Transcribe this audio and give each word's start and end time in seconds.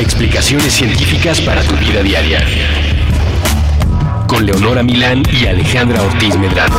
Explicaciones 0.00 0.72
científicas 0.72 1.40
para 1.40 1.62
tu 1.62 1.76
vida 1.76 2.02
diaria. 2.02 2.44
Con 4.26 4.44
Leonora 4.44 4.82
Milán 4.82 5.22
y 5.30 5.46
Alejandra 5.46 6.02
Ortiz 6.02 6.36
Medrano. 6.36 6.74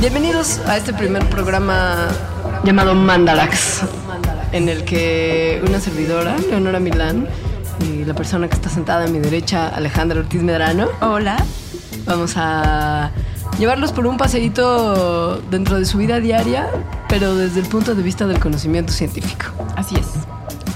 Bienvenidos 0.00 0.58
a 0.66 0.76
este 0.76 0.92
primer 0.92 1.24
programa 1.30 2.08
llamado 2.62 2.94
Mandarax, 2.94 3.84
en 4.56 4.70
el 4.70 4.84
que 4.84 5.62
una 5.68 5.80
servidora, 5.80 6.34
Leonora 6.48 6.80
Milán, 6.80 7.28
y 7.86 8.04
la 8.04 8.14
persona 8.14 8.48
que 8.48 8.54
está 8.54 8.70
sentada 8.70 9.04
a 9.04 9.08
mi 9.08 9.18
derecha, 9.18 9.68
Alejandra 9.68 10.20
Ortiz 10.20 10.42
Medrano, 10.42 10.88
Hola. 11.02 11.36
vamos 12.06 12.34
a 12.36 13.10
llevarlos 13.58 13.92
por 13.92 14.06
un 14.06 14.16
paseíto 14.16 15.42
dentro 15.50 15.78
de 15.78 15.84
su 15.84 15.98
vida 15.98 16.20
diaria, 16.20 16.70
pero 17.06 17.36
desde 17.36 17.60
el 17.60 17.66
punto 17.66 17.94
de 17.94 18.02
vista 18.02 18.26
del 18.26 18.40
conocimiento 18.40 18.94
científico. 18.94 19.44
Así 19.76 19.94
es. 19.96 20.06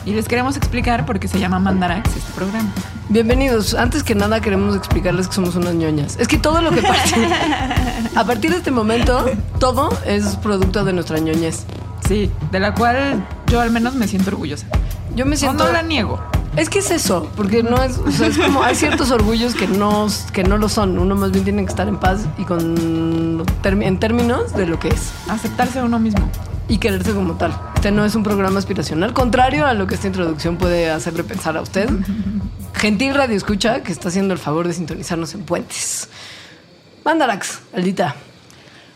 Y 0.05 0.13
les 0.13 0.29
queremos 0.29 0.59
explicar 0.59 1.07
por 1.07 1.19
qué 1.19 1.27
se 1.27 1.39
llama 1.39 1.59
Mandarax 1.59 2.15
este 2.15 2.33
programa. 2.35 2.71
Bienvenidos. 3.09 3.75
Antes 3.75 4.03
que 4.03 4.15
nada 4.15 4.43
queremos 4.43 4.77
explicarles 4.77 5.29
que 5.29 5.35
somos 5.35 5.57
unas 5.57 5.75
ñoñas. 5.75 6.19
Es 6.19 6.29
que 6.29 6.37
todo 6.37 6.61
lo 6.61 6.71
que 6.71 6.83
parte... 6.83 7.15
a 8.15 8.25
partir 8.25 8.51
de 8.51 8.59
este 8.59 8.71
momento, 8.71 9.25
todo 9.59 9.89
es 10.05 10.37
producto 10.37 10.85
de 10.85 10.93
nuestra 10.93 11.19
ñoñez. 11.19 11.65
Sí, 12.07 12.31
de 12.51 12.61
la 12.61 12.75
cual 12.75 13.25
yo 13.51 13.61
al 13.61 13.71
menos 13.71 13.95
me 13.95 14.07
siento 14.09 14.31
orgullosa. 14.31 14.67
Yo 15.15 15.27
me 15.27 15.35
O 15.35 15.39
siento... 15.39 15.65
no 15.65 15.73
la 15.73 15.83
niego. 15.83 16.21
Es 16.57 16.69
que 16.69 16.81
es 16.81 16.91
eso, 16.91 17.31
porque 17.37 17.63
no 17.63 17.81
es, 17.83 17.99
o 17.99 18.11
sea, 18.11 18.27
es 18.27 18.37
como 18.37 18.63
hay 18.63 18.75
ciertos 18.75 19.11
orgullos 19.13 19.55
que 19.55 19.69
no, 19.69 20.09
que 20.33 20.43
no 20.43 20.57
lo 20.59 20.69
son. 20.69 20.99
Uno 20.99 21.15
más 21.15 21.31
bien 21.31 21.45
tiene 21.45 21.63
que 21.65 21.69
estar 21.71 21.87
en 21.87 21.97
paz 21.97 22.23
y 22.39 22.45
con 22.45 23.45
en 23.65 23.99
términos 24.01 24.53
de 24.55 24.67
lo 24.67 24.79
que 24.81 24.89
es 24.89 25.13
Aceptarse 25.29 25.79
a 25.79 25.85
uno 25.85 25.99
mismo. 26.01 26.29
y 26.69 26.79
quererse 26.79 27.13
como 27.13 27.35
tal. 27.35 27.57
Este 27.77 27.93
no 27.93 28.05
es 28.05 28.15
un 28.17 28.23
programa 28.25 28.59
aspiracional, 28.59 29.13
contrario 29.15 29.65
a 29.65 29.75
lo 29.75 29.87
que 29.87 29.95
esta 29.95 30.09
introducción 30.09 30.57
puede 30.57 30.91
hacerle 30.91 31.23
pensar 31.25 31.57
a 31.57 31.63
usted. 31.63 31.89
Gentil 32.75 33.15
Radio 33.15 33.37
Escucha, 33.37 33.83
que 33.83 33.93
está 33.93 34.09
haciendo 34.09 34.35
el 34.35 34.41
favor 34.41 34.67
de 34.67 34.75
sintonizarnos 34.75 35.35
en 35.35 35.43
puentes. 35.45 36.09
Mandarax, 37.05 37.61
Aldita. 37.75 38.17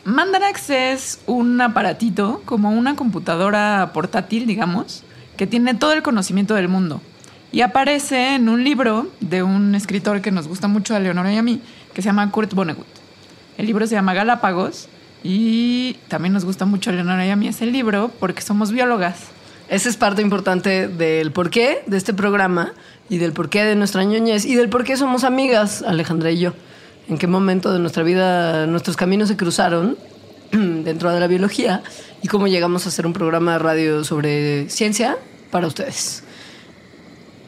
Mandarax 0.05 0.69
es 0.69 1.21
un 1.27 1.59
aparatito, 1.63 2.43
como 2.45 2.71
una 2.71 2.95
computadora 2.95 3.91
portátil, 3.95 4.47
digamos, 4.47 5.03
que 5.39 5.47
tiene 5.47 5.75
todo 5.75 5.95
el 5.95 6.03
conocimiento 6.03 6.55
del 6.55 6.69
mundo. 6.69 7.01
Y 7.53 7.63
aparece 7.63 8.35
en 8.35 8.51
un 8.51 8.65
libro 8.65 9.09
de 9.21 9.43
un 9.43 9.75
escritor 9.75 10.21
que 10.21 10.31
nos 10.31 10.47
gusta 10.47 10.69
mucho 10.69 10.95
a 10.95 10.99
Leonora 10.99 11.33
y 11.33 11.39
a 11.39 11.43
mí, 11.43 11.63
que 11.95 12.03
se 12.03 12.07
llama 12.07 12.31
Kurt 12.31 12.53
Vonnegut. 12.53 12.87
El 13.57 13.67
libro 13.67 13.87
se 13.87 13.95
llama 13.95 14.13
Galápagos 14.13 14.89
y 15.23 15.95
también 16.09 16.35
nos 16.35 16.45
gusta 16.45 16.67
mucho 16.67 16.91
a 16.91 16.93
Leonora 16.93 17.25
y 17.25 17.31
a 17.31 17.37
mí 17.37 17.49
ese 17.49 17.65
libro 17.65 18.11
porque 18.21 18.43
somos 18.43 18.73
biólogas. 18.73 19.29
Esa 19.71 19.89
es 19.89 19.97
parte 19.97 20.21
importante 20.21 20.89
del 20.89 21.33
porqué 21.33 21.83
de 21.87 21.97
este 21.97 22.13
programa 22.13 22.73
y 23.09 23.17
del 23.17 23.33
porqué 23.33 23.65
de 23.65 23.75
nuestra 23.75 24.05
ñoñez 24.05 24.45
y 24.45 24.55
del 24.55 24.69
por 24.69 24.85
qué 24.85 24.99
somos 24.99 25.25
amigas, 25.25 25.83
Alejandra 25.83 26.31
y 26.31 26.41
yo. 26.41 26.53
En 27.09 27.19
qué 27.19 27.27
momento 27.27 27.73
de 27.73 27.79
nuestra 27.79 28.03
vida 28.03 28.67
nuestros 28.67 28.97
caminos 28.97 29.29
se 29.29 29.37
cruzaron 29.37 29.99
dentro 30.53 31.13
de 31.13 31.21
la 31.21 31.27
biología 31.27 31.83
y 32.23 32.29
cómo 32.29 32.47
llegamos 32.49 32.87
a 32.87 32.89
hacer 32.89 33.07
un 33.07 33.13
programa 33.13 33.53
de 33.53 33.59
radio 33.59 34.05
sobre 34.05 34.69
ciencia 34.71 35.19
para 35.51 35.67
ustedes. 35.67 36.25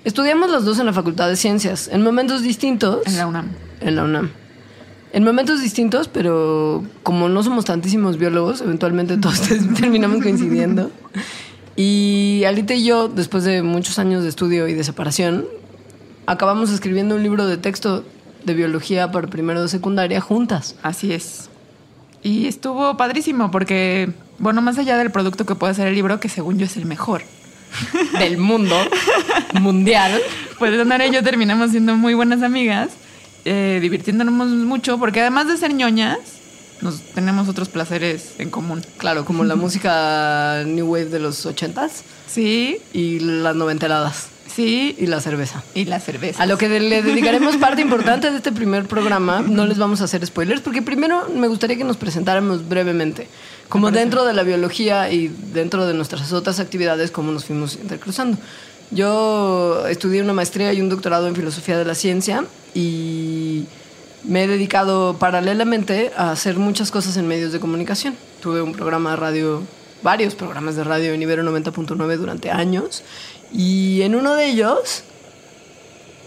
Estudiamos 0.05 0.51
las 0.51 0.65
dos 0.65 0.79
en 0.79 0.87
la 0.87 0.93
Facultad 0.93 1.29
de 1.29 1.37
Ciencias, 1.37 1.89
en 1.89 2.03
momentos 2.03 2.43
distintos. 2.43 3.07
En 3.07 3.17
la 3.17 3.27
UNAM. 3.27 3.49
En 3.81 3.97
la 3.97 4.05
UNAM. 4.05 4.31
En 5.13 5.25
momentos 5.25 5.63
distintos, 5.63 6.09
pero 6.09 6.85
como 7.03 7.29
no 7.29 7.43
somos 7.43 7.65
tantísimos 7.65 8.19
biólogos, 8.19 8.61
eventualmente 8.61 9.17
todos 9.17 9.41
terminamos 9.81 10.23
coincidiendo. 10.23 10.91
Y 11.75 12.45
Alita 12.47 12.75
y 12.75 12.85
yo, 12.85 13.09
después 13.09 13.45
de 13.45 13.63
muchos 13.63 13.99
años 13.99 14.23
de 14.23 14.29
estudio 14.29 14.69
y 14.69 14.75
de 14.75 14.85
separación, 14.85 15.47
acabamos 16.27 16.71
escribiendo 16.71 17.15
un 17.15 17.23
libro 17.23 17.47
de 17.47 17.57
texto 17.57 18.05
de 18.47 18.55
biología 18.55 19.11
para 19.11 19.27
primero 19.27 19.61
de 19.63 19.69
secundaria 19.69 20.21
juntas. 20.21 20.77
Así 20.83 21.13
es. 21.13 21.51
Y 22.23 22.47
estuvo 22.47 22.97
padrísimo 22.97 23.51
porque, 23.51 24.11
bueno, 24.39 24.63
más 24.63 24.79
allá 24.79 24.97
del 24.97 25.11
producto 25.11 25.45
que 25.45 25.55
puede 25.55 25.75
ser 25.75 25.89
el 25.89 25.95
libro, 25.95 26.19
que 26.21 26.29
según 26.29 26.59
yo 26.59 26.65
es 26.65 26.77
el 26.77 26.87
mejor, 26.87 27.23
Del 28.19 28.39
mundo 28.39 28.77
mundial. 29.61 30.21
pues 30.59 30.73
Leonora 30.73 31.07
y 31.07 31.11
yo 31.13 31.23
terminamos 31.23 31.73
siendo 31.73 31.97
muy 31.97 32.15
buenas 32.15 32.43
amigas, 32.43 32.91
eh, 33.45 33.79
divirtiéndonos 33.83 34.33
mucho, 34.49 34.99
porque 34.99 35.21
además 35.21 35.49
de 35.49 35.57
ser 35.57 35.75
ñoñas, 35.75 36.19
nos 36.81 37.01
tenemos 37.01 37.49
otros 37.49 37.69
placeres 37.69 38.35
en 38.39 38.51
común. 38.51 38.83
Claro, 38.99 39.25
como 39.25 39.45
la 39.45 39.57
música 39.65 40.63
New 40.65 40.87
Wave 40.93 41.07
de 41.07 41.19
los 41.19 41.45
ochentas 41.47 42.05
Sí, 42.27 42.79
y 42.93 43.21
las 43.21 43.55
noventeradas 43.57 44.29
sí, 44.47 44.95
y 44.99 45.07
la 45.07 45.21
cerveza. 45.21 45.63
y 45.75 45.85
la 45.85 46.01
cerveza. 46.01 46.43
A 46.43 46.47
lo 46.47 46.59
que 46.59 46.69
le 46.69 47.03
dedicaremos 47.03 47.57
parte 47.57 47.83
importante 47.83 48.31
de 48.31 48.37
este 48.37 48.53
primer 48.53 48.87
programa. 48.87 49.43
No 49.43 49.67
les 49.67 49.79
vamos 49.79 50.01
a 50.01 50.05
hacer 50.05 50.25
spoilers, 50.27 50.61
porque 50.61 50.83
primero 50.83 51.29
me 51.35 51.49
gustaría 51.49 51.77
que 51.77 51.85
nos 51.85 51.97
presentáramos 51.97 52.69
brevemente. 52.69 53.29
Como 53.69 53.91
dentro 53.91 54.25
de 54.25 54.33
la 54.33 54.43
biología 54.43 55.11
y 55.11 55.29
dentro 55.53 55.87
de 55.87 55.95
nuestras 55.95 56.33
otras 56.33 56.61
actividades, 56.61 57.11
cómo 57.11 57.33
nos 57.33 57.45
fuimos 57.45 57.77
intercruzando. 57.77 58.39
Yo 58.91 59.87
estudié 59.89 60.23
una 60.23 60.33
maestría 60.33 60.73
y 60.73 60.81
un 60.81 60.89
doctorado 60.89 61.27
en 61.27 61.35
filosofía 61.35 61.77
de 61.77 61.85
la 61.85 61.95
ciencia 61.95 62.45
y 62.75 63.65
me 64.23 64.45
he 64.45 64.47
dedicado 64.47 65.17
paralelamente 65.19 66.13
a 66.17 66.31
hacer 66.31 66.57
muchas 66.57 66.91
cosas 66.91 67.17
en 67.17 67.27
medios 67.27 67.53
de 67.53 67.61
comunicación. 67.61 68.15
Tuve 68.41 68.63
un 68.63 68.73
programa 68.73 69.11
de 69.11 69.17
radio, 69.17 69.63
varios 70.03 70.35
programas 70.35 70.77
de 70.77 70.85
radio 70.85 71.13
en 71.13 71.23
Ibero 71.23 71.43
90.9 71.43 72.17
durante 72.17 72.51
años. 72.51 73.03
Y 73.53 74.03
en 74.03 74.15
uno 74.15 74.35
de 74.35 74.47
ellos 74.47 75.05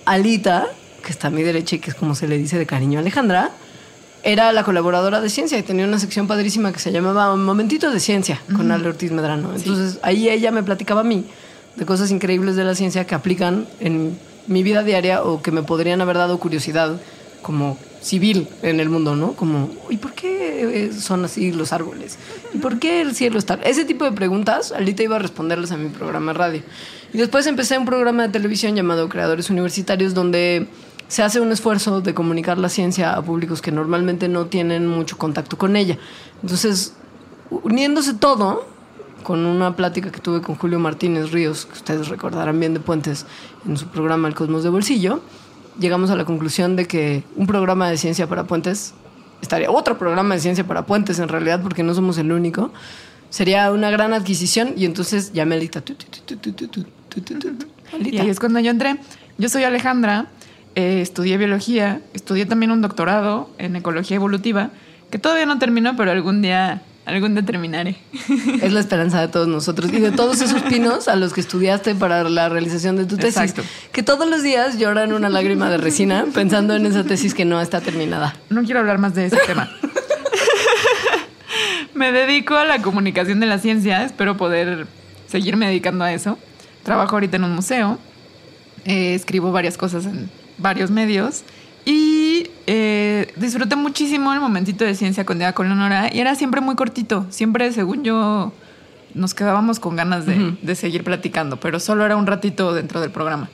Alita, 0.05 0.67
que 1.03 1.11
está 1.11 1.27
a 1.27 1.31
mi 1.31 1.43
derecha 1.43 1.75
y 1.75 1.79
que 1.79 1.91
es 1.91 1.95
como 1.95 2.15
se 2.15 2.27
le 2.27 2.37
dice 2.37 2.57
de 2.57 2.65
cariño 2.65 2.99
a 2.99 3.01
Alejandra, 3.01 3.51
era 4.23 4.51
la 4.51 4.63
colaboradora 4.63 5.21
de 5.21 5.29
ciencia 5.29 5.57
y 5.57 5.63
tenía 5.63 5.85
una 5.85 5.99
sección 5.99 6.27
padrísima 6.27 6.73
que 6.73 6.79
se 6.79 6.91
llamaba 6.91 7.35
Momentitos 7.35 7.93
de 7.93 7.99
Ciencia 7.99 8.41
con 8.55 8.71
Ale 8.71 8.87
Ortiz 8.87 9.11
Medrano. 9.11 9.53
Entonces 9.55 9.99
ahí 10.01 10.29
ella 10.29 10.51
me 10.51 10.63
platicaba 10.63 11.01
a 11.01 11.03
mí 11.03 11.25
de 11.75 11.85
cosas 11.85 12.11
increíbles 12.11 12.55
de 12.55 12.63
la 12.63 12.75
ciencia 12.75 13.05
que 13.05 13.15
aplican 13.15 13.67
en 13.79 14.17
mi 14.47 14.63
vida 14.63 14.83
diaria 14.83 15.23
o 15.23 15.41
que 15.41 15.51
me 15.51 15.63
podrían 15.63 16.01
haber 16.01 16.17
dado 16.17 16.39
curiosidad 16.39 16.99
como 17.41 17.77
civil 18.01 18.47
en 18.61 18.79
el 18.79 18.89
mundo, 18.89 19.15
¿no? 19.15 19.33
Como, 19.33 19.69
¿y 19.89 19.97
por 19.97 20.13
qué 20.13 20.85
eh, 20.85 20.93
son 20.93 21.25
así 21.25 21.51
los 21.51 21.73
árboles? 21.73 22.17
¿Y 22.53 22.59
por 22.59 22.79
qué 22.79 23.01
el 23.01 23.15
cielo 23.15 23.39
está? 23.39 23.55
Ese 23.63 23.85
tipo 23.85 24.05
de 24.05 24.11
preguntas, 24.11 24.71
Alita 24.71 25.03
iba 25.03 25.17
a 25.17 25.19
responderles 25.19 25.71
a 25.71 25.77
mi 25.77 25.89
programa 25.89 26.33
de 26.33 26.37
radio. 26.37 26.61
Y 27.13 27.17
después 27.17 27.47
empecé 27.47 27.77
un 27.77 27.85
programa 27.85 28.23
de 28.23 28.29
televisión 28.29 28.75
llamado 28.75 29.09
Creadores 29.09 29.49
Universitarios, 29.49 30.13
donde 30.13 30.67
se 31.07 31.23
hace 31.23 31.39
un 31.39 31.51
esfuerzo 31.51 32.01
de 32.01 32.13
comunicar 32.13 32.57
la 32.57 32.69
ciencia 32.69 33.13
a 33.13 33.21
públicos 33.23 33.61
que 33.61 33.71
normalmente 33.71 34.27
no 34.27 34.45
tienen 34.45 34.87
mucho 34.87 35.17
contacto 35.17 35.57
con 35.57 35.75
ella. 35.75 35.97
Entonces, 36.41 36.93
uniéndose 37.49 38.13
todo, 38.13 38.67
con 39.23 39.45
una 39.45 39.75
plática 39.75 40.11
que 40.11 40.19
tuve 40.19 40.41
con 40.41 40.55
Julio 40.55 40.79
Martínez 40.79 41.31
Ríos, 41.31 41.65
que 41.65 41.73
ustedes 41.73 42.07
recordarán 42.07 42.59
bien 42.59 42.73
de 42.73 42.79
Puentes, 42.79 43.25
en 43.67 43.75
su 43.77 43.87
programa 43.87 44.27
El 44.27 44.35
Cosmos 44.35 44.63
de 44.63 44.69
Bolsillo, 44.69 45.21
llegamos 45.79 46.09
a 46.09 46.15
la 46.15 46.25
conclusión 46.25 46.75
de 46.75 46.85
que 46.85 47.23
un 47.35 47.47
programa 47.47 47.89
de 47.89 47.97
ciencia 47.97 48.27
para 48.27 48.45
puentes, 48.45 48.93
estaría 49.41 49.71
otro 49.71 49.97
programa 49.97 50.35
de 50.35 50.41
ciencia 50.41 50.65
para 50.65 50.85
puentes 50.85 51.19
en 51.19 51.27
realidad, 51.27 51.61
porque 51.61 51.83
no 51.83 51.93
somos 51.93 52.17
el 52.17 52.31
único, 52.31 52.71
sería 53.29 53.71
una 53.71 53.89
gran 53.89 54.13
adquisición 54.13 54.73
y 54.75 54.85
entonces 54.85 55.33
llamé 55.33 55.55
a 55.55 55.57
Alita. 55.57 55.83
Y 58.01 58.17
es 58.17 58.39
cuando 58.39 58.59
yo 58.59 58.71
entré. 58.71 58.97
Yo 59.37 59.49
soy 59.49 59.63
Alejandra, 59.63 60.27
estudié 60.75 61.37
biología, 61.37 62.01
estudié 62.13 62.45
también 62.45 62.71
un 62.71 62.81
doctorado 62.81 63.49
en 63.57 63.75
ecología 63.75 64.15
evolutiva, 64.15 64.71
que 65.09 65.17
todavía 65.17 65.45
no 65.45 65.57
terminó 65.59 65.95
pero 65.95 66.11
algún 66.11 66.41
día 66.41 66.83
algún 67.05 67.35
día 67.35 67.43
terminaré. 67.43 67.97
Es 68.61 68.71
la 68.71 68.79
esperanza 68.79 69.21
de 69.21 69.27
todos 69.27 69.47
nosotros 69.47 69.91
y 69.91 69.99
de 69.99 70.11
todos 70.11 70.41
esos 70.41 70.61
pinos 70.63 71.07
a 71.07 71.15
los 71.15 71.33
que 71.33 71.41
estudiaste 71.41 71.95
para 71.95 72.23
la 72.29 72.49
realización 72.49 72.95
de 72.95 73.05
tu 73.05 73.17
tesis. 73.17 73.37
Exacto. 73.37 73.63
Que 73.91 74.03
todos 74.03 74.29
los 74.29 74.43
días 74.43 74.77
lloran 74.77 75.13
una 75.13 75.29
lágrima 75.29 75.69
de 75.69 75.77
resina 75.77 76.25
pensando 76.33 76.75
en 76.75 76.85
esa 76.85 77.03
tesis 77.03 77.33
que 77.33 77.45
no 77.45 77.61
está 77.61 77.81
terminada. 77.81 78.35
No 78.49 78.63
quiero 78.63 78.79
hablar 78.79 78.99
más 78.99 79.15
de 79.15 79.25
ese 79.25 79.37
tema. 79.45 79.69
Me 81.93 82.11
dedico 82.11 82.55
a 82.55 82.65
la 82.65 82.81
comunicación 82.81 83.39
de 83.39 83.45
la 83.45 83.59
ciencia, 83.59 84.05
espero 84.05 84.37
poder 84.37 84.87
seguirme 85.27 85.67
dedicando 85.67 86.05
a 86.05 86.13
eso. 86.13 86.37
Trabajo 86.83 87.15
ahorita 87.15 87.37
en 87.37 87.43
un 87.43 87.53
museo, 87.53 87.99
eh, 88.85 89.15
escribo 89.15 89.51
varias 89.51 89.77
cosas 89.77 90.05
en 90.05 90.29
varios 90.57 90.91
medios 90.91 91.43
y 91.85 92.47
eh, 92.67 93.33
disfruté 93.35 93.75
muchísimo 93.75 94.33
el 94.33 94.39
momentito 94.39 94.85
de 94.85 94.95
ciencia 94.95 95.25
con 95.25 95.39
Día 95.39 95.53
con 95.53 95.67
Leonora 95.67 96.09
y 96.13 96.19
era 96.19 96.35
siempre 96.35 96.61
muy 96.61 96.75
cortito, 96.75 97.25
siempre 97.29 97.71
según 97.73 98.03
yo 98.03 98.51
nos 99.13 99.33
quedábamos 99.33 99.79
con 99.79 99.95
ganas 99.95 100.25
de, 100.25 100.55
de 100.61 100.75
seguir 100.75 101.03
platicando, 101.03 101.59
pero 101.59 101.79
solo 101.79 102.05
era 102.05 102.15
un 102.15 102.27
ratito 102.27 102.73
dentro 102.73 103.01
del 103.01 103.11
programa. 103.11 103.49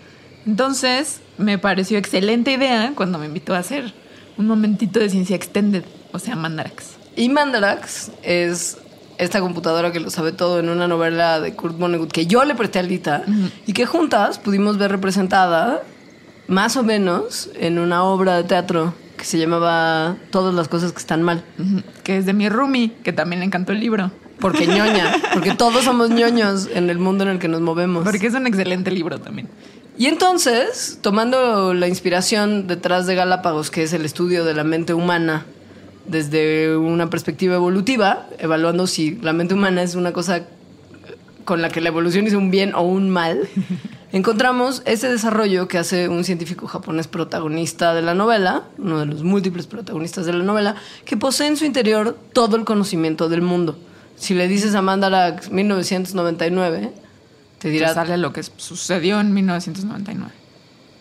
Entonces, 0.45 1.21
me 1.37 1.57
pareció 1.57 1.97
excelente 1.97 2.51
idea 2.51 2.91
cuando 2.95 3.17
me 3.17 3.25
invitó 3.25 3.55
a 3.55 3.59
hacer 3.59 3.93
un 4.37 4.47
momentito 4.47 4.99
de 4.99 5.09
ciencia 5.09 5.35
extended, 5.35 5.83
o 6.11 6.19
sea, 6.19 6.35
Mandarax. 6.35 6.97
Y 7.15 7.29
Mandarax 7.29 8.11
es 8.21 8.77
esta 9.17 9.39
computadora 9.39 9.91
que 9.91 9.99
lo 9.99 10.09
sabe 10.09 10.33
todo 10.33 10.59
en 10.59 10.69
una 10.69 10.87
novela 10.87 11.39
de 11.39 11.53
Kurt 11.53 11.77
Vonnegut 11.77 12.11
que 12.11 12.27
yo 12.27 12.43
le 12.43 12.53
presté 12.53 12.79
a 12.79 12.83
Lita 12.83 13.23
y 13.65 13.73
que 13.73 13.85
juntas 13.85 14.39
pudimos 14.39 14.77
ver 14.77 14.91
representada 14.91 15.81
más 16.47 16.77
o 16.77 16.83
menos 16.83 17.49
en 17.59 17.79
una 17.79 18.03
obra 18.03 18.37
de 18.37 18.43
teatro 18.43 18.93
que 19.17 19.25
se 19.25 19.37
llamaba 19.37 20.17
Todas 20.29 20.53
las 20.53 20.67
cosas 20.67 20.91
que 20.91 20.99
están 20.99 21.23
mal. 21.23 21.43
Que 22.03 22.17
es 22.17 22.25
de 22.25 22.33
mi 22.33 22.49
roomie, 22.49 22.91
que 23.03 23.13
también 23.13 23.39
le 23.39 23.45
encantó 23.45 23.71
el 23.71 23.79
libro. 23.79 24.11
Porque 24.39 24.67
ñoña, 24.67 25.13
porque 25.33 25.55
todos 25.55 25.85
somos 25.85 26.09
ñoños 26.09 26.69
en 26.73 26.89
el 26.89 26.99
mundo 26.99 27.23
en 27.23 27.31
el 27.31 27.39
que 27.39 27.47
nos 27.47 27.61
movemos. 27.61 28.03
Porque 28.03 28.27
es 28.27 28.33
un 28.33 28.47
excelente 28.47 28.91
libro 28.91 29.19
también. 29.19 29.49
Y 29.97 30.07
entonces, 30.07 30.99
tomando 31.01 31.73
la 31.73 31.87
inspiración 31.87 32.67
detrás 32.67 33.07
de 33.07 33.15
Galápagos, 33.15 33.71
que 33.71 33.83
es 33.83 33.93
el 33.93 34.03
estudio 34.03 34.43
de 34.43 34.53
la 34.53 34.65
mente 34.65 34.93
humana 34.93 35.45
desde 36.05 36.75
una 36.77 37.09
perspectiva 37.09 37.55
evolutiva, 37.55 38.27
evaluando 38.37 38.87
si 38.87 39.15
la 39.15 39.33
mente 39.33 39.53
humana 39.53 39.81
es 39.81 39.95
una 39.95 40.11
cosa 40.11 40.43
con 41.45 41.61
la 41.61 41.69
que 41.69 41.79
la 41.79 41.89
evolución 41.89 42.27
hizo 42.27 42.37
un 42.37 42.51
bien 42.51 42.75
o 42.75 42.81
un 42.81 43.09
mal, 43.09 43.47
encontramos 44.15 44.81
ese 44.85 45.09
desarrollo 45.09 45.67
que 45.67 45.77
hace 45.77 46.07
un 46.07 46.23
científico 46.23 46.67
japonés 46.67 47.07
protagonista 47.07 47.93
de 47.93 48.01
la 48.01 48.13
novela, 48.13 48.63
uno 48.77 48.99
de 49.01 49.07
los 49.07 49.23
múltiples 49.23 49.67
protagonistas 49.67 50.25
de 50.25 50.31
la 50.31 50.43
novela, 50.43 50.75
que 51.03 51.17
posee 51.17 51.47
en 51.47 51.57
su 51.57 51.65
interior 51.65 52.17
todo 52.31 52.55
el 52.55 52.63
conocimiento 52.63 53.27
del 53.27 53.41
mundo. 53.41 53.77
Si 54.15 54.33
le 54.33 54.47
dices 54.47 54.73
a 54.73 54.81
Mandarax 54.81 55.51
1999, 55.51 56.93
te 57.59 57.69
dirá 57.69 57.89
Te 57.89 57.93
sale 57.93 58.17
lo 58.17 58.31
que 58.31 58.41
sucedió 58.43 59.19
en 59.19 59.33
1999. 59.33 60.31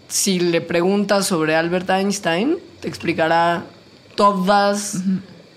si 0.08 0.40
le 0.40 0.60
preguntas 0.60 1.24
sobre 1.24 1.54
Albert 1.54 1.90
Einstein, 1.90 2.56
te 2.80 2.88
explicará 2.88 3.64
todas 4.16 5.02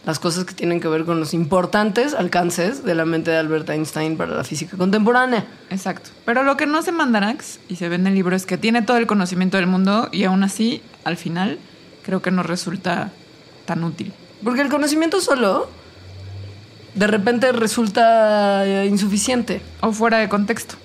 las 0.07 0.19
cosas 0.19 0.45
que 0.45 0.53
tienen 0.53 0.79
que 0.79 0.87
ver 0.87 1.03
con 1.03 1.19
los 1.19 1.33
importantes 1.33 2.13
alcances 2.13 2.85
de 2.85 2.95
la 2.95 3.03
mente 3.03 3.29
de 3.29 3.37
Albert 3.39 3.69
Einstein 3.69 4.15
para 4.15 4.33
la 4.33 4.45
física 4.45 4.77
contemporánea. 4.77 5.45
Exacto. 5.69 6.11
Pero 6.23 6.43
lo 6.43 6.55
que 6.55 6.65
no 6.65 6.81
se 6.81 6.93
Mandarax, 6.93 7.59
y 7.67 7.75
se 7.75 7.89
ve 7.89 7.95
en 7.95 8.07
el 8.07 8.15
libro, 8.15 8.33
es 8.33 8.45
que 8.45 8.57
tiene 8.57 8.81
todo 8.83 8.95
el 8.95 9.05
conocimiento 9.05 9.57
del 9.57 9.67
mundo 9.67 10.07
y 10.13 10.23
aún 10.23 10.45
así, 10.45 10.81
al 11.03 11.17
final, 11.17 11.59
creo 12.03 12.21
que 12.21 12.31
no 12.31 12.41
resulta 12.41 13.11
tan 13.65 13.83
útil. 13.83 14.13
Porque 14.45 14.61
el 14.61 14.69
conocimiento 14.69 15.19
solo 15.19 15.69
de 16.95 17.07
repente 17.07 17.51
resulta 17.51 18.65
eh, 18.65 18.85
insuficiente. 18.85 19.61
O 19.81 19.91
fuera 19.91 20.19
de 20.19 20.29
contexto. 20.29 20.75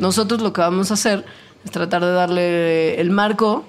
Nosotros 0.00 0.42
lo 0.42 0.52
que 0.52 0.60
vamos 0.60 0.90
a 0.90 0.94
hacer 0.94 1.24
es 1.64 1.70
tratar 1.70 2.02
de 2.02 2.10
darle 2.10 3.00
el 3.00 3.10
marco 3.10 3.64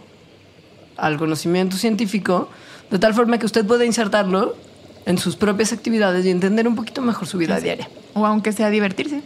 al 0.97 1.17
conocimiento 1.17 1.77
científico 1.77 2.49
de 2.89 2.97
tal 2.97 3.13
forma 3.13 3.37
que 3.37 3.45
usted 3.45 3.63
pueda 3.63 3.85
insertarlo 3.85 4.55
en 5.05 5.17
sus 5.17 5.35
propias 5.35 5.73
actividades 5.73 6.25
y 6.25 6.29
entender 6.29 6.67
un 6.67 6.75
poquito 6.75 7.01
mejor 7.01 7.27
su 7.27 7.37
vida 7.37 7.59
diaria. 7.59 7.89
O 8.13 8.25
aunque 8.25 8.51
sea 8.51 8.69
divertirse. 8.69 9.21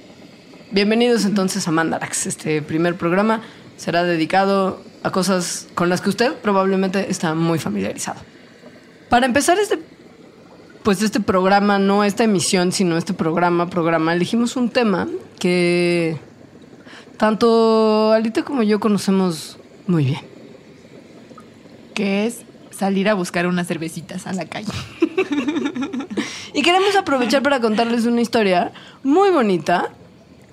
Bienvenidos 0.71 1.25
entonces 1.25 1.67
a 1.67 1.71
Mandarax. 1.71 2.27
Este 2.27 2.61
primer 2.61 2.95
programa 2.95 3.41
será 3.77 4.03
dedicado 4.03 4.81
a 5.03 5.11
cosas 5.11 5.67
con 5.75 5.89
las 5.89 6.01
que 6.01 6.09
usted 6.09 6.33
probablemente 6.33 7.09
está 7.09 7.35
muy 7.35 7.59
familiarizado. 7.59 8.19
Para 9.09 9.25
empezar 9.25 9.59
este 9.59 9.79
pues 10.83 11.01
este 11.01 11.19
programa, 11.19 11.79
no 11.79 12.05
esta 12.05 12.23
emisión, 12.23 12.71
sino 12.71 12.97
este 12.97 13.13
programa, 13.13 13.69
programa, 13.69 14.13
elegimos 14.13 14.55
un 14.55 14.69
tema 14.69 15.05
que 15.37 16.17
tanto 17.17 18.13
Alita 18.13 18.43
como 18.43 18.63
yo 18.63 18.79
conocemos 18.79 19.57
muy 19.85 20.05
bien. 20.05 20.21
Que 21.93 22.25
es 22.25 22.46
salir 22.77 23.09
a 23.09 23.13
buscar 23.13 23.47
unas 23.47 23.67
cervecitas 23.67 24.27
a 24.27 24.33
la 24.33 24.45
calle. 24.45 24.71
Y 26.53 26.61
queremos 26.63 26.95
aprovechar 26.95 27.43
para 27.43 27.59
contarles 27.59 28.05
una 28.05 28.21
historia 28.21 28.71
muy 29.03 29.29
bonita 29.29 29.89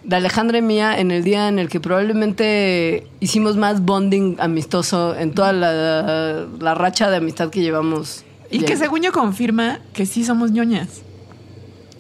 de 0.03 0.17
Alejandra 0.17 0.59
y 0.59 0.63
mía 0.63 0.99
en 0.99 1.11
el 1.11 1.25
día 1.25 1.49
en 1.49 1.59
el 1.59 1.71
que 1.71 1.81
probablemente 1.81 3.07
hicimos 3.21 3.57
más 3.57 3.81
bonding 3.81 4.37
amistoso 4.39 5.17
en 5.17 5.33
toda 5.33 5.55
la, 5.55 6.47
la 6.61 6.75
racha 6.75 7.09
de 7.09 7.17
amistad 7.17 7.49
que 7.49 7.63
llevamos. 7.63 8.25
Y 8.51 8.61
que 8.61 8.77
según 8.77 9.01
yo 9.01 9.13
confirma 9.13 9.81
que 9.95 10.05
sí 10.05 10.25
somos 10.25 10.51
ñoñas. 10.51 11.01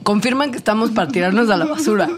confirman 0.02 0.52
que 0.52 0.58
estamos 0.58 0.90
para 0.90 1.08
tirarnos 1.08 1.48
a 1.48 1.56
la 1.56 1.64
basura. 1.64 2.08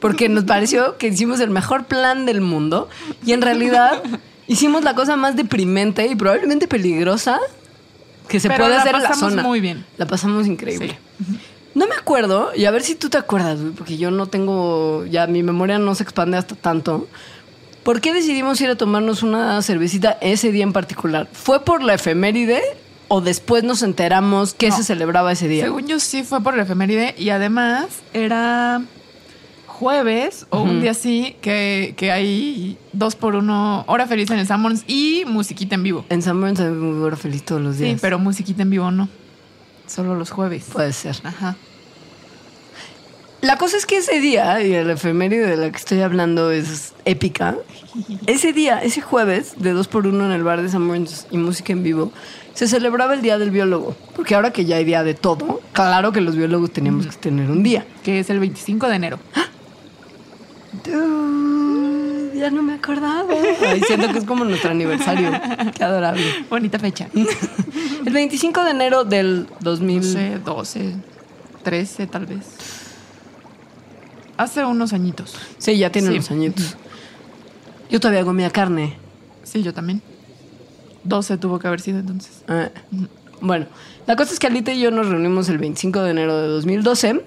Porque 0.00 0.28
nos 0.28 0.44
pareció 0.44 0.98
que 0.98 1.08
hicimos 1.08 1.40
el 1.40 1.50
mejor 1.50 1.84
plan 1.86 2.26
del 2.26 2.40
mundo 2.42 2.88
y 3.24 3.32
en 3.32 3.40
realidad 3.42 4.02
hicimos 4.52 4.82
la 4.84 4.94
cosa 4.94 5.16
más 5.16 5.36
deprimente 5.36 6.06
y 6.06 6.16
probablemente 6.16 6.66
peligrosa 6.68 7.38
que 8.28 8.40
se 8.40 8.48
Pero 8.48 8.64
puede 8.64 8.74
la 8.76 8.80
hacer 8.82 8.94
en 8.96 9.02
la 9.02 9.08
pasamos 9.08 9.30
zona. 9.32 9.42
muy 9.42 9.60
bien. 9.60 9.84
La 9.96 10.06
pasamos 10.06 10.46
increíble. 10.46 10.98
No 11.74 11.86
me 11.86 11.94
acuerdo, 11.94 12.50
y 12.56 12.64
a 12.64 12.70
ver 12.72 12.82
si 12.82 12.94
tú 12.96 13.08
te 13.08 13.16
acuerdas, 13.18 13.58
porque 13.76 13.96
yo 13.96 14.10
no 14.10 14.26
tengo, 14.26 15.04
ya 15.06 15.26
mi 15.28 15.42
memoria 15.44 15.78
no 15.78 15.94
se 15.94 16.02
expande 16.02 16.36
hasta 16.36 16.56
tanto. 16.56 17.06
¿Por 17.84 18.00
qué 18.00 18.12
decidimos 18.12 18.60
ir 18.60 18.68
a 18.70 18.76
tomarnos 18.76 19.22
una 19.22 19.62
cervecita 19.62 20.18
ese 20.20 20.50
día 20.52 20.64
en 20.64 20.72
particular? 20.72 21.28
¿Fue 21.32 21.64
por 21.64 21.82
la 21.82 21.94
efeméride 21.94 22.60
o 23.08 23.20
después 23.20 23.62
nos 23.64 23.82
enteramos 23.82 24.52
que 24.54 24.68
No. 24.68 24.76
se 24.76 24.84
celebraba 24.84 25.32
ese 25.32 25.46
día? 25.48 25.64
Según 25.64 25.86
yo 25.86 25.98
sí 26.00 26.22
fue 26.24 26.40
por 26.42 26.56
la 26.56 26.64
efeméride 26.64 27.14
y 27.16 27.30
además 27.30 27.86
era 28.12 28.82
jueves 29.80 30.46
o 30.50 30.60
un 30.60 30.82
día 30.82 30.90
así 30.90 31.36
que, 31.40 31.94
que 31.96 32.12
hay 32.12 32.76
dos 32.92 33.16
por 33.16 33.34
uno 33.34 33.82
hora 33.86 34.06
feliz 34.06 34.30
en 34.30 34.38
el 34.38 34.46
Summons 34.46 34.84
y 34.86 35.24
musiquita 35.26 35.74
en 35.74 35.82
vivo. 35.82 36.04
En 36.10 36.20
San 36.20 36.38
Lorenzo 36.38 36.64
me 36.64 36.98
hubiera 37.00 37.16
feliz 37.16 37.42
todos 37.44 37.62
los 37.62 37.78
días. 37.78 37.92
Sí, 37.92 37.98
pero 37.98 38.18
musiquita 38.18 38.60
en 38.60 38.68
vivo 38.68 38.90
no. 38.90 39.08
Solo 39.86 40.14
los 40.16 40.30
jueves. 40.30 40.66
Puede 40.70 40.92
ser. 40.92 41.16
Ajá. 41.24 41.56
La 43.40 43.56
cosa 43.56 43.78
es 43.78 43.86
que 43.86 43.96
ese 43.96 44.20
día, 44.20 44.62
y 44.62 44.74
el 44.74 44.90
efeméride 44.90 45.46
de 45.46 45.56
la 45.56 45.70
que 45.70 45.78
estoy 45.78 46.02
hablando 46.02 46.50
es 46.50 46.92
épica, 47.06 47.56
ese 48.26 48.52
día, 48.52 48.82
ese 48.82 49.00
jueves, 49.00 49.54
de 49.56 49.72
dos 49.72 49.88
por 49.88 50.06
uno 50.06 50.26
en 50.26 50.32
el 50.32 50.42
bar 50.42 50.60
de 50.60 50.68
San 50.68 51.06
y 51.30 51.38
música 51.38 51.72
en 51.72 51.82
vivo, 51.82 52.12
se 52.52 52.68
celebraba 52.68 53.14
el 53.14 53.22
Día 53.22 53.38
del 53.38 53.50
Biólogo. 53.50 53.96
Porque 54.14 54.34
ahora 54.34 54.52
que 54.52 54.66
ya 54.66 54.76
hay 54.76 54.84
día 54.84 55.02
de 55.04 55.14
todo, 55.14 55.62
claro 55.72 56.12
que 56.12 56.20
los 56.20 56.36
biólogos 56.36 56.70
teníamos 56.70 57.06
que 57.06 57.16
tener 57.16 57.50
un 57.50 57.62
día. 57.62 57.86
Que 58.04 58.20
es 58.20 58.28
el 58.28 58.40
25 58.40 58.88
de 58.88 58.96
enero. 58.96 59.18
Dude, 60.84 62.38
ya 62.38 62.50
no 62.50 62.62
me 62.62 62.74
acordaba. 62.74 63.26
Ay, 63.66 63.80
siento 63.86 64.10
que 64.12 64.18
es 64.18 64.24
como 64.24 64.44
nuestro 64.44 64.70
aniversario. 64.70 65.30
Qué 65.76 65.84
adorable. 65.84 66.24
Bonita 66.48 66.78
fecha. 66.78 67.08
El 68.06 68.12
25 68.12 68.64
de 68.64 68.70
enero 68.70 69.04
del 69.04 69.46
2000. 69.60 69.96
No 70.00 70.02
sé, 70.06 70.38
12, 70.44 70.94
13 71.62 72.06
tal 72.06 72.26
vez. 72.26 72.46
Hace 74.36 74.64
unos 74.64 74.92
añitos. 74.92 75.36
Sí, 75.58 75.76
ya 75.76 75.90
tiene 75.92 76.08
Sí. 76.08 76.14
unos 76.14 76.30
añitos. 76.30 76.76
Yo 77.90 78.00
todavía 78.00 78.24
comía 78.24 78.50
carne. 78.50 78.96
Sí, 79.42 79.62
yo 79.62 79.74
también. 79.74 80.00
12 81.04 81.36
tuvo 81.38 81.58
que 81.58 81.66
haber 81.66 81.80
sido 81.80 81.98
entonces. 81.98 82.42
Ah, 82.48 82.68
Bueno, 83.42 83.66
la 84.06 84.16
cosa 84.16 84.32
es 84.32 84.38
que 84.38 84.46
Alita 84.46 84.72
y 84.72 84.80
yo 84.80 84.90
nos 84.90 85.08
reunimos 85.08 85.48
el 85.48 85.58
25 85.58 86.02
de 86.02 86.10
enero 86.10 86.40
de 86.40 86.48
2012 86.48 87.22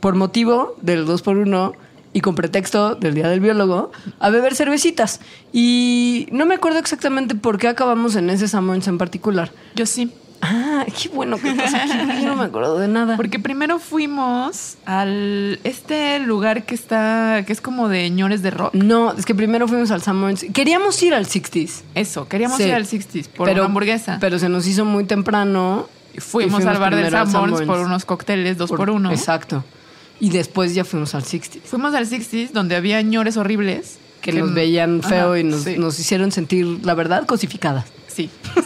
por 0.00 0.14
motivo 0.14 0.76
del 0.82 1.06
2x1 1.06 1.72
y 2.14 2.22
con 2.22 2.34
pretexto 2.34 2.94
del 2.94 3.12
Día 3.14 3.28
del 3.28 3.40
Biólogo 3.40 3.92
a 4.20 4.30
beber 4.30 4.54
cervecitas. 4.54 5.20
Y 5.52 6.26
no 6.32 6.46
me 6.46 6.54
acuerdo 6.54 6.78
exactamente 6.78 7.34
por 7.34 7.58
qué 7.58 7.68
acabamos 7.68 8.16
en 8.16 8.30
ese 8.30 8.48
Samoans 8.48 8.88
en 8.88 8.96
particular. 8.96 9.50
Yo 9.74 9.84
sí. 9.84 10.10
Ah, 10.46 10.84
qué 11.00 11.08
bueno 11.08 11.38
que 11.38 11.48
estás 11.50 11.72
aquí. 11.74 12.22
Yo 12.22 12.28
no 12.28 12.36
me 12.36 12.44
acuerdo 12.44 12.78
de 12.78 12.86
nada. 12.88 13.16
Porque 13.16 13.38
primero 13.38 13.78
fuimos 13.78 14.76
al 14.84 15.58
este 15.64 16.18
lugar 16.20 16.64
que 16.66 16.74
está, 16.74 17.44
que 17.46 17.52
es 17.52 17.60
como 17.60 17.88
de 17.88 18.10
ñores 18.10 18.42
de 18.42 18.50
rock. 18.50 18.74
No, 18.74 19.12
es 19.12 19.24
que 19.24 19.34
primero 19.34 19.66
fuimos 19.68 19.90
al 19.90 20.02
Samoans. 20.02 20.44
Queríamos 20.52 21.02
ir 21.02 21.14
al 21.14 21.26
60s. 21.26 21.82
Eso, 21.94 22.28
queríamos 22.28 22.58
Sí. 22.58 22.64
ir 22.64 22.74
al 22.74 22.86
60s 22.86 23.28
por 23.28 23.48
una 23.48 23.64
hamburguesa. 23.64 24.18
Pero 24.20 24.38
se 24.38 24.48
nos 24.48 24.66
hizo 24.66 24.84
muy 24.84 25.04
temprano. 25.04 25.88
Fuimos, 26.18 26.62
y 26.62 26.66
al 26.68 26.78
bar 26.78 26.94
del 26.94 27.10
Sanborns 27.10 27.62
por 27.62 27.80
unos 27.80 28.04
cócteles 28.04 28.56
dos 28.56 28.68
por, 28.70 28.78
Por- 28.78 28.90
uno. 28.90 29.10
Exacto. 29.10 29.64
Y 30.20 30.30
después 30.30 30.74
ya 30.74 30.84
fuimos 30.84 31.14
al 31.14 31.22
60s. 31.24 31.60
Fuimos 31.64 31.94
al 31.94 32.06
60s 32.08 32.50
donde 32.52 32.76
había 32.76 33.00
ñores 33.02 33.36
horribles. 33.36 33.98
que 34.20 34.32
nos 34.32 34.54
veían 34.54 35.02
feo 35.02 35.30
Ajá, 35.32 35.38
y 35.38 35.44
nos, 35.44 35.62
sí. 35.64 35.76
nos 35.76 35.98
hicieron 36.00 36.32
sentir, 36.32 36.64
la 36.82 36.94
verdad, 36.94 37.26
cosificadas. 37.26 37.84
Sí. 38.08 38.30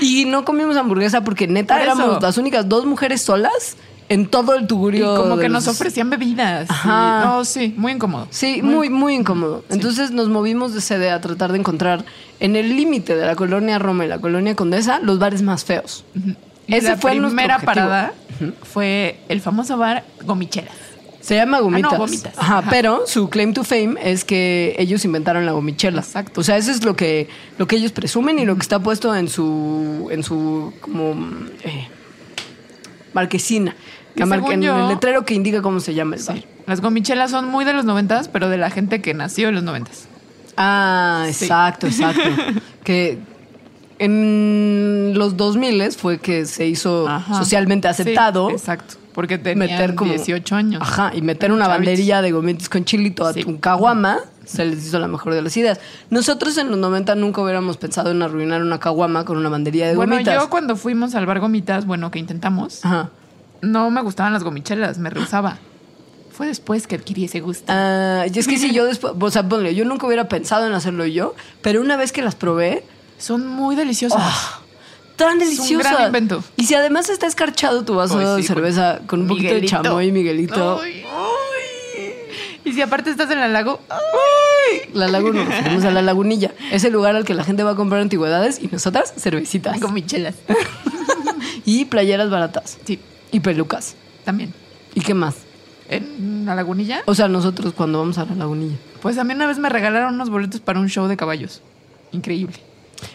Y 0.00 0.24
no 0.24 0.44
comimos 0.44 0.76
hamburguesa 0.76 1.22
porque 1.22 1.46
neta 1.46 1.74
Por 1.74 1.82
éramos 1.84 2.20
las 2.22 2.36
únicas 2.36 2.68
dos 2.68 2.84
mujeres 2.86 3.22
solas 3.22 3.76
en 4.08 4.26
todo 4.26 4.54
el 4.54 4.64
Y 4.64 4.66
tugurio. 4.66 5.14
como 5.16 5.36
de 5.36 5.42
que 5.44 5.48
nos 5.48 5.68
ofrecían 5.68 6.10
bebidas. 6.10 6.68
y- 6.68 6.72
Ajá. 6.72 7.22
No, 7.24 7.44
sí, 7.44 7.72
muy 7.76 7.92
incómodo. 7.92 8.26
Sí, 8.30 8.60
muy, 8.62 8.90
muy 8.90 9.14
incómodo. 9.14 9.64
Entonces 9.70 10.10
nos 10.10 10.28
movimos 10.28 10.74
de 10.74 10.80
sede 10.80 11.10
a 11.10 11.20
tratar 11.20 11.52
de 11.52 11.58
encontrar 11.60 12.04
en 12.40 12.56
el 12.56 12.76
límite 12.76 13.14
de 13.16 13.24
la 13.26 13.36
colonia 13.36 13.78
Roma 13.78 14.04
y 14.04 14.08
la 14.08 14.18
colonia 14.20 14.56
Condesa 14.56 14.98
los 15.00 15.18
bares 15.20 15.42
más 15.42 15.64
feos. 15.64 16.04
Ujú. 16.18 16.30
Y 16.30 16.36
Ese 16.76 16.90
la 16.90 16.96
fue 16.96 17.14
nuestro 17.14 17.28
primera 17.36 17.58
parada 17.58 18.12
fue 18.62 19.20
el 19.28 19.40
famoso 19.40 19.76
bar 19.78 20.04
Gomichelas. 20.24 20.74
Se 21.20 21.36
llama 21.36 21.60
gomitas. 21.60 21.92
Ah, 21.92 21.94
no, 21.98 22.00
gomitas. 22.00 22.34
Ajá, 22.36 22.58
Ajá. 22.58 22.70
pero 22.70 23.06
su 23.06 23.30
claim 23.30 23.52
to 23.54 23.62
fame 23.62 23.94
es 24.02 24.24
que 24.24 24.74
ellos 24.78 25.04
inventaron 25.04 25.46
la 25.46 25.52
gomichela. 25.52 26.00
Exacto. 26.00 26.40
O 26.40 26.44
sea, 26.44 26.56
eso 26.56 26.72
es 26.72 26.82
lo 26.84 26.96
que, 26.96 27.28
lo 27.58 27.68
que 27.68 27.76
ellos 27.76 27.92
presumen 27.92 28.40
y 28.40 28.44
lo 28.44 28.56
que 28.56 28.62
está 28.62 28.80
puesto 28.80 29.14
en 29.14 29.28
su, 29.28 30.08
en 30.10 30.24
su 30.24 30.72
como 30.80 31.12
eh, 31.62 31.86
marquesina. 33.14 33.76
Que 34.16 34.26
La 34.26 34.34
según 34.34 34.52
en 34.52 34.64
el 34.64 34.88
letrero 34.88 35.24
que 35.24 35.34
indica 35.34 35.62
cómo 35.62 35.78
se 35.80 35.94
llama 35.94 36.16
el 36.16 36.22
bar. 36.24 36.36
Sí. 36.38 36.44
Las 36.66 36.80
gomichelas 36.80 37.30
son 37.30 37.48
muy 37.48 37.64
de 37.64 37.72
los 37.72 37.84
noventas, 37.84 38.28
pero 38.28 38.48
de 38.48 38.56
la 38.58 38.70
gente 38.70 39.00
que 39.00 39.14
nació 39.14 39.48
en 39.48 39.54
los 39.54 39.64
noventas. 39.64 40.06
Ah, 40.56 41.26
Sí. 41.30 41.44
exacto, 41.44 41.86
exacto. 41.86 42.20
que 42.84 43.18
en 44.04 45.12
los 45.16 45.36
2000 45.36 45.92
fue 45.92 46.18
que 46.18 46.46
se 46.46 46.66
hizo 46.66 47.08
Ajá. 47.08 47.34
socialmente 47.34 47.88
Sí, 47.88 48.02
aceptado 48.02 48.50
exacto. 48.50 48.94
Porque 49.14 49.36
tenían 49.38 49.58
meter 49.70 49.94
como 49.94 50.10
18 50.12 50.56
años. 50.56 50.80
Ajá, 50.82 51.12
y 51.14 51.20
meter 51.22 51.52
una 51.52 51.66
Chavitos. 51.66 51.78
banderilla 51.80 52.22
de 52.22 52.32
gomitas 52.32 52.68
con 52.68 52.84
chilito 52.84 53.26
a 53.26 53.32
Sí. 53.34 53.42
tu 53.44 53.60
caguama 53.60 54.18
se 54.46 54.64
les 54.64 54.86
hizo 54.86 54.98
la 54.98 55.06
mejor 55.06 55.34
de 55.34 55.42
las 55.42 55.54
ideas. 55.56 55.80
Nosotros 56.10 56.56
en 56.58 56.70
los 56.70 56.78
90 56.78 57.14
nunca 57.14 57.42
hubiéramos 57.42 57.76
pensado 57.76 58.10
en 58.10 58.22
arruinar 58.22 58.62
una 58.62 58.80
caguama 58.80 59.24
con 59.24 59.36
una 59.36 59.48
banderilla 59.50 59.88
de 59.88 59.96
Bueno, 59.96 60.14
gomitas. 60.14 60.40
yo 60.42 60.48
cuando 60.50 60.76
fuimos 60.76 61.14
al 61.14 61.26
bar 61.26 61.40
Gomitas, 61.40 61.84
bueno, 61.86 62.10
que 62.10 62.18
intentamos, 62.18 62.84
Ajá. 62.84 63.10
no 63.60 63.90
me 63.90 64.00
gustaban 64.02 64.32
las 64.32 64.42
gomichelas, 64.44 64.98
me 64.98 65.10
rehusaba. 65.10 65.58
Fue 66.30 66.46
después 66.46 66.86
que 66.86 66.96
adquirí 66.96 67.24
ese 67.26 67.40
gusto. 67.40 67.64
Ah, 67.68 68.24
y 68.32 68.38
es 68.38 68.48
que 68.48 68.56
si 68.56 68.72
yo 68.72 68.86
después, 68.86 69.12
o 69.20 69.30
sea, 69.30 69.46
ponle, 69.46 69.74
yo 69.74 69.84
nunca 69.84 70.06
hubiera 70.06 70.28
pensado 70.28 70.66
en 70.66 70.72
hacerlo 70.72 71.04
yo, 71.04 71.34
pero 71.60 71.82
una 71.82 71.96
vez 71.98 72.10
que 72.12 72.22
las 72.22 72.34
probé, 72.34 72.84
Son 73.22 73.46
muy 73.46 73.76
deliciosas. 73.76 74.18
¡ah! 74.20 74.58
tan 75.16 75.40
Es 75.40 75.48
un 75.50 75.54
deliciosas. 75.56 75.92
gran 75.92 76.06
invento. 76.06 76.42
Y 76.56 76.64
si 76.66 76.74
además 76.74 77.08
está 77.10 77.26
escarchado 77.26 77.84
tu 77.84 77.94
vaso 77.94 78.18
Ay, 78.18 78.36
de 78.38 78.42
cerveza 78.42 79.00
con 79.06 79.20
un 79.22 79.28
poquito 79.28 79.48
de 79.54 79.60
Miguelito. 79.60 79.82
chamoy 79.82 80.06
y 80.08 80.12
Miguelito, 80.12 80.80
Ay, 80.82 81.04
ay. 81.06 82.12
Y 82.64 82.72
si 82.72 82.80
aparte 82.82 83.10
estás 83.10 83.30
en 83.30 83.38
el 83.40 83.52
lago, 83.52 83.80
la 84.94 85.08
laguna, 85.08 85.44
nos 85.44 85.54
fuimos 85.62 85.84
a 85.84 85.90
la 85.90 86.00
lagunilla, 86.02 86.52
es 86.70 86.84
el 86.84 86.92
lugar 86.92 87.14
al 87.16 87.24
que 87.24 87.34
la 87.34 87.44
gente 87.44 87.62
va 87.64 87.72
a 87.72 87.74
comprar 87.76 88.00
antigüedades 88.00 88.60
y 88.62 88.68
nosotras 88.68 89.12
cervecitas 89.18 89.80
gomichelas. 89.80 90.34
y 91.64 91.84
playeras 91.86 92.30
baratas 92.30 92.78
Sí, 92.84 92.98
y 93.30 93.40
pelucas. 93.40 93.94
también. 94.24 94.52
¿Y 94.94 95.00
qué 95.00 95.14
más? 95.14 95.36
En 95.88 96.46
la 96.46 96.54
lagunilla, 96.54 97.02
O 97.06 97.14
sea, 97.14 97.28
nosotros 97.28 97.74
cuando 97.74 97.98
vamos 97.98 98.16
a 98.18 98.24
la 98.24 98.34
lagunilla. 98.34 98.76
pues 99.02 99.18
a 99.18 99.24
mí 99.24 99.34
una 99.34 99.46
vez 99.46 99.58
me 99.58 99.68
regalaron 99.68 100.14
unos 100.14 100.30
boletos 100.30 100.60
para 100.60 100.78
un 100.80 100.88
show 100.88 101.06
de 101.08 101.16
caballos. 101.16 101.60
Increíble. 102.12 102.56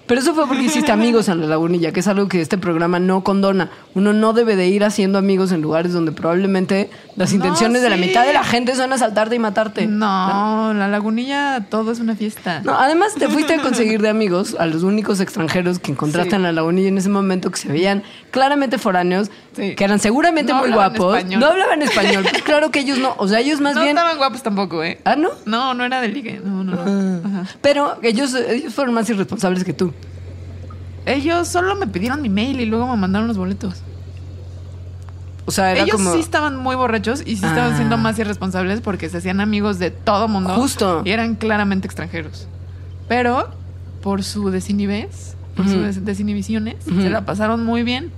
Pero 0.06 0.22
eso 0.22 0.34
fue 0.34 0.48
porque 0.48 0.64
hiciste 0.64 0.92
amigos 0.92 1.28
en 1.30 1.42
la 1.42 1.48
lagunilla, 1.48 1.92
que 1.92 2.00
es 2.00 2.08
algo 2.08 2.28
que 2.28 2.42
este 2.42 2.58
programa 2.58 3.00
no 3.00 3.24
condona. 3.24 3.70
Uno 3.94 4.14
no 4.14 4.34
debe 4.34 4.56
de 4.56 4.68
ir 4.68 4.84
haciendo 4.84 5.18
amigos 5.18 5.52
en 5.52 5.62
lugares 5.62 5.94
donde 5.94 6.12
probablemente 6.12 6.90
las 7.16 7.32
No, 7.32 7.38
intenciones 7.38 7.82
de 7.82 7.90
la 7.90 7.98
mitad 7.98 8.26
de 8.26 8.34
la 8.34 8.44
gente 8.44 8.76
son 8.76 8.94
asaltarte 8.94 9.36
y 9.36 9.40
matarte. 9.40 9.88
No, 9.88 10.74
la 10.74 10.88
lagunilla 10.88 11.66
todo 11.70 11.92
es 11.92 12.00
una 12.00 12.16
fiesta. 12.16 12.62
No, 12.64 12.74
además 12.78 13.14
te 13.16 13.28
fuiste 13.28 13.56
a 13.56 13.62
conseguir 13.62 14.02
de 14.02 14.10
amigos 14.10 14.56
a 14.60 14.66
los 14.66 14.84
únicos 14.84 15.20
extranjeros 15.20 15.80
que 15.80 15.92
encontraste 15.92 16.32
Sí. 16.32 16.36
en 16.36 16.44
la 16.44 16.52
lagunilla 16.52 16.88
en 16.90 16.98
ese 16.98 17.10
momento 17.10 17.52
que 17.52 17.58
se 17.58 17.68
veían 17.70 18.04
claramente 18.32 18.78
foráneos, 18.78 19.30
Sí. 19.58 19.76
que 19.76 19.84
eran 19.84 20.00
seguramente 20.00 20.54
No 20.54 20.60
muy 20.60 20.72
guapos. 20.72 21.18
español. 21.18 21.40
No 21.42 21.48
hablaban 21.48 21.82
español. 21.82 22.26
pues 22.30 22.44
claro 22.44 22.72
que 22.72 22.80
ellos 22.80 23.00
no. 23.00 23.16
O 23.18 23.28
sea, 23.28 23.40
ellos 23.42 23.60
más 23.60 23.76
no 23.76 23.82
bien. 23.82 23.98
estaban 23.98 24.18
guapos 24.18 24.42
tampoco, 24.44 24.84
¿eh? 24.84 25.02
Ah, 25.04 25.16
¿no? 25.18 25.30
No, 25.46 25.74
no 25.74 25.84
era 25.84 26.00
de 26.00 26.08
ligue. 26.10 26.40
No, 26.44 26.64
no, 26.64 26.86
no. 26.86 27.28
Ajá. 27.28 27.50
Pero 27.62 27.98
ellos, 28.04 28.34
ellos 28.36 28.74
fueron 28.74 28.94
más 28.94 29.10
irresponsables 29.10 29.64
que 29.66 29.74
tú. 29.74 29.94
Ellos 31.06 31.48
solo 31.48 31.76
me 31.76 31.88
pidieron 31.88 32.22
mi 32.22 32.30
mail 32.30 32.62
y 32.62 32.66
luego 32.66 32.88
me 32.88 32.96
mandaron 32.98 33.28
los 33.28 33.38
boletos. 33.38 33.82
O 35.46 35.52
sea, 35.52 35.72
era 35.72 35.82
Ellos 35.84 35.96
como. 35.96 36.14
sí 36.14 36.20
estaban 36.20 36.58
muy 36.58 36.76
borrachos 36.76 37.22
y 37.22 37.38
sí 37.38 37.46
estaban 37.46 37.74
Ah. 37.74 37.78
siendo 37.78 37.98
más 37.98 38.20
irresponsables 38.20 38.82
porque 38.82 39.08
se 39.10 39.18
hacían 39.18 39.40
amigos 39.40 39.80
de 39.80 39.92
todo 39.92 40.28
mundo. 40.28 40.54
Justo. 40.56 41.02
Y 41.06 41.12
eran 41.12 41.36
claramente 41.36 41.88
extranjeros. 41.88 42.48
Pero 43.08 43.50
por 44.02 44.24
su 44.24 44.50
desinhibés, 44.52 45.36
por 45.56 45.66
sus 45.68 46.04
desinhibiciones, 46.04 46.76
se 46.84 47.10
la 47.10 47.26
pasaron 47.26 47.64
muy 47.66 47.84
bien. 47.84 48.12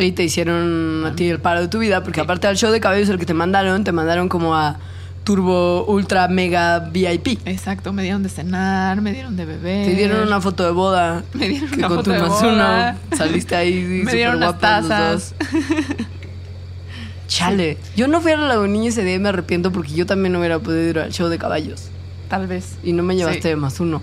Y 0.00 0.12
te 0.12 0.24
hicieron 0.24 1.04
a 1.06 1.14
ti 1.14 1.28
el 1.28 1.40
paro 1.40 1.60
de 1.60 1.68
tu 1.68 1.78
vida, 1.78 2.02
porque 2.02 2.20
aparte 2.20 2.46
del 2.46 2.56
show 2.56 2.70
de 2.72 2.80
cabellos 2.80 3.08
el 3.10 3.18
que 3.18 3.26
te 3.26 3.34
mandaron, 3.34 3.84
te 3.84 3.92
mandaron 3.92 4.28
como 4.28 4.54
a 4.56 4.78
Turbo 5.24 5.84
Ultra 5.84 6.26
Mega 6.28 6.78
VIP. 6.78 7.38
Exacto, 7.46 7.92
me 7.92 8.02
dieron 8.02 8.22
de 8.22 8.30
cenar, 8.30 9.00
me 9.02 9.12
dieron 9.12 9.36
de 9.36 9.44
beber. 9.44 9.86
Te 9.86 9.94
dieron 9.94 10.26
una 10.26 10.40
foto 10.40 10.64
de 10.64 10.70
boda. 10.70 11.22
Me 11.34 11.48
dieron 11.48 11.68
que 11.70 11.76
una 11.78 11.88
con 11.88 11.96
foto 11.98 12.10
tu 12.10 12.16
de 12.16 12.22
boda. 12.28 12.96
saliste 13.16 13.54
ahí 13.54 13.74
Me 14.04 14.12
dieron 14.14 14.36
unas 14.36 14.58
tazas. 14.58 15.34
Chale. 17.28 17.78
Yo 17.96 18.08
no 18.08 18.20
fui 18.20 18.32
a 18.32 18.36
la 18.38 18.48
lagunilla 18.48 18.88
ese 18.88 19.04
día 19.04 19.14
y 19.14 19.18
me 19.18 19.28
arrepiento 19.28 19.70
porque 19.70 19.92
yo 19.92 20.04
también 20.06 20.32
no 20.32 20.38
hubiera 20.40 20.58
podido 20.58 20.82
ir 20.88 20.98
al 20.98 21.12
show 21.12 21.28
de 21.28 21.38
caballos. 21.38 21.88
Tal 22.28 22.46
vez. 22.46 22.76
Y 22.82 22.92
no 22.92 23.02
me 23.02 23.14
llevaste 23.14 23.42
Sí. 23.42 23.48
de 23.50 23.56
más 23.56 23.78
uno. 23.80 24.02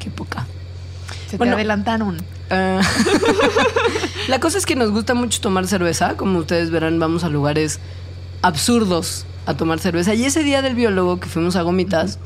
Qué 0.00 0.10
poca. 0.10 0.46
Se 1.30 1.36
Bueno. 1.36 1.52
te 1.52 1.60
adelantaron. 1.60 2.16
Ah, 2.50 2.80
la 4.28 4.40
cosa 4.40 4.58
es 4.58 4.66
que 4.66 4.76
nos 4.76 4.90
gusta 4.90 5.14
mucho 5.14 5.40
tomar 5.40 5.66
cerveza. 5.66 6.16
Como 6.16 6.38
ustedes 6.38 6.70
verán, 6.70 6.98
vamos 6.98 7.24
a 7.24 7.28
lugares 7.28 7.80
absurdos 8.42 9.26
a 9.46 9.54
tomar 9.54 9.78
cerveza. 9.78 10.14
Y 10.14 10.24
ese 10.24 10.42
día 10.42 10.62
del 10.62 10.74
biólogo 10.74 11.20
que 11.20 11.28
fuimos 11.28 11.56
a 11.56 11.62
Gomitas, 11.62 12.18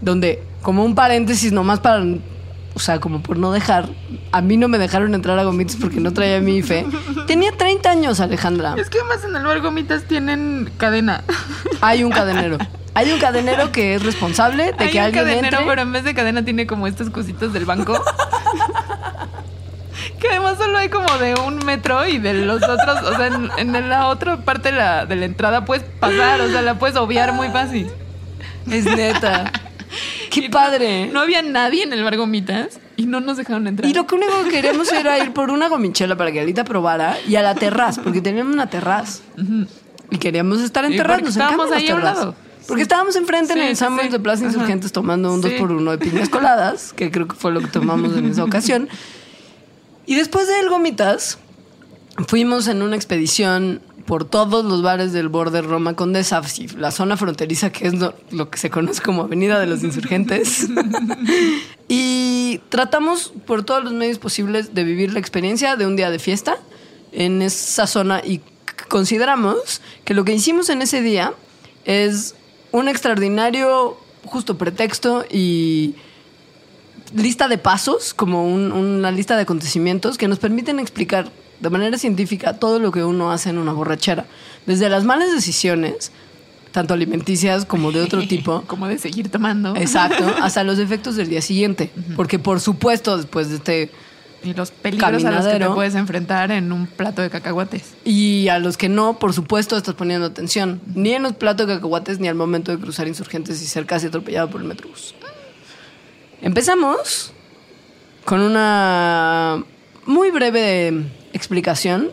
donde, 0.00 0.42
como 0.62 0.84
un 0.84 0.94
paréntesis 0.94 1.52
nomás 1.52 1.80
para, 1.80 2.02
o 2.74 2.78
sea, 2.78 3.00
como 3.00 3.22
por 3.22 3.36
no 3.36 3.52
dejar, 3.52 3.90
a 4.32 4.40
mí 4.40 4.56
no 4.56 4.68
me 4.68 4.78
dejaron 4.78 5.14
entrar 5.14 5.38
a 5.38 5.44
Gomitas 5.44 5.76
porque 5.76 6.00
no 6.00 6.12
traía 6.12 6.40
mi 6.40 6.56
IFE. 6.56 6.86
Tenía 7.26 7.52
30 7.56 7.90
años, 7.90 8.20
Alejandra. 8.20 8.74
Es 8.78 8.88
que 8.90 8.98
además 8.98 9.24
en 9.24 9.36
el 9.36 9.44
bar 9.44 9.60
gomitas 9.60 10.04
tienen 10.04 10.70
cadena. 10.78 11.22
Hay 11.80 12.04
un 12.04 12.10
cadenero. 12.10 12.58
Hay 12.94 13.10
un 13.10 13.18
cadenero 13.18 13.72
que 13.72 13.94
es 13.94 14.02
responsable 14.02 14.72
de 14.72 14.84
Hay 14.84 14.90
que 14.90 14.98
un 14.98 15.04
alguien 15.04 15.24
cadenero, 15.24 15.56
entre. 15.58 15.66
pero 15.66 15.82
en 15.82 15.92
vez 15.92 16.04
de 16.04 16.14
cadena 16.14 16.44
tiene 16.44 16.66
como 16.66 16.86
estas 16.86 17.08
cositas 17.08 17.52
del 17.54 17.64
banco. 17.64 17.98
Que 20.22 20.28
además 20.28 20.56
solo 20.58 20.78
hay 20.78 20.88
como 20.88 21.18
de 21.18 21.34
un 21.34 21.56
metro 21.66 22.06
y 22.06 22.18
de 22.18 22.32
los 22.34 22.62
otros, 22.62 23.02
o 23.02 23.16
sea, 23.16 23.26
en, 23.26 23.50
en 23.74 23.88
la 23.88 24.06
otra 24.08 24.38
parte 24.44 24.70
de 24.70 24.78
la, 24.78 25.04
de 25.04 25.16
la 25.16 25.24
entrada 25.26 25.64
puedes 25.64 25.82
pasar, 26.00 26.40
o 26.40 26.48
sea, 26.48 26.62
la 26.62 26.78
puedes 26.78 26.96
obviar 26.96 27.32
muy 27.32 27.48
fácil. 27.48 27.90
Es 28.70 28.84
neta. 28.84 29.50
Qué 30.30 30.48
padre. 30.48 31.08
No 31.12 31.20
había 31.20 31.42
nadie 31.42 31.82
en 31.82 31.92
el 31.92 32.02
bar 32.04 32.16
gomitas 32.16 32.78
y 32.96 33.04
no 33.06 33.20
nos 33.20 33.36
dejaron 33.36 33.66
entrar. 33.66 33.90
Y 33.90 33.92
lo 33.94 34.06
que 34.06 34.14
único 34.14 34.32
que 34.44 34.50
queríamos 34.50 34.90
era 34.92 35.18
ir 35.18 35.32
por 35.32 35.50
una 35.50 35.68
gomichela 35.68 36.16
para 36.16 36.32
que 36.32 36.40
Alita 36.40 36.64
probara 36.64 37.16
y 37.28 37.36
a 37.36 37.42
la 37.42 37.54
terraz, 37.54 37.98
porque 37.98 38.20
teníamos 38.22 38.54
una 38.54 38.70
terraz. 38.70 39.20
Y 40.10 40.18
queríamos 40.18 40.60
estar 40.60 40.84
en 40.84 40.92
Y 40.94 40.96
terraz, 40.96 41.16
porque 41.16 41.24
nos 41.24 41.36
estábamos 41.36 41.72
ahí 41.72 41.88
a 41.88 41.96
un 41.96 42.04
lado. 42.04 42.34
Porque 42.68 42.82
estábamos 42.82 43.16
enfrente 43.16 43.52
en 43.54 43.58
Sí, 43.58 43.64
el 43.66 43.76
sí, 43.76 43.80
Sandwich 43.80 44.06
sí. 44.06 44.12
de 44.12 44.20
Plaza. 44.20 44.44
Insurgentes 44.44 44.92
tomando 44.92 45.32
un 45.34 45.42
Sí. 45.42 45.50
2 45.50 45.58
por 45.58 45.72
1 45.72 45.90
de 45.90 45.98
piñas 45.98 46.28
coladas, 46.28 46.92
que 46.92 47.10
creo 47.10 47.26
que 47.26 47.34
fue 47.34 47.50
lo 47.50 47.60
que 47.60 47.66
tomamos 47.66 48.16
en 48.16 48.26
esa 48.30 48.44
ocasión. 48.44 48.88
Y 50.12 50.14
después 50.14 50.46
de 50.46 50.60
El 50.60 50.68
Gomitas, 50.68 51.38
fuimos 52.28 52.68
en 52.68 52.82
una 52.82 52.96
expedición 52.96 53.80
por 54.04 54.26
todos 54.26 54.62
los 54.62 54.82
bares 54.82 55.14
del 55.14 55.30
borde 55.30 55.62
Roma 55.62 55.96
Condesa, 55.96 56.42
sí, 56.42 56.66
la 56.76 56.90
zona 56.90 57.16
fronteriza 57.16 57.72
que 57.72 57.86
es 57.86 57.94
lo, 57.94 58.12
lo 58.30 58.50
que 58.50 58.58
se 58.58 58.68
conoce 58.68 59.00
como 59.00 59.22
Avenida 59.22 59.58
de 59.58 59.66
los 59.66 59.82
Insurgentes. 59.82 60.68
y 61.88 62.60
tratamos 62.68 63.32
por 63.46 63.64
todos 63.64 63.84
los 63.84 63.94
medios 63.94 64.18
posibles 64.18 64.74
de 64.74 64.84
vivir 64.84 65.14
la 65.14 65.18
experiencia 65.18 65.76
de 65.76 65.86
un 65.86 65.96
día 65.96 66.10
de 66.10 66.18
fiesta 66.18 66.58
en 67.12 67.40
esa 67.40 67.86
zona 67.86 68.20
y 68.22 68.42
consideramos 68.90 69.80
que 70.04 70.12
lo 70.12 70.26
que 70.26 70.34
hicimos 70.34 70.68
en 70.68 70.82
ese 70.82 71.00
día 71.00 71.32
es 71.86 72.34
un 72.70 72.86
extraordinario 72.86 73.96
justo 74.26 74.58
pretexto 74.58 75.24
y 75.30 75.94
lista 77.14 77.48
de 77.48 77.58
pasos, 77.58 78.14
como 78.14 78.46
un- 78.46 78.72
una 78.72 79.10
lista 79.10 79.36
de 79.36 79.42
acontecimientos 79.42 80.18
que 80.18 80.28
nos 80.28 80.38
permiten 80.38 80.78
explicar 80.78 81.30
de 81.60 81.70
manera 81.70 81.96
científica 81.98 82.54
todo 82.58 82.78
lo 82.78 82.90
que 82.92 83.04
uno 83.04 83.30
hace 83.30 83.50
en 83.50 83.58
una 83.58 83.72
borrachera. 83.72 84.26
Desde 84.66 84.88
las 84.88 85.04
malas 85.04 85.32
decisiones, 85.32 86.10
tanto 86.72 86.94
alimenticias 86.94 87.64
como 87.66 87.92
de 87.92 88.00
otro 88.00 88.22
tipo. 88.28 88.62
Como 88.66 88.88
de 88.88 88.98
seguir 88.98 89.30
tomando. 89.30 89.76
Exacto, 89.76 90.24
hasta 90.42 90.64
los 90.64 90.78
efectos 90.78 91.16
del 91.16 91.28
día 91.28 91.42
siguiente. 91.42 91.90
Porque 92.16 92.38
por 92.38 92.60
supuesto, 92.60 93.16
después 93.16 93.48
de 93.50 93.56
este... 93.56 93.90
Y 94.44 94.54
los 94.54 94.72
peligros 94.72 95.24
a 95.24 95.30
los 95.30 95.46
que 95.46 95.60
te 95.60 95.68
puedes 95.70 95.94
enfrentar 95.94 96.50
en 96.50 96.72
un 96.72 96.88
plato 96.88 97.22
de 97.22 97.30
cacahuates. 97.30 97.94
Y 98.04 98.48
a 98.48 98.58
los 98.58 98.76
que 98.76 98.88
no, 98.88 99.20
por 99.20 99.32
supuesto, 99.32 99.76
estás 99.76 99.94
poniendo 99.94 100.26
atención. 100.26 100.80
Ni 100.96 101.12
en 101.12 101.22
los 101.22 101.34
platos 101.34 101.68
de 101.68 101.74
cacahuates, 101.74 102.18
ni 102.18 102.26
al 102.26 102.34
momento 102.34 102.72
de 102.72 102.78
cruzar 102.78 103.06
insurgentes 103.06 103.62
y 103.62 103.66
ser 103.66 103.86
casi 103.86 104.08
atropellado 104.08 104.50
por 104.50 104.60
el 104.60 104.66
metrobús. 104.66 105.14
Empezamos 106.42 107.32
con 108.24 108.40
una 108.40 109.64
muy 110.06 110.32
breve 110.32 111.06
explicación 111.32 112.10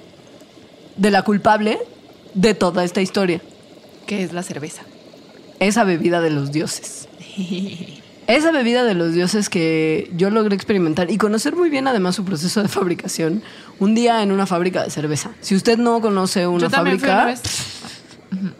de 0.98 1.10
la 1.10 1.24
culpable 1.24 1.80
de 2.36 2.54
toda 2.54 2.84
esta 2.84 3.02
historia. 3.02 3.42
Que 4.06 4.24
es 4.24 4.32
la 4.32 4.44
cerveza. 4.44 4.84
Esa 5.60 5.84
bebida 5.84 6.22
de 6.22 6.30
los 6.30 6.52
dioses. 6.52 7.10
Esa 8.28 8.52
bebida 8.52 8.84
de 8.84 8.94
los 8.94 9.14
dioses 9.14 9.50
que 9.50 10.12
yo 10.16 10.30
logré 10.30 10.56
experimentar 10.56 11.10
y 11.10 11.18
conocer 11.18 11.56
muy 11.56 11.72
bien 11.72 11.88
además 11.88 12.16
su 12.16 12.24
proceso 12.24 12.62
de 12.62 12.68
fabricación 12.68 13.42
un 13.80 13.96
día 13.96 14.22
en 14.22 14.32
una 14.32 14.46
fábrica 14.46 14.84
de 14.84 14.92
cerveza. 14.92 15.32
Si 15.42 15.56
usted 15.56 15.80
no 15.80 16.00
conoce 16.02 16.46
una 16.46 16.62
Yo 16.62 16.70
también 16.70 17.00
fui 17.00 17.10
una 17.10 17.18
fábrica 17.18 17.42
vez. 17.42 18.60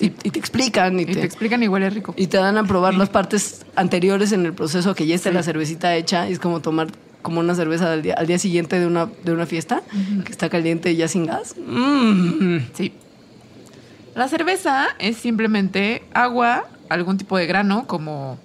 Y, 0.00 0.06
y 0.22 0.30
te 0.30 0.38
explican 0.38 0.98
y, 0.98 1.02
Y 1.02 1.06
te, 1.06 1.14
te 1.14 1.24
explican 1.24 1.62
y 1.62 1.68
huele 1.68 1.90
rico. 1.90 2.14
y 2.16 2.26
te 2.28 2.36
dan 2.38 2.56
a 2.58 2.64
probar 2.64 2.94
las 2.94 3.08
partes 3.08 3.64
anteriores 3.76 4.32
en 4.32 4.46
el 4.46 4.52
proceso 4.52 4.94
que 4.94 5.06
ya 5.06 5.14
esté 5.14 5.30
Sí. 5.30 5.34
la 5.34 5.42
cervecita 5.42 5.94
hecha 5.96 6.28
y 6.28 6.32
es 6.32 6.38
como 6.38 6.60
tomar 6.60 6.88
como 7.22 7.40
una 7.40 7.54
cerveza 7.54 7.92
al 7.92 8.02
día, 8.02 8.14
al 8.14 8.26
día 8.26 8.38
siguiente 8.38 8.78
de 8.78 8.86
una, 8.86 9.06
de 9.24 9.32
una 9.32 9.44
fiesta 9.44 9.82
que 10.24 10.30
está 10.32 10.48
caliente 10.48 10.92
y 10.92 10.96
ya 10.96 11.08
sin 11.08 11.26
gas. 11.26 11.56
Mm. 11.58 12.58
Sí. 12.74 12.92
La 14.14 14.28
cerveza 14.28 14.86
es 14.98 15.16
simplemente 15.16 16.02
agua, 16.14 16.64
algún 16.88 17.18
tipo 17.18 17.36
de 17.36 17.46
grano 17.46 17.86
como 17.86 18.38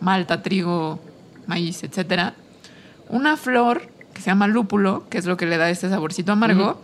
malta, 0.00 0.42
trigo, 0.42 1.00
maíz, 1.46 1.82
etcétera. 1.84 2.34
Una 3.08 3.36
flor 3.36 3.82
que 4.14 4.20
se 4.22 4.26
llama 4.30 4.46
lúpulo, 4.46 5.04
que 5.10 5.18
es 5.18 5.26
lo 5.26 5.36
que 5.36 5.46
le 5.46 5.56
da 5.58 5.68
este 5.70 5.88
saborcito 5.88 6.32
amargo, 6.32 6.80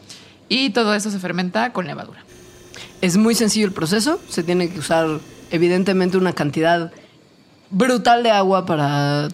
y 0.49 0.71
todo 0.71 0.95
eso 0.95 1.11
se 1.11 1.19
fermenta 1.19 1.73
con 1.73 1.87
levadura. 1.87 2.21
Es 3.01 3.17
muy 3.17 3.35
sencillo 3.35 3.67
el 3.67 3.73
proceso. 3.73 4.21
Se 4.29 4.43
tiene 4.43 4.71
que 4.71 4.79
usar, 4.79 5.21
evidentemente, 5.51 6.17
una 6.17 6.33
cantidad 6.33 6.93
brutal 7.71 8.23
de 8.23 8.31
agua 8.31 8.67
para 8.67 9.29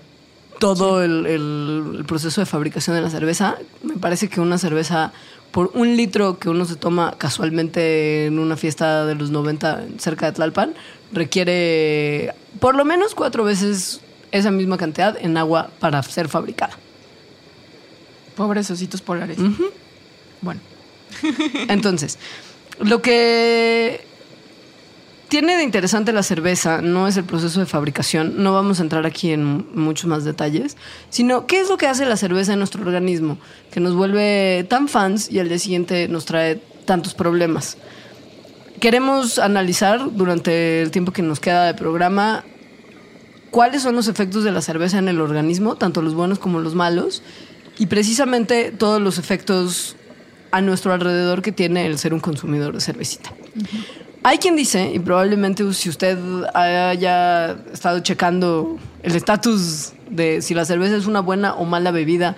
todo 0.61 1.03
el, 1.03 1.27
el- 1.27 1.95
el 1.99 2.05
proceso 2.05 2.41
de 2.41 2.47
fabricación 2.47 2.97
de 2.97 3.03
la 3.03 3.11
cerveza. 3.11 3.57
Me 3.83 3.95
parece 3.97 4.29
que 4.29 4.41
una 4.41 4.59
cerveza 4.59 5.13
por 5.53 5.71
un 5.75 5.97
litro 5.97 6.39
que 6.39 6.49
uno 6.49 6.65
se 6.65 6.75
toma 6.77 7.15
casualmente 7.17 8.27
en 8.27 8.39
una 8.39 8.57
fiesta 8.57 9.07
de 9.07 9.15
los 9.15 9.31
90 9.31 9.85
cerca 9.99 10.27
de 10.27 10.33
Tlalpan 10.33 10.75
requiere 11.13 12.35
por 12.59 12.75
lo 12.75 12.85
menos 12.85 13.15
cuatro 13.15 13.45
veces 13.45 14.01
esa 14.33 14.51
misma 14.51 14.77
cantidad 14.79 15.17
en 15.21 15.37
agua 15.37 15.71
para 15.79 16.03
ser 16.03 16.29
fabricada. 16.29 16.77
Pobres 18.37 18.69
ositos 18.71 19.01
polares. 19.01 19.39
Bueno, 20.41 20.61
Entonces, 21.69 22.19
lo 22.81 23.03
que 23.03 24.05
tiene 25.29 25.57
de 25.57 25.65
interesante 25.65 26.13
la 26.13 26.23
cerveza 26.23 26.81
no 26.81 27.09
es 27.09 27.17
el 27.17 27.25
proceso 27.25 27.59
de 27.59 27.67
fabricación, 27.67 28.43
no 28.43 28.53
vamos 28.53 28.79
a 28.79 28.83
entrar 28.83 29.05
aquí 29.07 29.33
en 29.33 29.67
muchos 29.75 30.07
más 30.07 30.25
detalles, 30.25 30.77
sino 31.11 31.47
qué 31.47 31.61
es 31.61 31.69
lo 31.69 31.77
que 31.77 31.87
hace 31.87 32.07
la 32.07 32.17
cerveza 32.17 32.53
en 32.53 32.59
nuestro 32.59 32.83
organismo, 32.83 33.39
que 33.73 33.81
nos 33.81 33.95
vuelve 33.95 34.65
tan 34.69 34.87
fans 34.87 35.31
y 35.31 35.41
al 35.41 35.49
día 35.49 35.59
siguiente 35.59 36.09
nos 36.09 36.25
trae 36.25 36.61
tantos 36.85 37.15
problemas. 37.15 37.79
Queremos 38.81 39.39
analizar 39.39 40.15
durante 40.15 40.83
el 40.83 40.91
tiempo 40.91 41.13
que 41.13 41.23
nos 41.23 41.41
queda 41.41 41.67
de 41.67 41.75
programa 41.75 42.45
cuáles 43.51 43.83
son 43.83 43.97
los 43.97 44.09
efectos 44.09 44.45
de 44.45 44.53
la 44.53 44.61
cerveza 44.61 44.99
en 44.99 45.09
el 45.09 45.21
organismo, 45.21 45.77
tanto 45.77 46.03
los 46.03 46.15
buenos 46.15 46.39
como 46.39 46.61
los 46.61 46.75
malos, 46.75 47.23
y 47.79 47.87
precisamente 47.87 48.71
todos 48.71 49.01
los 49.01 49.19
efectos 49.19 49.97
a 50.55 50.61
nuestro 50.61 50.93
alrededor 50.93 51.43
que 51.43 51.51
tiene 51.51 51.85
el 51.85 51.99
ser 51.99 52.15
un 52.15 52.21
consumidor 52.21 52.75
de 52.75 52.81
cervecita. 52.81 53.33
Hay 54.23 54.39
quien 54.39 54.55
dice, 54.55 54.89
y 54.95 55.01
probablemente 55.01 55.65
si 55.73 55.89
usted 55.89 56.17
haya 56.55 57.57
estado 57.73 57.99
checando 57.99 58.79
el 59.03 59.17
estatus 59.17 59.95
de 60.09 60.43
si 60.43 60.55
la 60.55 60.65
cerveza 60.65 60.95
es 60.95 61.07
una 61.07 61.19
buena 61.19 61.55
o 61.55 61.65
mala 61.65 61.91
bebida 61.91 62.37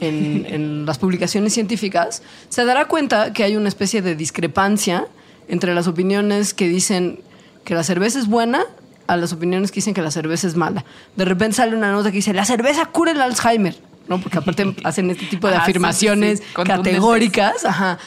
en, 0.00 0.44
en 0.50 0.86
las 0.86 0.98
publicaciones 0.98 1.52
científicas, 1.52 2.24
se 2.48 2.64
dará 2.64 2.88
cuenta 2.88 3.32
que 3.32 3.44
hay 3.44 3.54
una 3.54 3.68
especie 3.68 4.02
de 4.02 4.16
discrepancia 4.16 5.06
entre 5.46 5.72
las 5.72 5.86
opiniones 5.86 6.54
que 6.54 6.68
dicen 6.68 7.20
que 7.64 7.76
la 7.76 7.84
cerveza 7.84 8.18
es 8.18 8.26
buena 8.26 8.64
a 9.06 9.16
las 9.16 9.32
opiniones 9.32 9.70
que 9.70 9.76
dicen 9.76 9.94
que 9.94 10.02
la 10.02 10.10
cerveza 10.10 10.48
es 10.48 10.56
mala. 10.56 10.84
De 11.14 11.24
repente 11.24 11.58
sale 11.58 11.76
una 11.76 11.92
nota 11.92 12.10
que 12.10 12.16
dice, 12.16 12.34
la 12.34 12.44
cerveza 12.44 12.86
cura 12.86 13.12
el 13.12 13.22
Alzheimer, 13.22 13.76
¿no? 14.08 14.20
Porque 14.20 14.38
aparte 14.38 14.74
hacen 14.84 15.10
este 15.10 15.26
tipo 15.26 15.48
de 15.48 15.54
Ah, 15.56 15.64
sí, 15.64 15.70
afirmaciones 15.70 16.40
sí, 16.40 16.44
categóricas, 16.64 17.64
ajá. 17.64 17.98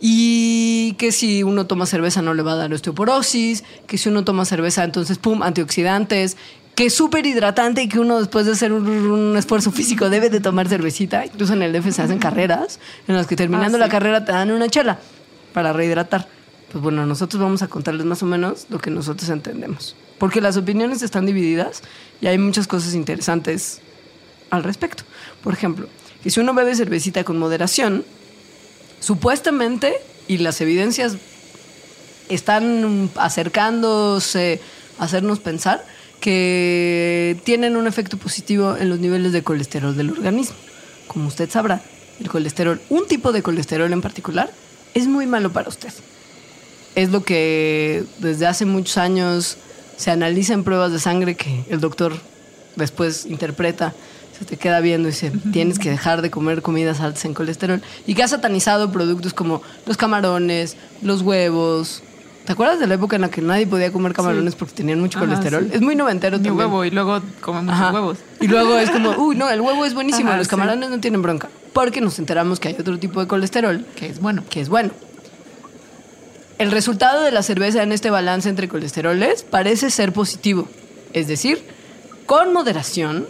Y 0.00 0.94
que 0.98 1.12
si 1.12 1.42
uno 1.44 1.66
toma 1.66 1.86
cerveza 1.86 2.22
no 2.22 2.34
le 2.34 2.42
va 2.42 2.52
a 2.52 2.56
dar 2.56 2.72
osteoporosis, 2.72 3.62
que 3.86 3.98
si 3.98 4.08
uno 4.08 4.24
toma 4.24 4.44
cerveza 4.44 4.82
entonces, 4.82 5.18
pum, 5.18 5.42
antioxidantes, 5.42 6.36
que 6.74 6.86
es 6.86 6.94
súper 6.94 7.26
hidratante 7.26 7.82
y 7.82 7.88
que 7.88 8.00
uno 8.00 8.18
después 8.18 8.46
de 8.46 8.52
hacer 8.52 8.72
un, 8.72 8.86
un 8.88 9.36
esfuerzo 9.36 9.70
físico 9.70 10.10
debe 10.10 10.30
de 10.30 10.40
tomar 10.40 10.68
cervecita. 10.68 11.24
Incluso 11.24 11.52
en 11.52 11.62
el 11.62 11.72
DF 11.72 11.92
se 11.94 12.02
hacen 12.02 12.18
carreras 12.18 12.80
en 13.06 13.14
las 13.14 13.26
que 13.26 13.36
terminando 13.36 13.76
Ah, 13.76 13.80
la 13.80 13.88
carrera 13.88 14.24
te 14.24 14.32
dan 14.32 14.50
una 14.50 14.68
chela 14.68 14.98
para 15.52 15.72
rehidratar. 15.72 16.26
Pues 16.72 16.82
bueno, 16.82 17.04
nosotros 17.06 17.40
vamos 17.40 17.62
a 17.62 17.68
contarles 17.68 18.06
más 18.06 18.22
o 18.22 18.26
menos 18.26 18.66
lo 18.70 18.78
que 18.78 18.90
nosotros 18.90 19.28
entendemos. 19.28 19.94
Porque 20.18 20.40
las 20.40 20.56
opiniones 20.56 21.02
están 21.02 21.26
divididas 21.26 21.82
y 22.20 22.26
hay 22.26 22.38
muchas 22.38 22.66
cosas 22.66 22.94
interesantes 22.94 23.82
al 24.50 24.64
respecto. 24.64 25.04
Por 25.42 25.52
ejemplo, 25.52 25.88
que 26.22 26.30
si 26.30 26.40
uno 26.40 26.54
bebe 26.54 26.74
cervecita 26.74 27.24
con 27.24 27.38
moderación, 27.38 28.04
supuestamente, 29.00 29.94
y 30.28 30.38
las 30.38 30.60
evidencias 30.60 31.16
están 32.28 33.10
acercándose 33.16 34.60
a 34.98 35.04
hacernos 35.04 35.40
pensar 35.40 35.84
que 36.20 37.36
tienen 37.44 37.76
un 37.76 37.88
efecto 37.88 38.16
positivo 38.16 38.76
en 38.76 38.88
los 38.88 39.00
niveles 39.00 39.32
de 39.32 39.42
colesterol 39.42 39.96
del 39.96 40.10
organismo. 40.10 40.54
Como 41.08 41.26
usted 41.26 41.50
sabrá, 41.50 41.82
el 42.20 42.28
colesterol, 42.28 42.80
un 42.88 43.08
tipo 43.08 43.32
de 43.32 43.42
colesterol 43.42 43.92
en 43.92 44.00
particular, 44.00 44.50
es 44.94 45.08
muy 45.08 45.26
malo 45.26 45.52
para 45.52 45.68
usted. 45.68 45.92
Es 46.94 47.10
lo 47.10 47.24
que 47.24 48.04
desde 48.18 48.46
hace 48.46 48.64
muchos 48.66 48.98
años 48.98 49.56
se 49.96 50.10
analiza 50.10 50.52
en 50.52 50.62
pruebas 50.62 50.92
de 50.92 51.00
sangre 51.00 51.34
que 51.34 51.64
el 51.68 51.80
doctor 51.80 52.14
después 52.76 53.26
interpreta, 53.26 53.92
se 54.42 54.48
te 54.48 54.56
queda 54.56 54.80
viendo 54.80 55.08
y 55.08 55.12
dice, 55.12 55.32
tienes 55.52 55.78
que 55.78 55.88
dejar 55.90 56.20
de 56.20 56.30
comer 56.30 56.62
comidas 56.62 57.00
altas 57.00 57.24
en 57.24 57.32
colesterol. 57.34 57.80
Y 58.06 58.14
que 58.14 58.22
ha 58.24 58.28
satanizado 58.28 58.90
productos 58.90 59.32
como 59.32 59.62
los 59.86 59.96
camarones, 59.96 60.76
los 61.00 61.22
huevos. 61.22 62.02
¿Te 62.44 62.52
acuerdas 62.52 62.80
de 62.80 62.88
la 62.88 62.94
época 62.94 63.14
en 63.14 63.22
la 63.22 63.30
que 63.30 63.40
nadie 63.40 63.68
podía 63.68 63.92
comer 63.92 64.12
camarones 64.14 64.56
porque 64.56 64.74
tenían 64.74 64.98
mucho 65.00 65.18
Ajá, 65.18 65.26
colesterol? 65.28 65.64
sí. 65.70 65.76
Es 65.76 65.80
muy 65.80 65.94
noventero 65.94 66.38
también. 66.38 66.56
huevo 66.56 66.84
y 66.84 66.90
luego 66.90 67.20
come 67.40 67.62
muchos 67.62 67.92
huevos. 67.94 68.18
Y 68.40 68.48
luego 68.48 68.78
es 68.78 68.90
como, 68.90 69.10
uy, 69.12 69.36
no, 69.36 69.48
el 69.48 69.60
huevo 69.60 69.84
es 69.84 69.94
buenísimo, 69.94 70.30
Ajá, 70.30 70.38
los 70.38 70.48
sí. 70.48 70.50
camarones 70.50 70.90
no 70.90 70.98
tienen 70.98 71.22
bronca. 71.22 71.48
Porque 71.72 72.00
nos 72.00 72.18
enteramos 72.18 72.58
que 72.58 72.68
hay 72.68 72.76
otro 72.78 72.98
tipo 72.98 73.20
de 73.20 73.26
colesterol 73.28 73.86
Que 73.94 74.06
es 74.06 74.18
bueno. 74.20 74.42
que 74.50 74.60
es 74.60 74.68
bueno. 74.68 74.90
El 76.58 76.70
resultado 76.70 77.22
de 77.22 77.30
la 77.32 77.42
cerveza 77.42 77.82
en 77.82 77.92
este 77.92 78.10
balance 78.10 78.48
entre 78.48 78.68
colesteroles 78.68 79.42
parece 79.42 79.90
ser 79.90 80.12
positivo. 80.12 80.68
Es 81.12 81.28
decir, 81.28 81.62
con 82.26 82.52
moderación, 82.52 83.26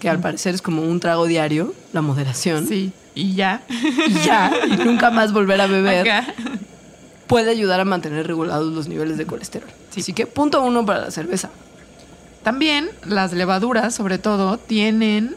que 0.00 0.08
al 0.08 0.18
parecer 0.20 0.54
es 0.54 0.62
como 0.62 0.82
un 0.82 0.98
trago 0.98 1.26
diario, 1.26 1.72
la 1.92 2.00
moderación, 2.02 2.66
Sí. 2.66 2.92
Y 3.14 3.34
ya. 3.34 3.62
y 3.68 4.12
ya, 4.24 4.50
y 4.66 4.76
nunca 4.84 5.10
más 5.10 5.32
volver 5.32 5.60
a 5.60 5.66
beber, 5.66 6.08
Acá. 6.08 6.34
puede 7.26 7.50
ayudar 7.50 7.80
a 7.80 7.84
mantener 7.84 8.26
regulados 8.26 8.72
los 8.72 8.88
niveles 8.88 9.18
de 9.18 9.26
colesterol. 9.26 9.68
Sí. 9.90 10.00
Así 10.00 10.12
que 10.12 10.26
punto 10.26 10.62
uno 10.62 10.86
para 10.86 11.00
la 11.02 11.10
cerveza. 11.10 11.50
También 12.42 12.88
las 13.04 13.32
levaduras, 13.32 13.94
sobre 13.94 14.18
todo, 14.18 14.56
tienen 14.58 15.36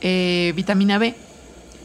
eh, 0.00 0.52
vitamina 0.56 0.98
B. 0.98 1.14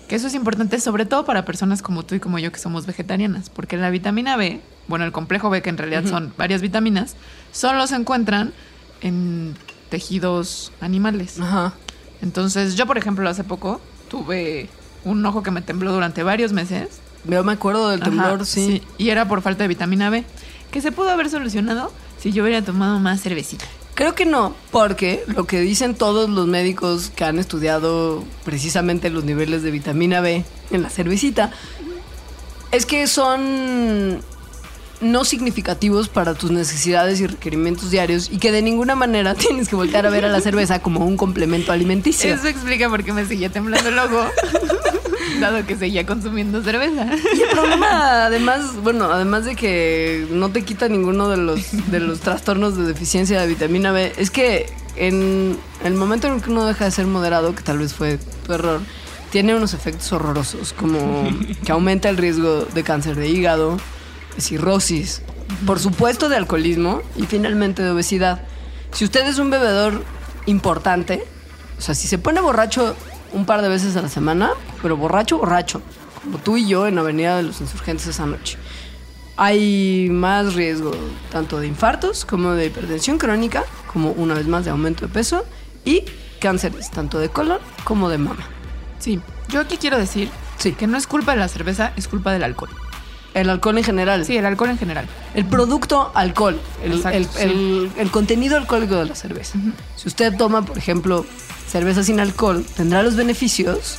Que 0.07 0.15
eso 0.15 0.27
es 0.27 0.33
importante, 0.33 0.79
sobre 0.79 1.05
todo 1.05 1.25
para 1.25 1.43
personas 1.45 1.81
como 1.81 2.03
tú 2.03 2.15
y 2.15 2.19
como 2.21 2.39
yo 2.39 2.51
que 2.51 2.59
somos 2.59 2.85
vegetarianas. 2.85 3.49
Porque 3.49 3.75
la 3.77 3.89
vitamina 3.89 4.37
B, 4.37 4.61
bueno, 4.87 5.03
el 5.05 5.11
complejo 5.11 5.49
B, 5.49 5.61
que 5.61 5.69
en 5.69 5.77
realidad 5.77 6.05
son 6.05 6.33
varias 6.37 6.61
vitaminas, 6.61 7.17
solo 7.51 7.85
se 7.87 7.95
encuentran 7.95 8.53
en 9.01 9.55
tejidos 9.89 10.71
animales. 10.79 11.39
Ajá. 11.39 11.73
Entonces, 12.21 12.75
yo, 12.75 12.85
por 12.85 12.97
ejemplo, 12.97 13.27
hace 13.29 13.43
poco 13.43 13.81
tuve 14.09 14.69
un 15.03 15.25
ojo 15.25 15.43
que 15.43 15.51
me 15.51 15.61
tembló 15.61 15.91
durante 15.91 16.23
varios 16.23 16.53
meses. 16.53 16.99
Yo 17.25 17.43
me 17.43 17.53
acuerdo 17.53 17.89
del 17.89 17.99
temblor, 17.99 18.35
Ajá, 18.35 18.45
sí. 18.45 18.81
Y 18.97 19.09
era 19.09 19.27
por 19.27 19.41
falta 19.41 19.63
de 19.63 19.67
vitamina 19.67 20.09
B. 20.09 20.23
Que 20.71 20.81
se 20.81 20.91
pudo 20.91 21.09
haber 21.09 21.29
solucionado 21.29 21.91
si 22.19 22.31
yo 22.31 22.43
hubiera 22.43 22.61
tomado 22.61 22.99
más 22.99 23.21
cervecita. 23.21 23.65
Creo 23.95 24.13
que 24.13 24.25
no, 24.25 24.53
porque 24.71 25.23
lo 25.27 25.47
que 25.47 25.59
dicen 25.59 25.95
todos 25.95 26.29
los 26.29 26.45
médicos 26.45 27.11
que 27.15 27.23
han 27.23 27.39
estudiado 27.39 28.23
precisamente 28.45 29.09
los 29.09 29.23
niveles 29.23 29.63
de 29.63 29.71
vitamina 29.71 30.21
B 30.21 30.45
en 30.69 30.83
la 30.83 30.89
cervecita 30.89 31.51
es 32.71 32.85
que 32.85 33.07
son 33.07 34.19
no 35.01 35.25
significativos 35.25 36.09
para 36.09 36.33
tus 36.33 36.51
necesidades 36.51 37.19
y 37.21 37.27
requerimientos 37.27 37.91
diarios 37.91 38.29
y 38.31 38.37
que 38.37 38.51
de 38.51 38.61
ninguna 38.61 38.95
manera 38.95 39.35
tienes 39.35 39.69
que 39.69 39.75
voltear 39.75 40.05
a 40.05 40.09
ver 40.09 40.25
a 40.25 40.29
la 40.29 40.41
cerveza 40.41 40.79
como 40.79 41.05
un 41.05 41.17
complemento 41.17 41.71
alimenticio. 41.71 42.33
Eso 42.33 42.47
explica 42.47 42.89
por 42.89 43.03
qué 43.03 43.13
me 43.13 43.25
seguía 43.25 43.49
temblando 43.49 43.89
el 43.89 43.99
ojo, 43.99 44.25
dado 45.39 45.65
que 45.65 45.75
seguía 45.75 46.05
consumiendo 46.05 46.63
cerveza. 46.63 47.07
Y 47.35 47.41
el 47.41 47.49
problema, 47.49 48.25
además, 48.25 48.75
bueno, 48.81 49.05
además 49.11 49.45
de 49.45 49.55
que 49.55 50.27
no 50.31 50.49
te 50.49 50.63
quita 50.63 50.89
ninguno 50.89 51.29
de 51.29 51.37
los, 51.37 51.91
de 51.91 51.99
los 51.99 52.19
trastornos 52.19 52.77
de 52.77 52.85
deficiencia 52.85 53.39
de 53.39 53.47
vitamina 53.47 53.91
B, 53.91 54.13
es 54.17 54.31
que 54.31 54.67
en 54.95 55.57
el 55.83 55.93
momento 55.93 56.27
en 56.27 56.35
el 56.35 56.41
que 56.41 56.49
uno 56.49 56.65
deja 56.65 56.85
de 56.85 56.91
ser 56.91 57.05
moderado, 57.05 57.53
que 57.53 57.61
tal 57.61 57.77
vez 57.77 57.93
fue 57.93 58.19
tu 58.45 58.53
error, 58.53 58.81
tiene 59.31 59.55
unos 59.55 59.73
efectos 59.73 60.11
horrorosos, 60.11 60.73
como 60.73 61.29
que 61.65 61.71
aumenta 61.71 62.09
el 62.09 62.17
riesgo 62.17 62.65
de 62.73 62.83
cáncer 62.83 63.15
de 63.15 63.29
hígado, 63.29 63.77
cirrosis, 64.37 65.21
por 65.65 65.79
supuesto 65.79 66.29
de 66.29 66.35
alcoholismo 66.37 67.01
y 67.15 67.25
finalmente 67.25 67.83
de 67.83 67.91
obesidad. 67.91 68.41
Si 68.91 69.05
usted 69.05 69.27
es 69.27 69.39
un 69.39 69.49
bebedor 69.49 70.03
importante. 70.47 71.23
O 71.77 71.81
sea, 71.81 71.93
si 71.93 72.07
se 72.07 72.17
pone 72.17 72.41
borracho 72.41 72.95
un 73.33 73.45
par 73.45 73.61
de 73.61 73.69
veces 73.69 73.95
a 73.95 74.01
la 74.01 74.09
semana, 74.09 74.51
pero 74.81 74.97
borracho, 74.97 75.37
borracho, 75.37 75.81
como 76.23 76.39
tú 76.39 76.57
y 76.57 76.67
yo 76.67 76.87
en 76.87 76.97
Avenida 76.97 77.37
de 77.37 77.43
los 77.43 77.61
Insurgentes 77.61 78.07
esa 78.07 78.25
noche, 78.25 78.57
hay 79.35 80.07
más 80.09 80.55
riesgo 80.55 80.91
tanto 81.31 81.59
de 81.59 81.67
infartos 81.67 82.25
como 82.25 82.53
de 82.53 82.65
hipertensión 82.67 83.19
crónica, 83.19 83.63
como 83.93 84.11
una 84.11 84.33
vez 84.33 84.47
más 84.47 84.65
de 84.65 84.71
aumento 84.71 85.05
de 85.05 85.13
peso 85.13 85.45
y 85.85 86.03
cánceres, 86.39 86.89
tanto 86.89 87.19
de 87.19 87.29
colon 87.29 87.59
como 87.83 88.09
de 88.09 88.17
mama. 88.17 88.47
Sí, 88.97 89.19
yo 89.49 89.59
aquí 89.61 89.77
quiero 89.77 89.99
decir 89.99 90.29
Sí. 90.57 90.71
que 90.71 90.87
no 90.87 90.97
es 90.97 91.05
culpa 91.05 91.33
de 91.33 91.37
la 91.37 91.47
cerveza, 91.47 91.93
es 91.95 92.07
culpa 92.07 92.31
del 92.31 92.43
alcohol. 92.43 92.71
El 93.33 93.49
alcohol 93.49 93.77
en 93.77 93.83
general. 93.83 94.25
Sí, 94.25 94.35
el 94.37 94.45
alcohol 94.45 94.69
en 94.71 94.77
general. 94.79 95.05
El 95.35 95.45
producto 95.45 96.11
alcohol, 96.15 96.59
el, 96.83 96.93
Exacto, 96.93 97.17
el- 97.17 97.25
sí. 97.25 97.41
el- 97.41 97.91
el 97.97 98.09
contenido 98.11 98.57
alcohólico 98.57 98.95
de 98.95 99.05
la 99.05 99.15
cerveza. 99.15 99.59
Si 99.95 100.07
usted 100.07 100.35
toma, 100.37 100.65
por 100.65 100.77
ejemplo, 100.77 101.25
cerveza 101.69 102.03
sin 102.03 102.19
alcohol, 102.19 102.65
tendrá 102.75 103.03
los 103.03 103.15
beneficios 103.15 103.97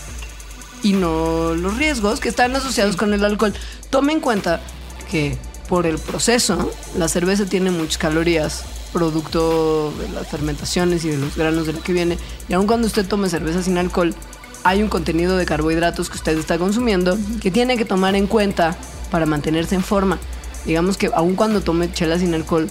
y 0.82 0.92
no 0.94 1.54
los 1.54 1.76
riesgos 1.76 2.18
que 2.20 2.28
están 2.28 2.54
asociados 2.56 2.96
con 2.96 3.12
el 3.14 3.24
alcohol. 3.24 3.52
Tome 3.90 4.12
en 4.12 4.20
cuenta 4.20 4.60
que 5.10 5.36
por 5.68 5.86
el 5.86 5.98
proceso, 5.98 6.70
la 6.96 7.08
cerveza 7.08 7.44
tiene 7.44 7.70
muchas 7.70 7.98
calorías, 7.98 8.64
producto 8.92 9.92
de 10.00 10.08
las 10.08 10.26
fermentaciones 10.28 11.04
y 11.04 11.10
de 11.10 11.18
los 11.18 11.36
granos 11.36 11.66
de 11.66 11.74
lo 11.74 11.82
que 11.82 11.92
viene. 11.92 12.16
Y 12.48 12.54
aun 12.54 12.66
cuando 12.66 12.86
usted 12.86 13.06
tome 13.06 13.28
cerveza 13.28 13.62
sin 13.62 13.76
alcohol, 13.78 14.14
hay 14.64 14.82
un 14.82 14.88
contenido 14.88 15.36
de 15.36 15.44
carbohidratos 15.46 16.08
que 16.10 16.16
usted 16.16 16.36
está 16.38 16.58
consumiendo 16.58 17.16
que 17.40 17.50
tiene 17.50 17.76
que 17.76 17.84
tomar 17.84 18.14
en 18.16 18.26
cuenta 18.26 18.76
para 19.10 19.26
mantenerse 19.26 19.74
en 19.74 19.82
forma. 19.82 20.18
Digamos 20.64 20.96
que 20.96 21.10
aun 21.14 21.34
cuando 21.34 21.60
tome 21.60 21.90
chela 21.92 22.18
sin 22.18 22.34
alcohol, 22.34 22.70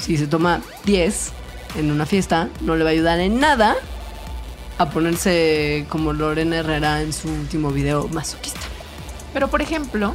si 0.00 0.16
se 0.16 0.26
toma 0.26 0.60
10 0.84 1.32
en 1.76 1.90
una 1.90 2.06
fiesta, 2.06 2.48
no 2.60 2.76
le 2.76 2.84
va 2.84 2.90
a 2.90 2.92
ayudar 2.92 3.20
en 3.20 3.40
nada 3.40 3.74
a 4.78 4.90
ponerse 4.90 5.86
como 5.88 6.12
Lorena 6.12 6.56
Herrera 6.56 7.02
en 7.02 7.12
su 7.12 7.28
último 7.28 7.70
video 7.70 8.08
masoquista. 8.08 8.60
Pero, 9.32 9.48
por 9.48 9.62
ejemplo, 9.62 10.14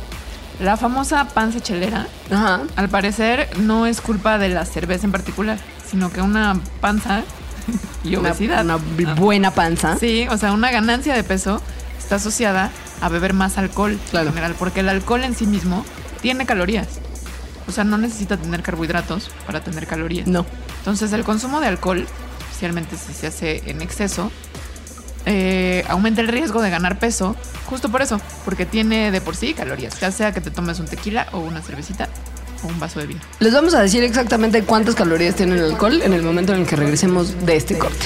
la 0.59 0.75
famosa 0.77 1.25
panza 1.29 1.59
chelera, 1.61 2.07
Ajá. 2.31 2.61
al 2.75 2.89
parecer, 2.89 3.49
no 3.59 3.85
es 3.85 4.01
culpa 4.01 4.37
de 4.37 4.49
la 4.49 4.65
cerveza 4.65 5.05
en 5.05 5.11
particular, 5.11 5.57
sino 5.89 6.11
que 6.11 6.21
una 6.21 6.59
panza 6.81 7.23
y 8.03 8.15
Una, 8.15 8.29
obesidad. 8.29 8.63
una 8.65 8.75
Ah. 8.75 9.13
buena 9.15 9.51
panza. 9.51 9.97
Sí, 9.97 10.27
o 10.29 10.37
sea, 10.37 10.51
una 10.51 10.71
ganancia 10.71 11.13
de 11.15 11.23
peso 11.23 11.61
está 11.97 12.15
asociada 12.15 12.71
a 13.01 13.09
beber 13.09 13.33
más 13.33 13.57
alcohol 13.57 13.97
Claro. 14.11 14.27
en 14.27 14.33
general, 14.33 14.55
porque 14.57 14.81
el 14.81 14.89
alcohol 14.89 15.23
en 15.23 15.35
sí 15.35 15.45
mismo 15.47 15.85
tiene 16.21 16.45
calorías. 16.45 16.87
O 17.67 17.71
sea, 17.71 17.83
no 17.83 17.97
necesita 17.97 18.37
tener 18.37 18.61
carbohidratos 18.63 19.29
para 19.45 19.63
tener 19.63 19.85
calorías. 19.87 20.27
No. 20.27 20.45
Entonces, 20.79 21.13
el 21.13 21.23
consumo 21.23 21.59
de 21.61 21.67
alcohol, 21.67 22.07
especialmente 22.49 22.97
si 22.97 23.13
se 23.13 23.27
hace 23.27 23.61
en 23.69 23.81
exceso, 23.81 24.31
eh, 25.25 25.83
aumenta 25.87 26.21
el 26.21 26.27
riesgo 26.29 26.61
de 26.61 26.69
ganar 26.71 26.97
peso, 26.97 27.35
justo 27.67 27.89
por 27.89 28.01
eso, 28.01 28.19
porque 28.45 28.65
tiene 28.65 29.11
de 29.11 29.21
por 29.21 29.35
sí 29.35 29.53
calorías, 29.53 29.99
ya 29.99 30.11
sea 30.11 30.33
que 30.33 30.41
te 30.41 30.49
tomes 30.49 30.79
un 30.79 30.87
tequila 30.87 31.27
o 31.33 31.39
una 31.39 31.61
cervecita 31.61 32.09
o 32.63 32.67
un 32.67 32.79
vaso 32.79 32.99
de 32.99 33.05
vino. 33.07 33.21
Les 33.39 33.53
vamos 33.53 33.73
a 33.75 33.81
decir 33.81 34.01
exactamente 34.03 34.63
cuántas 34.63 34.95
calorías 34.95 35.35
tiene 35.35 35.55
el 35.55 35.63
alcohol 35.65 36.01
en 36.01 36.13
el 36.13 36.23
momento 36.23 36.53
en 36.53 36.61
el 36.61 36.65
que 36.65 36.75
regresemos 36.75 37.45
de 37.45 37.55
este 37.57 37.77
corte. 37.77 38.05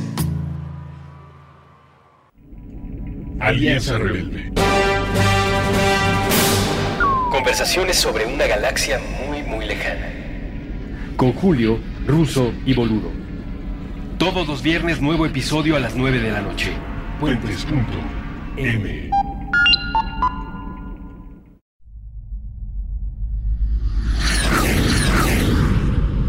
Alianza 3.51 3.97
Rebelde. 3.97 4.49
Conversaciones 7.29 7.97
sobre 7.97 8.25
una 8.25 8.47
galaxia 8.47 8.97
muy, 9.27 9.43
muy 9.43 9.65
lejana. 9.65 10.07
Con 11.17 11.33
Julio, 11.33 11.77
Ruso 12.07 12.53
y 12.65 12.73
Boludo. 12.73 13.11
Todos 14.17 14.47
los 14.47 14.63
viernes 14.63 15.01
nuevo 15.01 15.25
episodio 15.25 15.75
a 15.75 15.81
las 15.81 15.97
9 15.97 16.19
de 16.19 16.31
la 16.31 16.39
noche. 16.39 16.71
Puentes.m. 17.19 19.09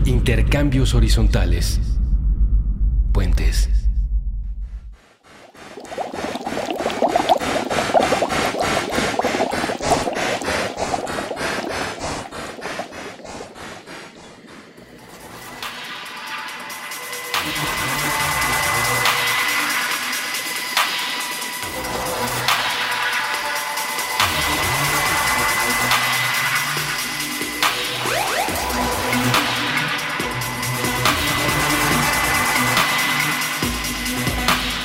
Intercambios 0.07 0.93
horizontales. 0.95 1.92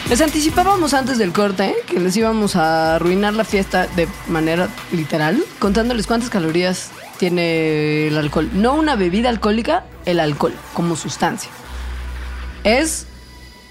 Les 0.09 0.21
anticipábamos 0.21 0.93
antes 0.93 1.17
del 1.17 1.33
corte 1.33 1.75
que 1.85 1.99
les 1.99 2.15
íbamos 2.15 2.55
a 2.55 2.95
arruinar 2.95 3.33
la 3.33 3.43
fiesta 3.43 3.87
de 3.87 4.07
manera 4.29 4.69
literal, 4.93 5.43
contándoles 5.59 6.07
cuántas 6.07 6.29
calorías 6.29 6.91
tiene 7.17 8.07
el 8.07 8.17
alcohol. 8.17 8.49
No 8.53 8.75
una 8.75 8.95
bebida 8.95 9.27
alcohólica, 9.27 9.83
el 10.05 10.21
alcohol 10.21 10.53
como 10.73 10.95
sustancia. 10.95 11.49
Es 12.63 13.05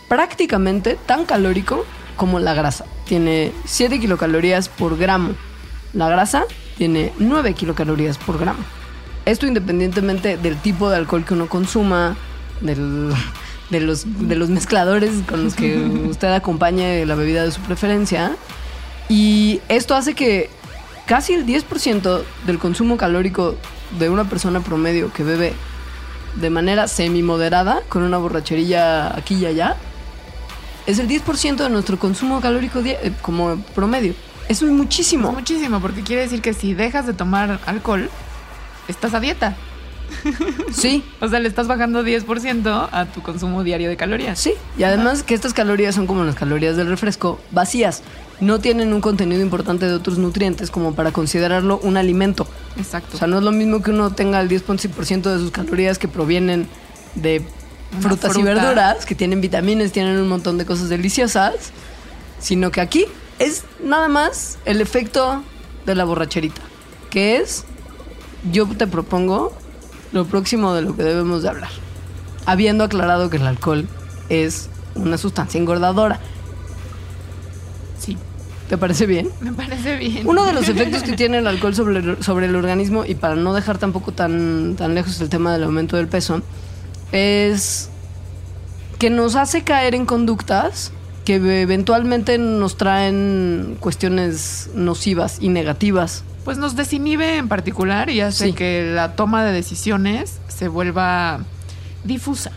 prácticamente 0.08 0.98
tan 1.06 1.24
calórico 1.24 1.86
como 2.16 2.38
la 2.38 2.52
grasa. 2.52 2.84
Tiene 3.06 3.52
7 3.64 3.98
kilocalorías 3.98 4.68
por 4.68 4.98
gramo. 4.98 5.30
La 5.94 6.08
grasa 6.10 6.44
tiene 6.76 7.12
9 7.18 7.54
kilocalorías 7.54 8.18
por 8.18 8.38
gramo. 8.38 8.60
Esto 9.24 9.46
independientemente 9.46 10.36
del 10.36 10.56
tipo 10.58 10.90
de 10.90 10.96
alcohol 10.96 11.24
que 11.24 11.32
uno 11.34 11.48
consuma, 11.48 12.14
del- 12.60 13.12
de, 13.70 13.80
los, 13.80 14.04
de 14.28 14.36
los 14.36 14.48
mezcladores 14.48 15.10
con 15.28 15.44
los 15.44 15.54
que 15.54 15.76
usted 16.10 16.32
acompañe 16.32 17.04
la 17.06 17.14
bebida 17.14 17.44
de 17.44 17.52
su 17.52 17.60
preferencia. 17.62 18.36
Y 19.08 19.60
esto 19.68 19.94
hace 19.94 20.14
que 20.14 20.50
casi 21.06 21.34
el 21.34 21.46
10% 21.46 22.22
del 22.46 22.58
consumo 22.58 22.96
calórico 22.96 23.56
de 23.98 24.10
una 24.10 24.24
persona 24.28 24.60
promedio 24.60 25.12
que 25.12 25.22
bebe 25.22 25.52
de 26.34 26.50
manera 26.50 26.88
semi-moderada, 26.88 27.82
con 27.88 28.02
una 28.02 28.18
borracherilla 28.18 29.16
aquí 29.16 29.36
y 29.36 29.46
allá, 29.46 29.76
es 30.86 30.98
el 30.98 31.08
10% 31.08 31.56
de 31.56 31.70
nuestro 31.70 31.98
consumo 31.98 32.40
calórico 32.40 32.80
eh, 32.80 33.12
como 33.22 33.56
promedio. 33.74 34.14
Eso 34.48 34.66
es 34.66 34.72
muchísimo. 34.72 35.28
Es 35.28 35.34
muchísimo, 35.34 35.80
porque 35.80 36.02
quiere 36.02 36.22
decir 36.22 36.40
que 36.40 36.54
si 36.54 36.74
dejas 36.74 37.06
de 37.06 37.14
tomar 37.14 37.58
alcohol, 37.66 38.10
estás 38.86 39.14
a 39.14 39.20
dieta. 39.20 39.56
Sí, 40.72 41.02
O 41.20 41.28
sea, 41.28 41.40
le 41.40 41.48
estás 41.48 41.66
bajando 41.66 42.04
10% 42.04 42.88
a 42.92 43.06
tu 43.06 43.22
consumo 43.22 43.64
diario 43.64 43.88
de 43.88 43.96
calorías. 43.96 44.38
sí. 44.38 44.52
Y 44.76 44.82
además 44.82 45.22
que 45.22 45.34
estas 45.34 45.54
calorías 45.54 45.94
son 45.94 46.06
como 46.06 46.24
las 46.24 46.34
calorías 46.34 46.76
del 46.76 46.88
refresco, 46.88 47.40
vacías. 47.50 48.02
No 48.40 48.58
tienen 48.58 48.92
un 48.92 49.00
contenido 49.00 49.40
importante 49.40 49.86
de 49.86 49.94
otros 49.94 50.18
nutrientes 50.18 50.70
como 50.70 50.94
para 50.94 51.12
considerarlo 51.12 51.78
un 51.82 51.96
alimento. 51.96 52.46
Exacto. 52.76 53.16
O 53.16 53.18
sea, 53.18 53.26
no 53.28 53.38
es 53.38 53.44
lo 53.44 53.52
mismo 53.52 53.82
que 53.82 53.90
uno 53.90 54.10
tenga 54.12 54.40
el 54.40 54.48
10% 54.48 55.22
de 55.22 55.38
sus 55.38 55.50
calorías 55.50 55.98
que 55.98 56.08
provienen 56.08 56.68
de 57.14 57.42
frutas 58.00 58.36
y 58.36 58.42
verduras, 58.42 59.06
que 59.06 59.14
tienen 59.14 59.40
vitaminas, 59.40 59.92
tienen 59.92 60.18
un 60.18 60.28
montón 60.28 60.58
de 60.58 60.66
cosas 60.66 60.88
deliciosas, 60.90 61.72
sino 62.38 62.70
que 62.70 62.80
aquí 62.82 63.06
es 63.38 63.64
nada 63.82 64.08
más 64.08 64.58
el 64.64 64.80
efecto 64.80 65.42
de 65.86 65.94
la 65.94 66.04
borracherita, 66.04 66.60
que 67.10 67.36
es, 67.36 67.64
yo 68.52 68.66
te 68.66 68.86
propongo 68.86 69.56
lo 70.12 70.24
próximo 70.26 70.74
de 70.74 70.82
lo 70.82 70.96
que 70.96 71.02
debemos 71.02 71.42
de 71.42 71.48
hablar, 71.48 71.70
habiendo 72.44 72.84
aclarado 72.84 73.30
que 73.30 73.36
el 73.36 73.46
alcohol 73.46 73.86
es 74.28 74.68
una 74.94 75.18
sustancia 75.18 75.58
engordadora. 75.60 76.20
sí, 77.98 78.16
¿Te 78.68 78.76
parece 78.76 79.06
bien? 79.06 79.28
me 79.40 79.52
parece 79.52 79.96
bien. 79.96 80.26
Uno 80.26 80.44
de 80.44 80.52
los 80.52 80.68
efectos 80.70 81.02
que 81.02 81.12
tiene 81.12 81.38
el 81.38 81.46
alcohol 81.46 81.74
sobre 81.74 81.98
el, 81.98 82.22
sobre 82.22 82.46
el 82.46 82.56
organismo, 82.56 83.04
y 83.04 83.14
para 83.14 83.36
no 83.36 83.54
dejar 83.54 83.78
tampoco 83.78 84.12
tan, 84.12 84.74
tan 84.76 84.94
lejos 84.94 85.20
el 85.20 85.28
tema 85.28 85.52
del 85.52 85.64
aumento 85.64 85.96
del 85.96 86.08
peso, 86.08 86.42
es 87.12 87.90
que 88.98 89.10
nos 89.10 89.36
hace 89.36 89.62
caer 89.62 89.94
en 89.94 90.06
conductas 90.06 90.92
que 91.24 91.34
eventualmente 91.62 92.38
nos 92.38 92.76
traen 92.76 93.76
cuestiones 93.80 94.70
nocivas 94.74 95.38
y 95.40 95.48
negativas. 95.48 96.24
Pues 96.46 96.58
nos 96.58 96.76
desinhibe 96.76 97.38
en 97.38 97.48
particular 97.48 98.08
y 98.08 98.20
hace 98.20 98.46
Sí. 98.46 98.52
que 98.52 98.88
la 98.94 99.16
toma 99.16 99.44
de 99.44 99.50
decisiones 99.52 100.38
se 100.46 100.68
vuelva 100.68 101.40
difusa. 102.04 102.52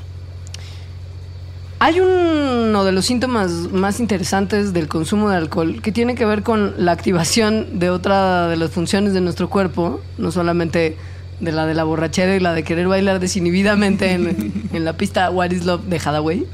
Hay 1.80 2.00
uno 2.00 2.84
de 2.84 2.92
los 2.92 3.06
síntomas 3.06 3.50
más 3.72 4.00
interesantes 4.00 4.74
del 4.74 4.88
consumo 4.88 5.32
de 5.32 5.38
alcohol 5.38 5.82
que 5.82 5.92
tiene 5.92 6.14
que 6.14 6.24
ver 6.26 6.44
con 6.44 6.76
la 6.78 6.92
activación 6.92 7.80
de 7.80 7.90
otra 7.90 8.48
de 8.48 8.58
las 8.58 8.70
funciones 8.70 9.14
de 9.14 9.22
nuestro 9.22 9.50
cuerpo, 9.50 10.02
no 10.20 10.32
solamente 10.32 10.96
de 11.40 11.52
la 11.52 11.66
de 11.66 11.74
la 11.74 11.84
borrachera 11.84 12.36
y 12.36 12.40
la 12.40 12.54
de 12.54 12.64
querer 12.64 12.88
bailar 12.90 13.20
desinhibidamente 13.20 14.12
en, 14.12 14.70
en 14.74 14.86
la 14.86 14.94
pista 14.94 15.32
What 15.32 15.50
is 15.50 15.66
Love 15.66 15.86
de 15.86 15.98
Hathaway, 15.98 16.46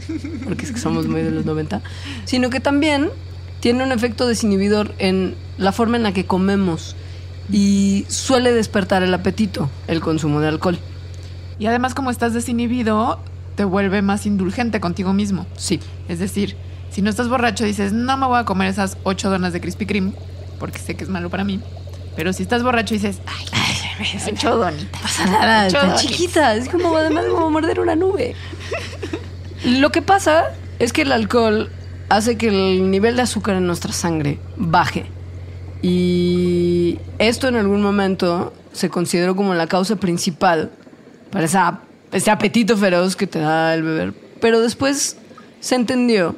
porque 0.45 0.63
es 0.63 0.71
que 0.71 0.79
somos 0.79 1.05
muy 1.07 1.21
de 1.21 1.31
los 1.31 1.43
90, 1.43 1.81
sino 2.23 2.49
que 2.49 2.61
también 2.61 3.09
tiene 3.59 3.83
un 3.83 3.91
efecto 3.91 4.25
desinhibidor 4.25 4.93
en 4.99 5.35
la 5.57 5.73
forma 5.73 5.97
en 5.97 6.03
la 6.03 6.13
que 6.13 6.25
comemos 6.25 6.95
y 7.51 8.05
suele 8.10 8.51
despertar 8.53 9.03
el 9.03 9.13
apetito 9.13 9.69
el 9.88 10.01
consumo 10.01 10.39
de 10.39 10.47
alcohol. 10.47 10.79
Y 11.60 11.67
además, 11.67 11.93
como 11.93 12.12
estás 12.12 12.34
desinhibido, 12.34 13.19
te 13.55 13.63
vuelve 13.63 14.01
más 14.01 14.25
indulgente 14.25 14.79
contigo 14.79 15.13
mismo. 15.13 15.45
Sí. 15.55 15.79
Es 16.10 16.19
decir, 16.19 16.58
si 16.91 17.01
no 17.01 17.10
estás 17.10 17.29
borracho, 17.29 17.63
dices, 17.63 17.93
no 17.93 18.17
me 18.17 18.25
voy 18.25 18.39
a 18.39 18.45
comer 18.45 18.67
esas 18.67 18.97
ocho 19.03 19.29
donas 19.29 19.53
de 19.53 19.62
Krispy 19.62 19.86
Kreme, 19.86 20.13
porque 20.60 20.79
sé 20.79 20.95
que 20.95 21.03
es 21.03 21.10
malo 21.10 21.29
para 21.29 21.43
mí. 21.43 21.62
Pero 22.15 22.34
si 22.34 22.43
estás 22.43 22.63
borracho, 22.63 22.93
dices, 22.93 23.19
ay, 23.25 23.45
ocho 24.31 24.58
donitas. 24.58 24.88
pasa 25.01 25.25
nada, 25.25 25.69
tan 25.69 25.95
chiquita. 25.97 26.55
Es 26.55 26.69
como 26.69 26.95
además 26.95 27.25
como 27.29 27.49
morder 27.51 27.79
una 27.79 27.95
nube. 27.95 28.36
Lo 29.63 29.91
que 29.91 30.01
pasa 30.01 30.51
es 30.79 30.93
que 30.93 31.03
el 31.03 31.12
alcohol 31.12 31.69
hace 32.10 32.38
que 32.38 32.47
el 32.47 32.91
nivel 32.91 33.15
de 33.15 33.23
azúcar 33.23 33.55
en 33.55 33.67
nuestra 33.67 33.91
sangre 33.93 34.39
baje. 34.58 35.05
Y 35.81 36.99
esto 37.19 37.47
en 37.47 37.55
algún 37.55 37.81
momento 37.81 38.53
se 38.71 38.89
consideró 38.89 39.35
como 39.35 39.53
la 39.53 39.67
causa 39.67 39.95
principal 39.95 40.71
para 41.31 41.45
ese 42.11 42.31
apetito 42.31 42.77
feroz 42.77 43.15
que 43.15 43.27
te 43.27 43.39
da 43.39 43.73
el 43.73 43.83
beber. 43.83 44.13
Pero 44.41 44.59
después 44.59 45.17
se 45.59 45.75
entendió 45.75 46.35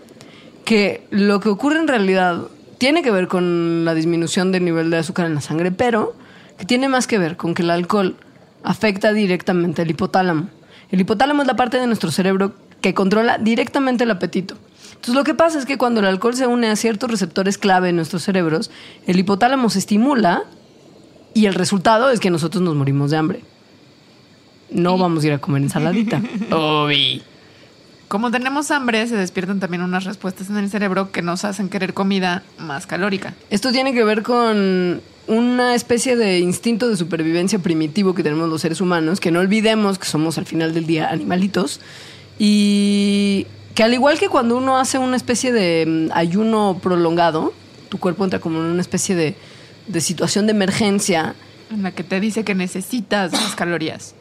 que 0.66 1.06
lo 1.12 1.40
que 1.40 1.50
ocurre 1.50 1.80
en 1.80 1.88
realidad 1.88 2.44
tiene 2.78 3.02
que 3.02 3.12
ver 3.12 3.28
con 3.28 3.86
la 3.86 3.94
disminución 3.94 4.52
del 4.52 4.66
nivel 4.66 4.90
de 4.90 4.98
azúcar 4.98 5.26
en 5.26 5.36
la 5.36 5.42
sangre, 5.42 5.72
pero 5.72 6.16
que 6.58 6.66
tiene 6.66 6.90
más 6.90 7.08
que 7.08 7.18
ver 7.18 7.38
con 7.38 7.54
que 7.54 7.64
el 7.64 7.70
alcohol 7.70 8.18
afecta 8.64 9.14
directamente 9.14 9.82
al 9.82 9.90
hipotálamo. 9.90 10.50
El 10.92 11.02
hipotálamo 11.02 11.42
es 11.42 11.48
la 11.48 11.56
parte 11.56 11.80
de 11.80 11.88
nuestro 11.88 12.12
cerebro 12.12 12.54
que 12.82 12.94
controla 12.94 13.38
directamente 13.38 14.04
el 14.04 14.12
apetito. 14.12 14.56
Entonces 14.98 15.16
lo 15.16 15.24
que 15.24 15.34
pasa 15.34 15.58
es 15.60 15.66
que 15.66 15.78
cuando 15.78 16.00
el 16.00 16.06
alcohol 16.06 16.36
se 16.36 16.48
une 16.48 16.68
a 16.68 16.76
ciertos 16.76 17.10
receptores 17.10 17.58
clave 17.58 17.90
en 17.90 17.96
nuestros 17.96 18.24
cerebros, 18.24 18.72
el 19.06 19.20
hipotálamo 19.20 19.70
se 19.70 19.80
estimula 19.80 20.44
y 21.34 21.46
el 21.46 21.54
resultado 21.54 22.10
es 22.10 22.20
que 22.20 22.30
nosotros 22.30 22.64
nos 22.64 22.76
morimos 22.76 23.12
de 23.12 23.18
hambre. 23.18 23.42
No 24.72 24.98
vamos 24.98 25.24
a 25.24 25.28
ir 25.28 25.34
a 25.34 25.40
comer 25.40 25.62
ensaladita. 25.62 26.22
Obi. 26.52 27.22
Como 28.08 28.32
tenemos 28.32 28.72
hambre, 28.72 29.06
se 29.08 29.16
despiertan 29.16 29.60
también 29.60 29.84
unas 29.84 30.04
respuestas 30.06 30.50
en 30.50 30.58
el 30.58 30.70
cerebro 30.70 31.12
que 31.12 31.22
nos 31.22 31.46
hacen 31.46 31.70
querer 31.70 31.94
comida 31.94 32.44
más 32.58 32.88
calórica. 32.88 33.34
Esto 33.50 33.72
tiene 33.72 33.94
que 33.94 34.04
ver 34.04 34.24
con 34.24 35.02
una 35.28 35.76
especie 35.76 36.16
de 36.16 36.40
instinto 36.40 36.90
de 36.90 36.98
supervivencia 36.98 37.60
primitivo 37.60 38.16
que 38.16 38.24
tenemos 38.24 38.50
los 38.50 38.62
seres 38.62 38.82
humanos, 38.82 39.20
que 39.20 39.30
no 39.30 39.42
olvidemos 39.42 40.00
que 40.00 40.06
somos 40.06 40.38
al 40.38 40.46
final 40.46 40.74
del 40.74 40.88
día 40.88 41.10
animalitos 41.10 41.82
y 42.40 43.46
que 43.78 43.84
al 43.84 43.94
igual 43.94 44.18
que 44.18 44.28
cuando 44.28 44.58
uno 44.58 44.80
hace 44.80 44.98
una 44.98 45.16
especie 45.16 45.52
de 45.52 45.86
mm, 45.86 46.12
ayuno 46.12 46.80
prolongado, 46.82 47.54
tu 47.90 48.00
cuerpo 48.00 48.24
entra 48.24 48.40
como 48.40 48.58
en 48.58 48.66
una 48.66 48.82
especie 48.82 49.16
de, 49.16 49.36
de 49.86 50.02
situación 50.02 50.48
de 50.48 50.52
emergencia 50.54 51.36
En 51.70 51.84
la 51.84 51.92
que 51.92 52.04
te 52.04 52.20
dice 52.20 52.44
que 52.44 52.56
necesitas 52.56 53.34
más 53.34 53.54
calorías. 53.54 54.16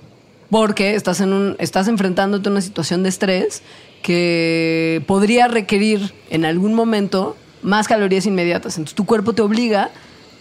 porque 0.51 0.95
estás, 0.95 1.23
en 1.23 1.33
un, 1.33 1.57
estás 1.59 1.89
enfrentándote 1.89 2.51
a 2.51 2.53
una 2.53 2.61
situación 2.61 3.03
de 3.03 3.09
estrés 3.09 3.63
que 4.03 5.03
podría 5.07 5.49
requerir 5.49 6.13
en 6.29 6.45
algún 6.45 6.75
momento 6.75 7.35
más 7.63 7.89
calorías 7.89 8.27
inmediatas. 8.27 8.77
Entonces 8.77 8.95
tu 8.95 9.07
cuerpo 9.07 9.33
te 9.33 9.41
obliga 9.41 9.91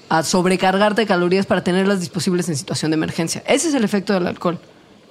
a 0.09 0.23
sobrecargarte 0.23 1.03
de 1.03 1.07
calorías 1.07 1.45
para 1.45 1.63
tenerlas 1.63 2.01
disponibles 2.01 2.49
en 2.49 2.57
situación 2.57 2.91
de 2.91 2.95
emergencia. 2.95 3.43
Ese 3.47 3.69
es 3.69 3.75
el 3.75 3.85
efecto 3.85 4.11
del 4.11 4.27
alcohol. 4.27 4.59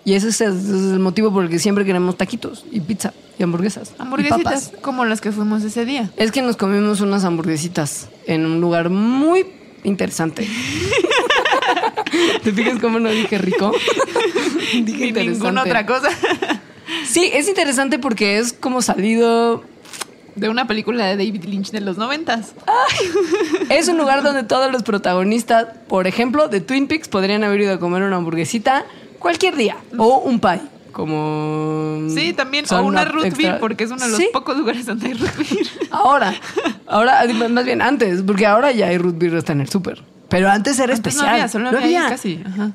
Y 0.04 0.14
ese 0.14 0.28
es 0.28 0.40
el, 0.40 0.50
ese 0.50 0.68
es 0.68 0.92
el 0.92 0.98
motivo 0.98 1.32
por 1.32 1.44
el 1.44 1.50
que 1.50 1.58
siempre 1.58 1.84
queremos 1.84 2.16
taquitos 2.16 2.64
y 2.70 2.80
pizza 2.80 3.14
y 3.38 3.42
hamburguesas. 3.42 3.92
y 3.98 4.02
Hamburguesitas 4.02 4.68
papas. 4.68 4.82
como 4.82 5.04
las 5.04 5.20
que 5.20 5.32
fuimos 5.32 5.62
ese 5.62 5.84
día. 5.84 6.10
Es 6.16 6.30
que 6.30 6.42
nos 6.42 6.56
comimos 6.56 7.00
unas 7.00 7.24
hamburguesitas 7.24 8.08
en 8.26 8.44
un 8.44 8.60
lugar 8.60 8.90
muy 8.90 9.46
interesante. 9.82 10.46
¿Te 12.42 12.52
fijas 12.52 12.78
cómo 12.80 13.00
no 13.00 13.08
dije 13.10 13.38
rico? 13.38 13.72
dije 14.72 15.12
Ni 15.12 15.28
ninguna 15.28 15.62
otra 15.62 15.86
cosa. 15.86 16.10
Sí, 17.06 17.30
es 17.32 17.48
interesante 17.48 17.98
porque 17.98 18.38
es 18.38 18.52
como 18.52 18.82
salido. 18.82 19.64
De 20.36 20.48
una 20.48 20.66
película 20.66 21.06
de 21.06 21.16
David 21.16 21.44
Lynch 21.44 21.70
de 21.70 21.80
los 21.80 21.96
noventas. 21.96 22.54
Es 23.68 23.86
un 23.86 23.96
lugar 23.96 24.24
donde 24.24 24.42
todos 24.42 24.72
los 24.72 24.82
protagonistas, 24.82 25.68
por 25.86 26.08
ejemplo, 26.08 26.48
de 26.48 26.60
Twin 26.60 26.88
Peaks, 26.88 27.06
podrían 27.06 27.44
haber 27.44 27.60
ido 27.60 27.74
a 27.74 27.78
comer 27.78 28.02
una 28.02 28.16
hamburguesita 28.16 28.84
cualquier 29.24 29.56
día. 29.56 29.76
O 29.98 30.18
un 30.18 30.38
pie. 30.38 30.60
Como. 30.92 32.06
Sí, 32.14 32.32
también. 32.34 32.64
o 32.70 32.82
una 32.82 33.04
root 33.04 33.24
extra- 33.24 33.48
beer, 33.48 33.60
porque 33.60 33.84
es 33.84 33.90
uno 33.90 34.04
de 34.04 34.10
los 34.10 34.18
Sí, 34.18 34.28
pocos 34.32 34.56
lugares 34.56 34.86
donde 34.86 35.08
hay 35.08 35.14
root 35.14 35.36
beer. 35.36 35.66
Ahora. 35.90 36.34
Ahora, 36.86 37.24
más 37.50 37.64
bien 37.64 37.82
antes, 37.82 38.22
porque 38.22 38.46
ahora 38.46 38.70
ya 38.70 38.86
hay 38.88 38.98
root 38.98 39.18
beer 39.18 39.34
hasta 39.36 39.52
en 39.52 39.62
el 39.62 39.68
súper. 39.68 40.02
Pero 40.28 40.48
antes 40.50 40.78
era 40.78 40.94
Antes 40.94 40.98
especial. 41.14 41.26
No 41.26 41.32
había, 41.32 41.48
solo 41.48 41.72
No 41.72 41.78
había 41.78 41.98
había. 42.04 42.08
casi. 42.10 42.40
Ajá. 42.46 42.70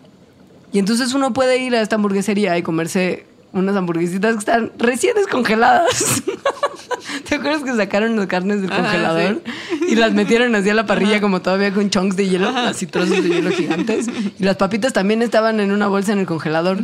Y 0.73 0.79
entonces 0.79 1.13
uno 1.13 1.31
puede 1.33 1.57
ir 1.59 1.75
a 1.75 1.81
esta 1.81 1.95
hamburguesería 1.95 2.57
y 2.57 2.61
comerse 2.61 3.25
unas 3.51 3.75
hamburguesitas 3.75 4.33
que 4.33 4.39
están 4.39 4.71
recién 4.77 5.15
descongeladas. 5.15 6.23
¿Te 7.27 7.35
acuerdas 7.35 7.63
que 7.63 7.75
sacaron 7.75 8.15
las 8.15 8.27
carnes 8.27 8.61
del 8.61 8.71
Ajá, 8.71 8.83
congelador 8.83 9.41
y 9.87 9.95
las 9.95 10.13
metieron 10.13 10.53
así 10.55 10.69
a 10.69 10.73
la 10.73 10.85
parrilla 10.85 11.21
como 11.21 11.41
todavía 11.41 11.71
con 11.73 11.89
chunks 11.89 12.15
de 12.15 12.27
hielo, 12.27 12.49
así 12.49 12.85
trozos 12.87 13.23
de 13.23 13.29
hielo 13.29 13.51
gigantes? 13.51 14.07
Y 14.39 14.43
las 14.43 14.57
papitas 14.57 14.93
también 14.93 15.21
estaban 15.21 15.59
en 15.59 15.71
una 15.71 15.87
bolsa 15.87 16.13
en 16.13 16.19
el 16.19 16.25
congelador. 16.25 16.79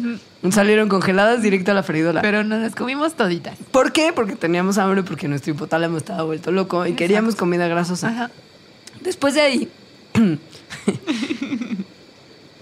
Salieron 0.52 0.90
congeladas 0.90 1.42
directo 1.42 1.72
a 1.72 1.74
la 1.74 1.84
freidora. 1.84 2.22
Pero 2.22 2.44
nos 2.44 2.62
las 2.62 2.76
comimos 2.76 3.16
toditas. 3.16 3.58
¿Por 3.72 3.92
qué? 3.92 4.14
Porque 4.14 4.36
teníamos 4.36 4.78
hambre, 4.78 5.04
porque 5.04 5.28
nuestro 5.28 5.54
hipotálamo 5.54 5.98
estaba 5.98 6.24
vuelto 6.24 6.52
loco 6.52 6.86
y 6.86 6.94
queríamos 6.94 7.36
comida 7.36 7.68
grasosa. 7.68 8.10
Ajá. 8.10 8.32
Después 9.02 9.34
de 9.34 9.42
ahí. 9.42 9.70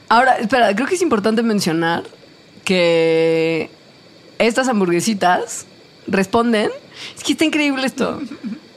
Ahora, 0.09 0.37
espera, 0.37 0.73
creo 0.75 0.87
que 0.87 0.95
es 0.95 1.01
importante 1.01 1.43
mencionar 1.43 2.03
que 2.63 3.69
estas 4.39 4.67
hamburguesitas 4.67 5.65
responden. 6.07 6.69
Es 7.17 7.23
que 7.23 7.33
está 7.33 7.45
increíble 7.45 7.85
esto. 7.85 8.21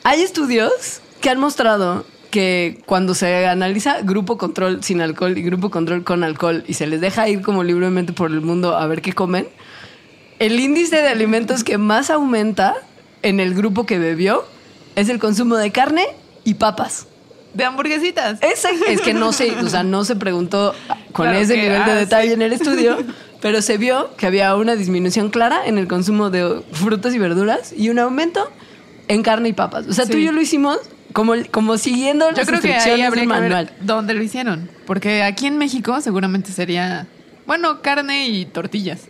Hay 0.04 0.22
estudios 0.22 1.00
que 1.20 1.30
han 1.30 1.38
mostrado 1.40 2.04
que 2.30 2.80
cuando 2.86 3.14
se 3.14 3.46
analiza 3.46 4.00
grupo 4.02 4.36
control 4.36 4.82
sin 4.84 5.00
alcohol 5.00 5.36
y 5.38 5.42
grupo 5.42 5.70
control 5.70 6.04
con 6.04 6.22
alcohol 6.24 6.64
y 6.66 6.74
se 6.74 6.86
les 6.86 7.00
deja 7.00 7.28
ir 7.28 7.40
como 7.42 7.64
libremente 7.64 8.12
por 8.12 8.30
el 8.30 8.40
mundo 8.42 8.76
a 8.76 8.86
ver 8.86 9.00
qué 9.00 9.12
comen, 9.12 9.48
el 10.38 10.60
índice 10.60 10.96
de 10.96 11.08
alimentos 11.08 11.64
que 11.64 11.78
más 11.78 12.10
aumenta 12.10 12.74
en 13.22 13.40
el 13.40 13.54
grupo 13.54 13.86
que 13.86 13.98
bebió 13.98 14.44
es 14.96 15.08
el 15.08 15.18
consumo 15.18 15.56
de 15.56 15.72
carne 15.72 16.06
y 16.44 16.54
papas. 16.54 17.06
De 17.54 17.64
hamburguesitas. 17.64 18.38
Esa- 18.42 18.68
es 18.86 19.00
que 19.00 19.14
no 19.14 19.32
se, 19.32 19.52
o 19.56 19.68
sea, 19.70 19.82
no 19.82 20.04
se 20.04 20.14
preguntó 20.14 20.74
con 21.12 21.24
Claro 21.26 21.38
ese 21.38 21.56
nivel 21.56 21.84
de 21.86 21.94
detalle 21.94 22.32
en 22.34 22.42
el 22.42 22.52
estudio, 22.52 22.98
pero 23.40 23.62
se 23.62 23.78
vio 23.78 24.14
que 24.16 24.26
había 24.26 24.54
una 24.56 24.76
disminución 24.76 25.30
clara 25.30 25.66
en 25.66 25.78
el 25.78 25.88
consumo 25.88 26.30
de 26.30 26.62
frutas 26.72 27.14
y 27.14 27.18
verduras 27.18 27.72
y 27.76 27.90
un 27.90 27.98
aumento 27.98 28.50
en 29.08 29.22
carne 29.22 29.48
y 29.50 29.52
papas. 29.52 29.86
O 29.86 29.92
sea, 29.92 30.06
tú 30.06 30.16
y 30.16 30.24
yo 30.24 30.32
lo 30.32 30.40
hicimos 30.40 30.78
como, 31.12 31.34
como 31.50 31.78
siguiendo 31.78 32.30
Yo 32.30 32.36
las 32.36 32.46
creo 32.46 32.60
que 32.60 32.68
ahí 32.68 32.74
instrucciones 32.74 33.06
habría 33.06 33.22
del 33.22 33.28
que 33.30 33.40
manual. 33.40 33.64
ver 33.66 33.74
dónde 33.86 34.14
lo 34.14 34.22
hicieron. 34.22 34.68
Porque 34.86 35.22
aquí 35.22 35.46
en 35.46 35.58
México 35.58 36.00
seguramente 36.00 36.50
sería, 36.52 37.06
bueno, 37.46 37.82
carne 37.82 38.28
y 38.28 38.46
tortillas. 38.46 39.02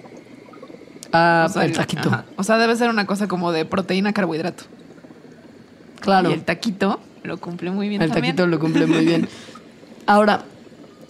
Ah, 1.13 1.47
O 1.49 1.53
sea, 1.53 1.65
el 1.65 1.73
taquito. 1.73 2.09
ajá. 2.09 2.25
O 2.37 2.43
sea, 2.43 2.59
debe 2.59 2.77
ser 2.77 2.91
una 2.91 3.07
cosa 3.07 3.29
como 3.29 3.53
de 3.53 3.65
proteína, 3.65 4.13
carbohidrato. 4.13 4.65
Claro. 6.01 6.31
Y 6.31 6.35
el 6.35 6.43
taquito 6.45 7.01
lo 7.23 7.39
cumple 7.39 7.71
muy 7.71 7.89
bien 7.89 8.03
El 8.03 8.11
también. 8.13 8.37
taquito 8.37 8.47
lo 8.49 8.59
cumple 8.59 8.87
muy 8.87 9.05
bien. 9.05 9.29
Ahora, 10.07 10.43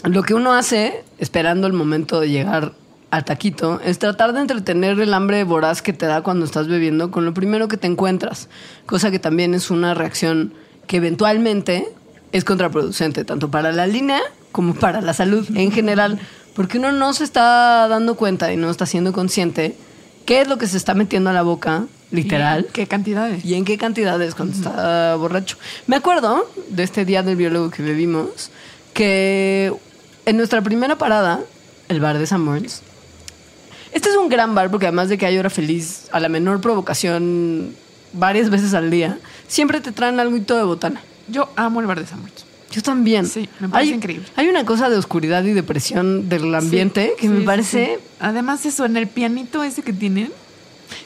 lo 0.05 0.23
que 0.23 0.35
uno 0.35 0.55
hace 0.55 1.03
esperando 1.19 1.67
el 1.67 1.73
momento 1.73 2.21
de 2.21 2.31
llegar 2.31 2.73
al 3.11 3.25
taquito 3.25 3.81
es 3.85 3.99
tratar 3.99 4.33
de 4.33 4.41
entretener 4.41 4.99
el 5.01 5.15
hambre 5.15 5.45
voraz 5.45 5.81
que 5.83 5.93
te 5.93 6.07
da 6.07 6.23
cuando 6.23 6.45
estás 6.45 6.69
bebiendo 6.69 7.11
con 7.11 7.25
lo 7.25 7.35
primero 7.35 7.69
que 7.69 7.77
te 7.77 7.87
encuentras, 7.87 8.49
cosa 8.85 9.11
que 9.11 9.19
también 9.19 9.55
es 9.55 9.71
una 9.71 9.95
reacción 9.95 10.55
que 10.87 10.99
eventualmente 10.99 11.89
es 12.33 12.45
contraproducente, 12.45 13.25
tanto 13.25 13.51
para 13.51 13.73
la 13.73 13.87
línea 13.87 14.21
como 14.53 14.75
para 14.75 15.01
la 15.01 15.15
salud 15.15 15.47
en 15.55 15.71
general, 15.71 16.19
porque 16.55 16.79
uno 16.79 16.93
no 16.93 17.13
se 17.13 17.25
está 17.25 17.87
dando 17.89 18.17
cuenta 18.17 18.53
y 18.53 18.57
no 18.57 18.71
está 18.71 18.87
siendo 18.87 19.13
consciente 19.13 19.77
qué 20.25 20.41
es 20.41 20.49
lo 20.49 20.59
que 20.59 20.67
se 20.67 20.77
está 20.77 20.95
metiendo 20.95 21.31
a 21.31 21.33
la 21.33 21.43
boca, 21.43 21.85
literal, 22.11 22.67
¿Y 22.69 22.73
¿Qué 22.73 22.87
cantidades? 22.87 23.45
y 23.45 23.55
en 23.55 23.65
qué 23.65 23.79
cantidades 23.79 24.35
cuando 24.35 24.55
está 24.55 25.15
borracho. 25.17 25.57
Me 25.87 25.97
acuerdo 25.97 26.51
de 26.69 26.83
este 26.83 27.05
día 27.05 27.23
del 27.23 27.37
biólogo 27.37 27.71
que 27.71 27.83
bebimos, 27.83 28.51
que 28.93 29.73
en 30.25 30.37
nuestra 30.37 30.63
primera 30.63 30.99
parada, 30.99 31.41
el 31.89 32.01
bar 32.01 32.19
de 32.19 32.27
San 32.27 32.41
Moritz, 32.43 32.83
este 33.97 34.11
es 34.11 34.17
un 34.17 34.29
gran 34.29 34.55
bar 34.55 34.71
porque 34.71 34.87
además 34.87 35.09
de 35.09 35.17
que 35.17 35.25
hay 35.25 35.39
hora 35.39 35.49
feliz 35.49 36.09
a 36.13 36.21
la 36.21 36.29
menor 36.29 36.61
provocación 36.61 37.75
varias 38.13 38.51
veces 38.51 38.75
al 38.75 38.91
día, 38.91 39.19
siempre 39.49 39.81
te 39.81 39.91
traen 39.91 40.21
algo 40.21 40.39
de 40.39 40.63
botana. 40.65 41.01
Yo 41.29 41.51
amo 41.57 41.81
el 41.81 41.87
bar 41.87 41.99
de 41.99 42.07
San 42.07 42.21
Marcos. 42.21 42.45
Yo 42.71 42.83
también. 42.83 43.27
Sí, 43.27 43.49
me 43.59 43.71
parece 43.71 43.93
hay, 43.93 43.97
increíble. 43.97 44.27
Hay 44.37 44.49
una 44.49 44.67
cosa 44.67 44.91
de 44.91 44.99
oscuridad 44.99 45.43
y 45.45 45.55
depresión 45.55 46.29
del 46.29 46.55
ambiente 46.55 47.15
que 47.17 47.23
Sí, 47.23 47.29
me 47.29 47.41
parece... 47.41 47.97
sí. 47.97 48.05
Además, 48.21 48.67
eso, 48.67 48.85
en 48.85 48.99
el 48.99 49.07
pianito 49.07 49.65
ese 49.65 49.81
que 49.81 49.95
tienen, 49.95 50.31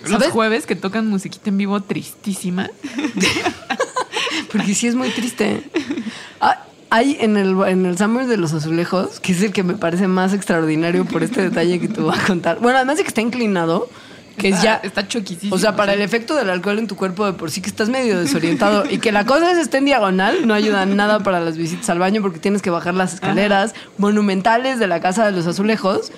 los 0.09 0.25
jueves 0.27 0.67
que 0.67 0.75
tocan 0.75 1.07
musiquita 1.07 1.51
en 1.51 1.59
vivo 1.59 1.81
tristísima. 1.81 2.71
Porque 4.53 4.75
sí 4.75 4.89
es 4.89 4.97
muy 4.97 5.11
triste. 5.11 5.63
Ah, 6.41 6.65
hay 6.91 7.17
en 7.21 7.37
el, 7.37 7.57
en 7.69 7.87
el 7.87 7.97
Summer 7.97 8.27
de 8.27 8.37
los 8.37 8.53
Azulejos, 8.53 9.21
que 9.21 9.33
es 9.33 9.43
el 9.43 9.53
que 9.53 9.63
me 9.63 9.75
parece 9.75 10.09
más 10.09 10.33
extraordinario 10.35 11.05
por 11.05 11.23
este 11.23 11.43
detalle 11.43 11.79
que 11.81 11.89
te 11.89 12.01
voy 12.01 12.15
a 12.19 12.27
contar. 12.27 12.59
Bueno, 12.61 12.77
además 12.79 12.97
de 12.97 13.03
que 13.05 13.09
está 13.09 13.21
inclinado, 13.21 13.89
que 14.37 14.49
es 14.49 14.55
Está- 14.57 14.65
ya. 14.65 14.75
Está 14.83 15.07
choquísimo. 15.07 15.55
O 15.55 15.59
sea, 15.59 15.77
para 15.77 15.93
el 15.95 16.01
efecto 16.03 16.35
del 16.35 16.51
alcohol 16.51 16.79
en 16.79 16.87
tu 16.89 16.97
cuerpo 16.97 17.27
de 17.27 17.33
por 17.35 17.51
sí 17.51 17.61
que 17.61 17.69
estás 17.69 17.89
medio 17.89 18.19
desorientado 18.19 18.85
y 18.91 18.99
que 18.99 19.13
la 19.13 19.25
cosa 19.27 19.53
es 19.53 19.59
esté 19.59 19.79
en 19.79 19.85
diagonal, 19.85 20.47
no 20.47 20.55
ayuda 20.55 20.85
nada 20.87 21.21
para 21.21 21.41
las 21.41 21.57
visitas 21.57 21.89
al 21.91 21.99
baño 21.99 22.23
porque 22.23 22.39
tienes 22.39 22.61
que 22.63 22.71
bajar 22.71 22.95
las 22.95 23.15
escaleras 23.15 23.75
monumentales 23.99 24.79
de 24.79 24.87
la 24.87 25.01
Casa 25.01 25.27
de 25.27 25.33
los 25.33 25.47
Azulejos, 25.47 26.11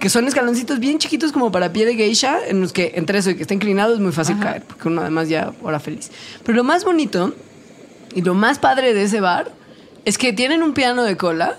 que 0.00 0.08
son 0.10 0.26
escaloncitos 0.26 0.78
bien 0.80 0.98
chiquitos 0.98 1.30
como 1.32 1.52
para 1.52 1.72
pie 1.72 1.84
de 1.86 1.94
geisha, 1.94 2.38
en 2.46 2.60
los 2.60 2.72
que 2.72 2.92
entre 2.96 3.18
eso 3.18 3.30
y 3.30 3.34
que 3.36 3.42
está 3.42 3.54
inclinado 3.54 3.94
es 3.94 4.00
muy 4.00 4.12
fácil 4.12 4.36
Ajá. 4.36 4.44
caer, 4.44 4.62
porque 4.62 4.88
uno 4.88 5.00
además 5.02 5.28
ya 5.28 5.52
hora 5.62 5.78
feliz. 5.80 6.10
Pero 6.44 6.56
lo 6.56 6.64
más 6.64 6.84
bonito 6.84 7.34
y 8.14 8.22
lo 8.22 8.34
más 8.34 8.58
padre 8.58 8.94
de 8.94 9.02
ese 9.04 9.20
bar 9.20 9.52
es 10.08 10.16
que 10.16 10.32
tienen 10.32 10.62
un 10.62 10.72
piano 10.72 11.04
de 11.04 11.18
cola 11.18 11.58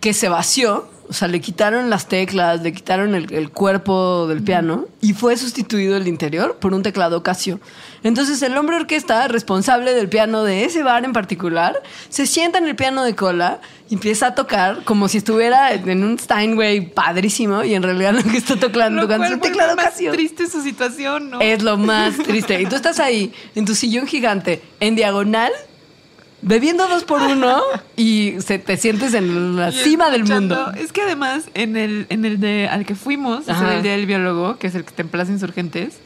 que 0.00 0.14
se 0.14 0.30
vació, 0.30 0.88
o 1.10 1.12
sea, 1.12 1.28
le 1.28 1.42
quitaron 1.42 1.90
las 1.90 2.08
teclas, 2.08 2.62
le 2.62 2.72
quitaron 2.72 3.14
el, 3.14 3.30
el 3.34 3.50
cuerpo 3.50 4.26
del 4.26 4.42
piano 4.42 4.86
y 5.02 5.12
fue 5.12 5.36
sustituido 5.36 5.98
el 5.98 6.08
interior 6.08 6.56
por 6.58 6.72
un 6.72 6.82
teclado 6.82 7.22
Casio. 7.22 7.60
Entonces 8.02 8.40
el 8.40 8.56
hombre 8.56 8.76
orquesta 8.76 9.28
responsable 9.28 9.92
del 9.92 10.08
piano 10.08 10.42
de 10.42 10.64
ese 10.64 10.82
bar 10.82 11.04
en 11.04 11.12
particular 11.12 11.82
se 12.08 12.26
sienta 12.26 12.56
en 12.56 12.66
el 12.66 12.76
piano 12.76 13.04
de 13.04 13.14
cola 13.14 13.60
y 13.90 13.94
empieza 13.94 14.28
a 14.28 14.34
tocar 14.34 14.82
como 14.84 15.08
si 15.08 15.18
estuviera 15.18 15.74
en 15.74 16.02
un 16.02 16.18
Steinway 16.18 16.94
padrísimo 16.94 17.62
y 17.62 17.74
en 17.74 17.82
realidad 17.82 18.14
lo 18.14 18.22
que 18.22 18.38
está 18.38 18.56
tocando, 18.56 19.06
Lo 19.06 19.22
es 19.22 19.32
un 19.32 19.40
teclado 19.40 19.76
más 19.76 19.90
Casio. 19.90 20.12
triste 20.12 20.46
su 20.46 20.62
situación, 20.62 21.28
¿no? 21.28 21.42
Es 21.42 21.62
lo 21.62 21.76
más 21.76 22.16
triste. 22.16 22.58
Y 22.62 22.64
tú 22.64 22.74
estás 22.74 23.00
ahí, 23.00 23.34
en 23.54 23.66
tu 23.66 23.74
sillón 23.74 24.06
gigante, 24.06 24.62
en 24.80 24.96
diagonal, 24.96 25.52
bebiendo 26.42 26.86
dos 26.88 27.04
por 27.04 27.22
uno 27.22 27.60
y 27.96 28.34
se, 28.40 28.58
te 28.58 28.76
sientes 28.76 29.14
en 29.14 29.56
la 29.56 29.72
cima 29.72 30.10
del 30.10 30.24
mundo. 30.24 30.72
Es 30.76 30.92
que 30.92 31.02
además, 31.02 31.48
en 31.54 31.76
el, 31.76 32.06
en 32.08 32.24
el 32.24 32.40
de 32.40 32.68
al 32.68 32.86
que 32.86 32.94
fuimos, 32.94 33.48
es 33.48 33.60
el 33.60 33.82
día 33.82 33.92
del 33.92 34.06
biólogo, 34.06 34.58
que 34.58 34.66
es 34.66 34.74
el 34.74 34.82
que 34.82 34.90
está 34.90 35.02
en 35.02 35.08
Plaza 35.08 35.32
Insurgentes, 35.32 35.98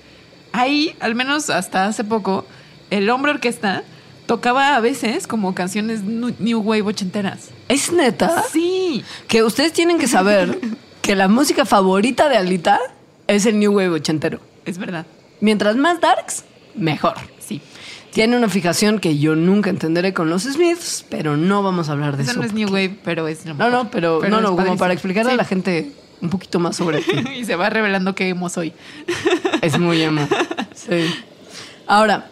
ahí, 0.53 0.95
al 1.01 1.15
menos 1.15 1.51
hasta 1.51 1.87
hace 1.87 2.05
poco, 2.05 2.47
el 2.91 3.11
hombre 3.11 3.33
orquesta 3.33 3.85
tocaba 4.27 4.77
a 4.77 4.81
veces 4.81 5.27
como 5.27 5.55
canciones 5.55 6.05
New 6.05 6.61
Wave 6.61 6.83
ochenteras. 6.83 7.51
¿Es 7.69 7.93
neta? 7.93 8.45
Sí. 8.53 9.05
Que 9.27 9.43
ustedes 9.43 9.73
tienen 9.73 9.99
que 9.99 10.07
saber 10.07 10.59
que 11.03 11.17
la 11.17 11.29
música 11.29 11.65
favorita 11.65 12.29
de 12.29 12.37
Alita 12.37 12.79
es 13.27 13.47
el 13.47 13.59
New 13.59 13.73
Wave 13.73 13.91
ochentero. 13.91 14.41
Es 14.65 14.79
verdad. 14.79 15.07
Mientras 15.41 15.77
más 15.77 16.01
darks, 16.01 16.45
mejor. 16.75 17.15
Tiene 18.13 18.37
una 18.37 18.49
fijación 18.49 18.99
que 18.99 19.19
yo 19.19 19.37
nunca 19.37 19.71
entenderé 19.71 20.13
con 20.13 20.31
los 20.31 20.43
Smiths, 20.43 21.05
pero 21.09 21.37
no 21.37 21.63
vamos 21.63 21.89
a 21.89 21.93
hablar 21.93 22.17
de 22.17 22.25
Eso 22.25 22.33
eso. 22.33 22.41
no 22.41 22.47
es 22.47 22.53
New 22.53 22.69
Wave, 22.69 22.99
pero 23.05 23.29
es 23.29 23.45
lo 23.47 23.55
No, 23.55 23.67
mejor. 23.67 23.73
no, 23.73 23.91
pero, 23.91 24.21
no, 24.23 24.41
no, 24.41 24.47
como 24.49 24.57
padrísimo. 24.57 24.79
para 24.79 24.93
explicarle 24.95 25.33
a 25.33 25.37
la 25.37 25.45
gente 25.45 25.93
un 26.21 26.29
poquito 26.29 26.59
más 26.59 26.77
sobre 26.77 27.01
ti. 27.03 27.13
y 27.39 27.45
se 27.45 27.55
va 27.57 27.71
revelando 27.71 28.15
qué 28.15 28.29
emo 28.29 28.49
soy. 28.49 28.73
Es 29.63 29.79
muy 29.79 30.03
emo. 30.03 30.27
Sí. 30.75 31.05
Ahora, 31.87 32.29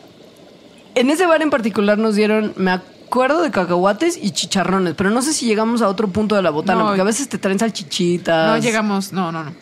en 0.95 1.11
ese 1.11 1.27
bar 1.27 1.43
en 1.43 1.51
particular 1.51 1.99
nos 1.99 2.15
dieron, 2.15 2.55
me 2.57 2.71
acuerdo 2.71 3.43
de 3.43 3.51
cacahuates 3.51 4.19
y 4.21 4.31
chicharrones, 4.31 4.95
pero 4.95 5.11
no 5.11 5.21
sé 5.23 5.33
si 5.35 5.45
llegamos 5.47 5.83
a 5.83 5.89
otro 5.89 6.09
punto 6.09 6.35
de 6.35 6.43
la 6.43 6.49
botana, 6.51 6.81
No. 6.81 6.87
porque 6.87 7.03
a 7.03 7.05
veces 7.05 7.29
te 7.29 7.37
traen 7.39 7.59
salchichitas. 7.59 8.49
No 8.57 8.59
llegamos, 8.63 9.13
no, 9.13 9.31
no, 9.33 9.45
no. 9.45 9.53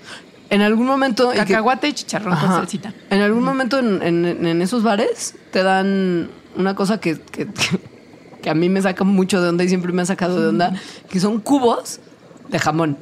En 0.50 0.62
algún 0.62 0.86
momento. 0.86 1.30
que- 1.30 1.38
Cacahuate 1.38 1.88
y 1.88 1.92
chicharrón 1.92 2.34
con 2.36 2.44
Ajá. 2.44 2.56
salsita. 2.58 2.92
En 3.10 3.20
algún 3.20 3.42
momento 3.42 3.78
en, 3.78 4.02
en- 4.02 4.46
en 4.46 4.62
esos 4.62 4.82
bares 4.82 5.34
te 5.50 5.62
dan 5.62 6.28
una 6.56 6.74
cosa 6.74 6.98
que, 7.00 7.18
que- 7.20 7.48
que 8.42 8.50
a 8.50 8.54
mí 8.54 8.68
me 8.68 8.80
saca 8.80 9.02
mucho 9.04 9.42
de 9.42 9.48
onda 9.48 9.64
y 9.64 9.68
siempre 9.68 9.92
me 9.92 10.02
ha 10.02 10.06
sacado 10.06 10.40
de 10.40 10.46
onda, 10.48 10.72
que 11.10 11.18
son 11.20 11.40
cubos 11.40 11.98
de 12.48 12.58
jamón. 12.60 12.96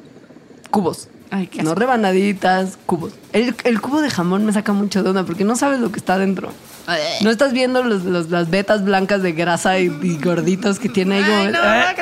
Cubos. 0.70 1.08
Ay, 1.30 1.48
qué 1.48 1.62
No 1.62 1.70
asco. 1.70 1.80
rebanaditas, 1.80 2.78
cubos. 2.86 3.12
El, 3.32 3.54
el 3.64 3.80
cubo 3.80 4.00
de 4.00 4.08
jamón 4.08 4.46
me 4.46 4.52
saca 4.52 4.72
mucho 4.72 5.02
de 5.02 5.10
onda 5.10 5.24
porque 5.24 5.44
no 5.44 5.56
sabes 5.56 5.80
lo 5.80 5.90
que 5.92 5.98
está 5.98 6.16
dentro. 6.16 6.50
No 7.22 7.30
estás 7.30 7.52
viendo 7.52 7.82
los- 7.82 8.04
los- 8.04 8.30
las 8.30 8.50
vetas 8.50 8.84
blancas 8.84 9.22
de 9.22 9.32
grasa 9.32 9.78
y, 9.78 9.86
y 10.02 10.18
gorditos 10.18 10.78
que 10.78 10.88
tiene 10.88 11.16
ahí. 11.16 11.24
como- 11.24 11.36
Ay, 11.36 11.52
no, 11.52 11.58
¡Ah! 11.62 11.94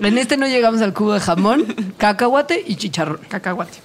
En 0.00 0.18
este 0.18 0.36
no 0.36 0.46
llegamos 0.46 0.80
al 0.82 0.92
cubo 0.92 1.12
de 1.14 1.20
jamón, 1.20 1.64
cacahuate 1.98 2.62
y 2.66 2.76
chicharrón. 2.76 3.20
Cacahuate. 3.28 3.78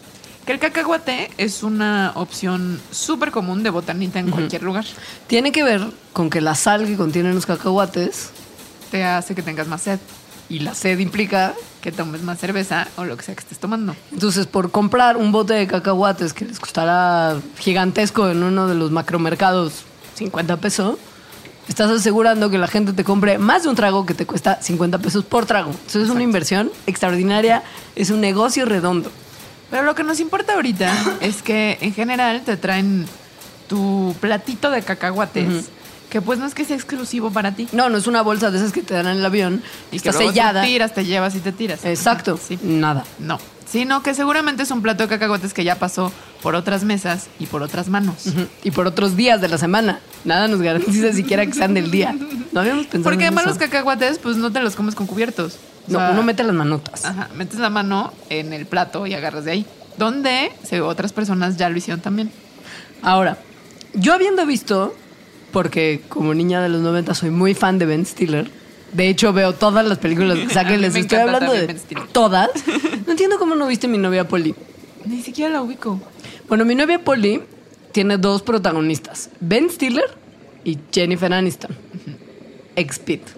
Que 0.45 0.53
el 0.53 0.59
cacahuate 0.59 1.29
es 1.37 1.61
una 1.61 2.11
opción 2.15 2.81
súper 2.91 3.29
común 3.31 3.61
de 3.61 3.69
botanita 3.69 4.19
en 4.19 4.31
cualquier 4.31 4.63
lugar. 4.63 4.85
Tiene 5.27 5.51
que 5.51 5.63
ver 5.63 5.85
con 6.11 6.29
que 6.29 6.41
la 6.41 6.55
sal 6.55 6.87
que 6.87 6.95
contienen 6.95 7.35
los 7.35 7.45
cacahuates 7.45 8.31
Te 8.89 9.03
hace 9.03 9.35
que 9.35 9.43
tengas 9.43 9.67
más 9.67 9.83
sed. 9.83 9.99
y 10.49 10.59
la 10.59 10.73
sed 10.73 10.97
implica. 10.99 11.53
Que 11.81 11.91
tomes 11.93 12.23
más 12.23 12.39
cerveza 12.39 12.87
o 12.97 13.05
lo 13.05 13.15
que 13.15 13.23
sea 13.23 13.35
que 13.35 13.41
estés 13.41 13.59
tomando. 13.59 13.95
Entonces, 14.11 14.47
por 14.47 14.69
comprar 14.71 15.15
un 15.15 15.31
bote 15.31 15.53
de 15.53 15.65
cacahuates 15.67 16.33
que 16.33 16.43
les 16.43 16.59
costará 16.59 17.37
gigantesco 17.59 18.27
en 18.29 18.43
uno 18.43 18.67
de 18.67 18.75
los 18.75 18.91
macromercados 18.91 19.83
50 20.15 20.57
pesos, 20.57 20.97
estás 21.69 21.91
asegurando 21.91 22.49
que 22.49 22.57
la 22.57 22.67
gente 22.67 22.93
te 22.93 23.03
compre 23.03 23.37
más 23.37 23.63
de 23.63 23.69
un 23.69 23.75
trago 23.75 24.05
que 24.05 24.13
te 24.13 24.25
cuesta 24.25 24.61
50 24.61 24.97
pesos 24.97 25.23
por 25.23 25.45
trago. 25.45 25.69
Entonces, 25.69 26.03
es 26.03 26.09
una 26.09 26.23
inversión 26.23 26.71
extraordinaria, 26.87 27.63
es 27.95 28.09
un 28.09 28.19
negocio 28.19 28.65
redondo. 28.65 29.11
Pero 29.69 29.83
lo 29.83 29.93
que 29.95 30.03
nos 30.03 30.19
importa 30.19 30.55
ahorita 30.55 30.91
es 31.21 31.41
que 31.41 31.77
en 31.81 31.93
general 31.93 32.41
te 32.43 32.57
traen 32.57 33.05
tu 33.67 34.15
platito 34.19 34.71
de 34.71 34.81
cacahuates, 34.81 35.69
que 36.09 36.21
pues 36.21 36.39
no 36.39 36.47
es 36.47 36.55
que 36.55 36.65
sea 36.65 36.75
exclusivo 36.75 37.29
para 37.29 37.53
ti. 37.53 37.67
No, 37.71 37.87
no 37.87 37.99
es 37.99 38.07
una 38.07 38.23
bolsa 38.23 38.49
de 38.49 38.57
esas 38.57 38.71
que 38.71 38.81
te 38.81 38.95
dan 38.95 39.05
en 39.05 39.17
el 39.17 39.25
avión 39.25 39.61
y 39.91 39.97
está 39.97 40.09
que 40.09 40.17
luego 40.17 40.31
sellada. 40.31 40.61
Te 40.63 40.67
tiras, 40.67 40.93
te 40.95 41.05
llevas 41.05 41.35
y 41.35 41.39
te 41.39 41.51
tiras. 41.51 41.85
Exacto. 41.85 42.39
Sí. 42.43 42.57
Nada. 42.63 43.05
No. 43.19 43.39
Sino 43.71 44.01
que 44.01 44.13
seguramente 44.15 44.63
es 44.63 44.71
un 44.71 44.81
plato 44.81 45.03
de 45.03 45.09
cacahuates 45.09 45.53
que 45.53 45.63
ya 45.63 45.75
pasó 45.75 46.11
por 46.41 46.55
otras 46.55 46.83
mesas 46.83 47.27
y 47.39 47.45
por 47.45 47.61
otras 47.61 47.87
manos. 47.89 48.25
Y 48.63 48.71
por 48.71 48.87
otros 48.87 49.15
días 49.15 49.41
de 49.41 49.47
la 49.47 49.57
semana. 49.59 49.99
Nada 50.25 50.47
nos 50.47 50.61
garantiza 50.61 51.13
siquiera 51.13 51.45
que 51.45 51.53
sean 51.53 51.73
del 51.75 51.91
día. 51.91 52.15
No 52.51 52.61
habíamos 52.61 52.85
pensado 52.87 53.03
Porque 53.03 53.25
en 53.25 53.27
además 53.27 53.43
eso. 53.43 53.49
los 53.51 53.57
cacahuates, 53.59 54.17
pues 54.17 54.37
no 54.37 54.51
te 54.51 54.59
los 54.61 54.75
comes 54.75 54.95
con 54.95 55.05
cubiertos. 55.05 55.59
O 55.87 55.91
No, 55.91 55.99
sea, 55.99 56.09
uno 56.11 56.23
mete 56.23 56.43
las 56.43 56.55
manotas. 56.55 57.05
Ajá, 57.05 57.29
metes 57.35 57.59
la 57.59 57.69
mano 57.69 58.11
en 58.29 58.53
el 58.53 58.65
plato 58.65 59.05
y 59.05 59.13
agarras 59.13 59.45
de 59.45 59.51
ahí. 59.51 59.65
Donde 59.97 60.51
otras 60.83 61.13
personas 61.13 61.57
ya 61.57 61.69
lo 61.69 61.77
hicieron 61.77 62.01
también. 62.01 62.31
Ahora, 63.03 63.37
yo 63.93 64.13
habiendo 64.13 64.45
visto, 64.47 64.95
porque 65.51 66.01
como 66.09 66.33
niña 66.33 66.61
de 66.61 66.69
los 66.69 66.81
90 66.81 67.13
soy 67.13 67.29
muy 67.29 67.53
fan 67.53 67.77
de 67.77 67.85
Ben 67.85 68.05
Stiller, 68.05 68.49
de 68.93 69.09
hecho 69.09 69.33
veo 69.33 69.53
todas 69.53 69.85
las 69.85 69.97
películas 69.97 70.37
que 70.37 70.45
A 70.49 70.49
saque, 70.49 70.71
mí 70.73 70.77
les 70.77 70.95
estoy 70.95 71.19
encanta 71.19 71.37
hablando 71.45 71.53
de 71.53 71.75
todas. 72.11 72.49
No 73.05 73.11
entiendo 73.11 73.37
cómo 73.39 73.55
no 73.55 73.67
viste 73.67 73.87
mi 73.87 73.97
novia 73.97 74.27
Polly. 74.27 74.55
Ni 75.05 75.21
siquiera 75.21 75.51
la 75.53 75.61
ubico. 75.61 75.99
Bueno, 76.47 76.65
mi 76.65 76.75
novia 76.75 77.03
Polly 77.03 77.41
tiene 77.91 78.17
dos 78.17 78.41
protagonistas, 78.41 79.29
Ben 79.39 79.69
Stiller 79.69 80.05
y 80.63 80.77
Jennifer 80.91 81.31
Aniston. 81.33 81.71
Ex 82.75 82.99
Pete. 82.99 83.31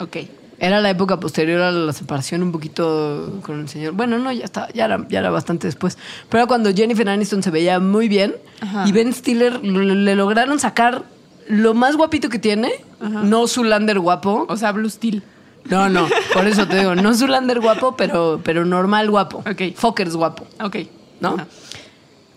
Ok. 0.00 0.16
Era 0.60 0.80
la 0.80 0.90
época 0.90 1.20
posterior 1.20 1.60
a 1.60 1.70
la 1.70 1.92
separación 1.92 2.42
un 2.42 2.50
poquito 2.50 3.38
con 3.44 3.60
el 3.60 3.68
señor. 3.68 3.92
Bueno, 3.92 4.18
no, 4.18 4.32
ya 4.32 4.44
está, 4.44 4.68
ya 4.72 4.86
era, 4.86 5.06
ya 5.08 5.20
era 5.20 5.30
bastante 5.30 5.68
después. 5.68 5.96
Pero 6.28 6.40
era 6.42 6.48
cuando 6.48 6.72
Jennifer 6.74 7.08
Aniston 7.08 7.44
se 7.44 7.50
veía 7.50 7.78
muy 7.78 8.08
bien 8.08 8.34
Ajá. 8.60 8.84
y 8.86 8.90
Ben 8.90 9.12
Stiller 9.12 9.64
le, 9.64 9.94
le 9.94 10.14
lograron 10.16 10.58
sacar 10.58 11.04
lo 11.48 11.74
más 11.74 11.96
guapito 11.96 12.28
que 12.28 12.38
tiene, 12.38 12.72
no 13.00 13.46
Zulander 13.46 13.98
guapo. 13.98 14.46
O 14.48 14.56
sea, 14.56 14.72
Blue 14.72 14.88
Steel. 14.90 15.22
No, 15.64 15.88
no, 15.88 16.08
por 16.32 16.46
eso 16.46 16.66
te 16.66 16.78
digo, 16.78 16.94
no 16.94 17.14
Zulander 17.14 17.60
guapo, 17.60 17.96
pero, 17.96 18.40
pero 18.42 18.64
normal 18.64 19.10
guapo. 19.10 19.38
Ok. 19.38 19.74
Fokkers 19.74 20.14
guapo. 20.16 20.46
Ok. 20.62 20.76
¿No? 21.20 21.34
Ajá. 21.34 21.46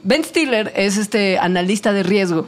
Ben 0.03 0.23
Stiller 0.23 0.73
es 0.75 0.97
este 0.97 1.37
analista 1.37 1.93
de 1.93 2.03
riesgo, 2.03 2.47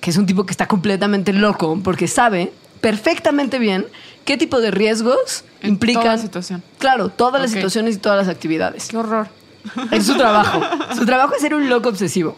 que 0.00 0.10
es 0.10 0.16
un 0.16 0.26
tipo 0.26 0.44
que 0.44 0.50
está 0.50 0.66
completamente 0.66 1.32
loco 1.32 1.78
porque 1.84 2.08
sabe 2.08 2.52
perfectamente 2.80 3.58
bien 3.58 3.86
qué 4.24 4.36
tipo 4.36 4.60
de 4.60 4.70
riesgos 4.72 5.44
En 5.62 5.70
implican. 5.70 6.02
toda 6.02 6.18
situación. 6.18 6.62
Claro, 6.78 7.08
todas 7.08 7.40
las 7.40 7.50
situaciones 7.52 7.96
y 7.96 7.98
todas 7.98 8.18
las 8.26 8.34
actividades. 8.34 8.88
Qué 8.88 8.96
horror. 8.96 9.28
Es 9.92 10.06
su 10.06 10.16
trabajo. 10.16 10.60
su 10.96 11.06
trabajo 11.06 11.34
es 11.34 11.40
ser 11.40 11.54
un 11.54 11.68
loco 11.68 11.88
obsesivo. 11.88 12.36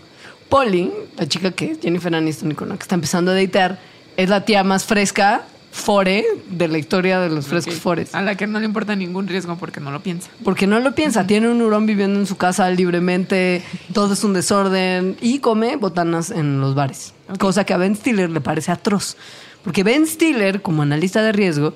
Polly, 0.51 0.91
la 1.17 1.27
chica 1.27 1.53
que 1.53 1.71
es 1.71 1.79
Jennifer 1.81 2.15
Aniston 2.15 2.51
y 2.53 2.55
con 2.55 2.69
la 2.69 2.77
que 2.77 2.83
está 2.83 2.95
empezando 2.97 3.31
a 3.31 3.35
datear, 3.35 3.79
es 4.17 4.29
la 4.29 4.45
tía 4.45 4.63
más 4.65 4.85
fresca, 4.85 5.43
fore, 5.73 6.27
de 6.51 6.67
la 6.67 6.77
historia 6.79 7.21
de 7.21 7.31
los 7.31 7.47
frescos 7.47 7.77
Ok. 7.77 7.81
fores. 7.81 8.15
A 8.15 8.21
la 8.23 8.35
que 8.37 8.47
no 8.49 8.59
le 8.59 8.67
importa 8.67 8.97
ningún 8.97 9.29
riesgo 9.29 9.57
porque 9.57 9.81
no 9.81 9.93
lo 9.93 10.03
piensa. 10.03 10.29
Porque 10.45 10.67
no 10.67 10.81
lo 10.81 10.95
piensa, 10.95 11.27
tiene 11.27 11.49
un 11.49 11.63
hurón 11.63 11.87
viviendo 11.87 12.19
en 12.19 12.27
su 12.27 12.37
casa 12.37 12.69
libremente, 12.71 13.63
todo 13.95 14.13
es 14.15 14.25
un 14.25 14.33
desorden 14.35 15.17
y 15.21 15.39
come 15.39 15.77
botanas 15.77 16.31
en 16.33 16.61
los 16.61 16.75
bares. 16.75 17.15
Cosa 17.39 17.65
que 17.65 17.73
a 17.73 17.77
Ben 17.77 17.95
Stiller 17.95 18.29
le 18.29 18.41
parece 18.41 18.73
atroz. 18.73 19.17
Porque 19.63 19.85
Ben 19.85 20.07
Stiller, 20.07 20.61
como 20.63 20.83
analista 20.83 21.23
de 21.23 21.31
riesgo, 21.33 21.75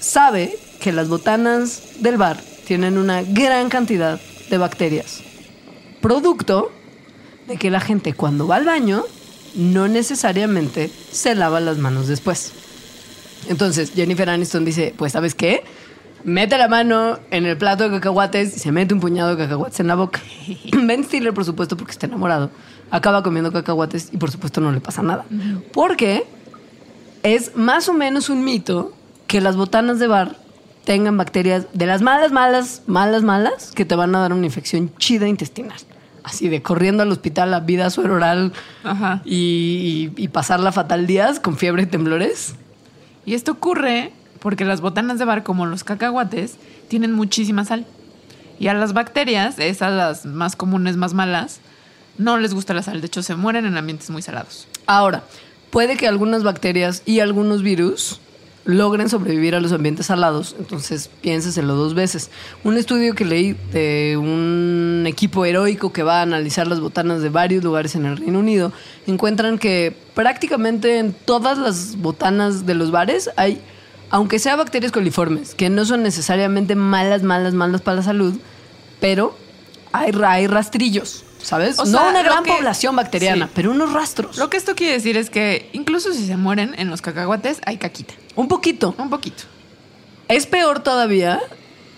sabe 0.00 0.56
que 0.80 0.92
las 0.92 1.08
botanas 1.08 1.82
del 2.00 2.16
bar 2.16 2.40
tienen 2.66 2.96
una 2.96 3.22
gran 3.22 3.68
cantidad 3.68 4.18
de 4.48 4.58
bacterias. 4.58 5.20
Producto 6.00 6.70
de 7.46 7.56
que 7.56 7.70
la 7.70 7.80
gente 7.80 8.14
cuando 8.14 8.46
va 8.46 8.56
al 8.56 8.64
baño 8.64 9.04
no 9.54 9.88
necesariamente 9.88 10.90
se 11.10 11.34
lava 11.34 11.60
las 11.60 11.78
manos 11.78 12.08
después. 12.08 12.52
Entonces 13.48 13.92
Jennifer 13.94 14.28
Aniston 14.28 14.64
dice, 14.64 14.94
pues 14.96 15.12
¿sabes 15.12 15.34
qué? 15.34 15.64
Mete 16.24 16.56
la 16.56 16.68
mano 16.68 17.18
en 17.30 17.44
el 17.44 17.58
plato 17.58 17.84
de 17.84 17.96
cacahuates 17.96 18.56
y 18.56 18.58
se 18.58 18.72
mete 18.72 18.94
un 18.94 19.00
puñado 19.00 19.30
de 19.30 19.36
cacahuates 19.36 19.80
en 19.80 19.88
la 19.88 19.94
boca. 19.94 20.20
Ben 20.72 21.04
Stiller, 21.04 21.34
por 21.34 21.44
supuesto, 21.44 21.76
porque 21.76 21.92
está 21.92 22.06
enamorado, 22.06 22.50
acaba 22.90 23.22
comiendo 23.22 23.52
cacahuates 23.52 24.08
y 24.12 24.16
por 24.16 24.30
supuesto 24.30 24.60
no 24.60 24.72
le 24.72 24.80
pasa 24.80 25.02
nada. 25.02 25.26
Porque 25.72 26.24
es 27.22 27.54
más 27.56 27.88
o 27.88 27.92
menos 27.92 28.30
un 28.30 28.42
mito 28.42 28.92
que 29.26 29.40
las 29.40 29.56
botanas 29.56 29.98
de 29.98 30.06
bar 30.06 30.36
tengan 30.84 31.16
bacterias 31.16 31.66
de 31.72 31.86
las 31.86 32.02
malas, 32.02 32.32
malas, 32.32 32.82
malas, 32.86 33.22
malas, 33.22 33.72
que 33.72 33.84
te 33.84 33.94
van 33.94 34.14
a 34.14 34.20
dar 34.20 34.32
una 34.32 34.46
infección 34.46 34.92
chida 34.98 35.28
intestinal. 35.28 35.78
Así 36.24 36.48
de 36.48 36.62
corriendo 36.62 37.02
al 37.02 37.12
hospital 37.12 37.52
a 37.54 37.60
vida 37.60 37.90
suero 37.90 38.14
oral 38.14 38.52
Ajá. 38.82 39.20
y, 39.24 40.10
y- 40.16 40.22
y 40.24 40.28
pasarla 40.28 40.72
fatal 40.72 41.06
días 41.06 41.38
con 41.38 41.56
fiebre 41.58 41.82
y 41.82 41.86
temblores. 41.86 42.54
Y 43.26 43.34
esto 43.34 43.52
ocurre 43.52 44.10
porque 44.40 44.64
las 44.64 44.80
botanas 44.80 45.18
de 45.18 45.24
bar, 45.26 45.42
como 45.42 45.66
los 45.66 45.84
cacahuates, 45.84 46.56
tienen 46.88 47.12
muchísima 47.12 47.64
sal. 47.64 47.86
Y 48.58 48.68
a 48.68 48.74
las 48.74 48.92
bacterias, 48.94 49.58
esas 49.58 49.92
las 49.92 50.26
más 50.26 50.56
comunes, 50.56 50.96
más 50.96 51.12
malas, 51.14 51.60
no 52.18 52.38
les 52.38 52.54
gusta 52.54 52.72
la 52.74 52.82
sal. 52.82 53.00
De 53.00 53.06
hecho, 53.06 53.22
se 53.22 53.34
mueren 53.34 53.66
en 53.66 53.76
ambientes 53.76 54.08
muy 54.10 54.22
salados. 54.22 54.66
Ahora, 54.86 55.24
puede 55.70 55.96
que 55.96 56.06
algunas 56.08 56.42
bacterias 56.42 57.02
y 57.04 57.20
algunos 57.20 57.62
virus 57.62 58.20
logren 58.64 59.08
sobrevivir 59.08 59.54
a 59.54 59.60
los 59.60 59.72
ambientes 59.72 60.06
salados, 60.06 60.56
entonces 60.58 61.10
piénseselo 61.20 61.74
dos 61.74 61.94
veces. 61.94 62.30
Un 62.62 62.76
estudio 62.76 63.14
que 63.14 63.24
leí 63.24 63.56
de 63.72 64.16
un 64.18 65.04
equipo 65.06 65.44
heroico 65.44 65.92
que 65.92 66.02
va 66.02 66.20
a 66.20 66.22
analizar 66.22 66.66
las 66.66 66.80
botanas 66.80 67.20
de 67.20 67.28
varios 67.28 67.62
lugares 67.62 67.94
en 67.94 68.06
el 68.06 68.16
Reino 68.16 68.38
Unido, 68.38 68.72
encuentran 69.06 69.58
que 69.58 69.94
prácticamente 70.14 70.98
en 70.98 71.12
todas 71.12 71.58
las 71.58 71.96
botanas 71.96 72.64
de 72.64 72.74
los 72.74 72.90
bares 72.90 73.30
hay, 73.36 73.60
aunque 74.10 74.38
sea 74.38 74.56
bacterias 74.56 74.92
coliformes, 74.92 75.54
que 75.54 75.68
no 75.68 75.84
son 75.84 76.02
necesariamente 76.02 76.74
malas, 76.74 77.22
malas, 77.22 77.52
malas 77.52 77.82
para 77.82 77.98
la 77.98 78.02
salud, 78.02 78.34
pero 79.00 79.36
hay, 79.92 80.12
hay 80.24 80.46
rastrillos, 80.46 81.23
¿sabes? 81.44 81.78
O 81.78 81.84
no 81.84 82.08
una 82.08 82.22
gran 82.22 82.42
que- 82.42 82.52
población 82.52 82.96
bacteriana, 82.96 83.46
sí. 83.46 83.52
pero 83.54 83.70
unos 83.70 83.92
rastros. 83.92 84.36
Lo 84.38 84.50
que 84.50 84.56
esto 84.56 84.74
quiere 84.74 84.94
decir 84.94 85.16
es 85.16 85.30
que 85.30 85.68
incluso 85.72 86.12
si 86.12 86.26
se 86.26 86.36
mueren 86.36 86.74
en 86.78 86.90
los 86.90 87.00
cacahuates, 87.02 87.60
hay 87.66 87.76
caquita. 87.76 88.14
Un 88.34 88.48
poquito. 88.48 88.94
Un 88.98 89.10
poquito. 89.10 89.44
Es 90.28 90.46
peor 90.46 90.80
todavía 90.80 91.40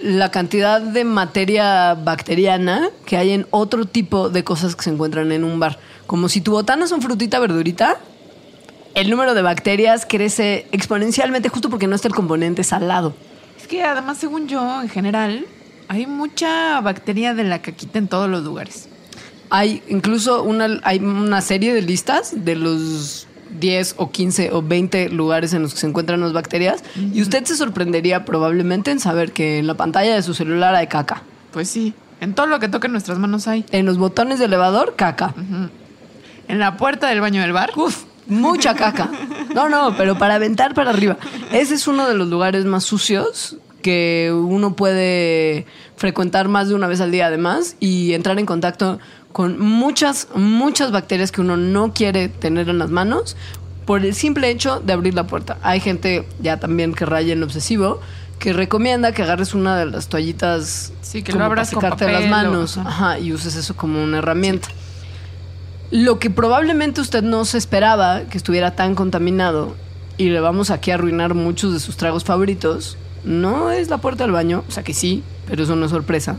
la 0.01 0.30
cantidad 0.30 0.80
de 0.80 1.05
materia 1.05 1.94
bacteriana 1.94 2.90
que 3.07 3.16
hay 3.16 3.30
en 3.30 3.47
otro 3.51 3.86
tipo 3.86 4.28
de 4.28 4.44
cosas 4.44 4.76
que 4.76 4.82
se 4.84 4.90
encuentran 4.90 5.32
en 5.32 5.44
un 5.44 5.59
bar. 5.59 5.78
Como 6.07 6.28
si 6.28 6.40
tu 6.40 6.51
botana 6.53 6.86
son 6.86 7.01
frutita, 7.01 7.38
verdurita, 7.38 7.97
el 8.94 9.11
número 9.11 9.34
de 9.34 9.42
bacterias 9.42 10.05
crece 10.07 10.66
exponencialmente 10.72 11.49
justo 11.49 11.70
porque 11.70 11.86
no 11.86 11.94
está 11.97 12.09
el 12.09 12.14
componente 12.14 12.64
salado. 12.64 13.14
Es 13.61 13.66
que 13.66 13.82
además, 13.82 14.18
según 14.18 14.49
yo, 14.49 14.82
en 14.82 14.88
general, 14.88 15.47
hay 15.88 16.07
mucha 16.07 16.80
bacteria 16.80 17.32
de 17.34 17.44
la 17.44 17.62
caquita 17.62 17.99
en 17.99 18.09
todos 18.09 18.28
los 18.28 18.42
lugares. 18.44 18.88
Hay 19.51 19.82
incluso 19.88 20.42
una, 20.42 20.80
hay 20.82 20.99
una 20.99 21.40
serie 21.40 21.74
de 21.74 21.82
listas 21.82 22.44
de 22.44 22.57
los 22.57 23.26
10 23.59 23.94
o 23.99 24.11
15 24.11 24.53
o 24.53 24.62
20 24.62 25.11
lugares 25.11 25.53
en 25.53 25.62
los 25.62 25.74
que 25.74 25.80
se 25.80 25.86
encuentran 25.86 26.20
las 26.20 26.32
bacterias 26.32 26.82
y 26.97 27.22
usted 27.22 27.44
se 27.44 27.57
sorprendería 27.57 28.24
probablemente 28.24 28.90
en 28.90 29.01
saber 29.01 29.32
que 29.32 29.59
en 29.59 29.66
la 29.66 29.74
pantalla 29.74 30.14
de 30.14 30.22
su 30.22 30.34
celular 30.34 30.74
hay 30.74 30.88
caca. 30.88 31.22
Pues 31.53 31.68
sí, 31.68 31.94
en 32.20 32.34
todo 32.34 32.47
lo 32.47 32.59
que 32.59 32.68
toca 32.68 32.86
en 32.86 32.92
nuestras 32.92 33.18
manos 33.18 33.47
hay. 33.49 33.64
En 33.70 33.86
los 33.86 33.99
botones 33.99 34.38
de 34.38 34.47
elevador, 34.47 34.94
caca. 34.97 35.34
En 36.49 36.59
la 36.59 36.76
puerta 36.76 37.09
del 37.09 37.20
baño 37.20 37.40
del 37.40 37.53
bar. 37.53 37.72
Uf, 37.76 38.05
mucha 38.26 38.74
caca. 38.74 39.11
No, 39.55 39.68
no, 39.68 39.97
pero 39.97 40.18
para 40.18 40.34
aventar 40.34 40.74
para 40.74 40.90
arriba. 40.90 41.16
Ese 41.53 41.74
es 41.74 41.86
uno 41.86 42.09
de 42.09 42.14
los 42.14 42.28
lugares 42.28 42.64
más 42.64 42.84
sucios 42.84 43.57
que 43.82 44.32
uno 44.34 44.74
puede 44.74 45.66
frecuentar 45.97 46.49
más 46.49 46.68
de 46.68 46.74
una 46.74 46.88
vez 46.88 47.01
al 47.01 47.12
día 47.12 47.26
además 47.26 47.76
y 47.78 48.14
entrar 48.14 48.38
en 48.38 48.44
contacto 48.44 48.99
con 49.37 49.61
muchas, 49.61 50.28
muchas 50.34 50.93
bacterias 50.93 51.30
que 51.30 51.43
uno 51.43 51.59
no 51.59 51.93
quiere 51.93 52.30
tener 52.30 52.70
en 52.70 52.78
las 52.78 52.89
manos 52.89 53.37
por 53.84 54.03
el 54.03 54.14
simple 54.14 54.49
hecho 54.49 54.80
de 54.80 54.95
abrir 54.95 55.12
la 55.12 55.26
puerta. 55.26 55.59
Hay 55.61 55.78
gente 55.78 56.26
ya 56.41 56.59
también 56.59 56.95
que 56.95 57.05
raya 57.05 57.34
en 57.34 57.41
lo 57.41 57.45
obsesivo 57.45 58.01
que 58.39 58.55
recomienda 58.55 59.12
que 59.12 59.22
agarres 59.22 59.53
una 59.53 59.76
de 59.76 59.84
las 59.84 60.09
toallitas 60.09 60.91
Sí, 61.03 61.22
que 61.22 61.34
lo 61.34 61.45
abras 61.45 61.68
para 61.68 61.74
con 61.74 61.82
secarte 61.82 62.05
papel 62.07 62.30
las 62.30 62.30
manos 62.30 62.78
ajá, 62.78 63.18
y 63.18 63.34
uses 63.34 63.57
eso 63.57 63.76
como 63.76 64.03
una 64.03 64.20
herramienta. 64.20 64.68
Lo 65.91 66.18
que 66.18 66.30
probablemente 66.30 67.03
usted 67.03 67.22
no 67.22 67.45
se 67.45 67.59
esperaba 67.59 68.22
que 68.22 68.39
estuviera 68.39 68.74
tan 68.74 68.95
contaminado 68.95 69.76
y 70.16 70.30
le 70.30 70.41
vamos 70.41 70.70
aquí 70.70 70.93
a 70.93 70.95
arruinar 70.95 71.34
muchos 71.34 71.74
de 71.74 71.80
sus 71.80 71.99
tragos 71.99 72.24
favoritos, 72.24 72.97
no 73.22 73.70
es 73.70 73.91
la 73.91 73.99
puerta 73.99 74.24
del 74.24 74.32
baño, 74.32 74.64
o 74.66 74.70
sea 74.70 74.82
que 74.82 74.95
sí, 74.95 75.22
pero 75.47 75.64
eso 75.64 75.76
no 75.76 75.84
es 75.84 75.91
sorpresa. 75.91 76.39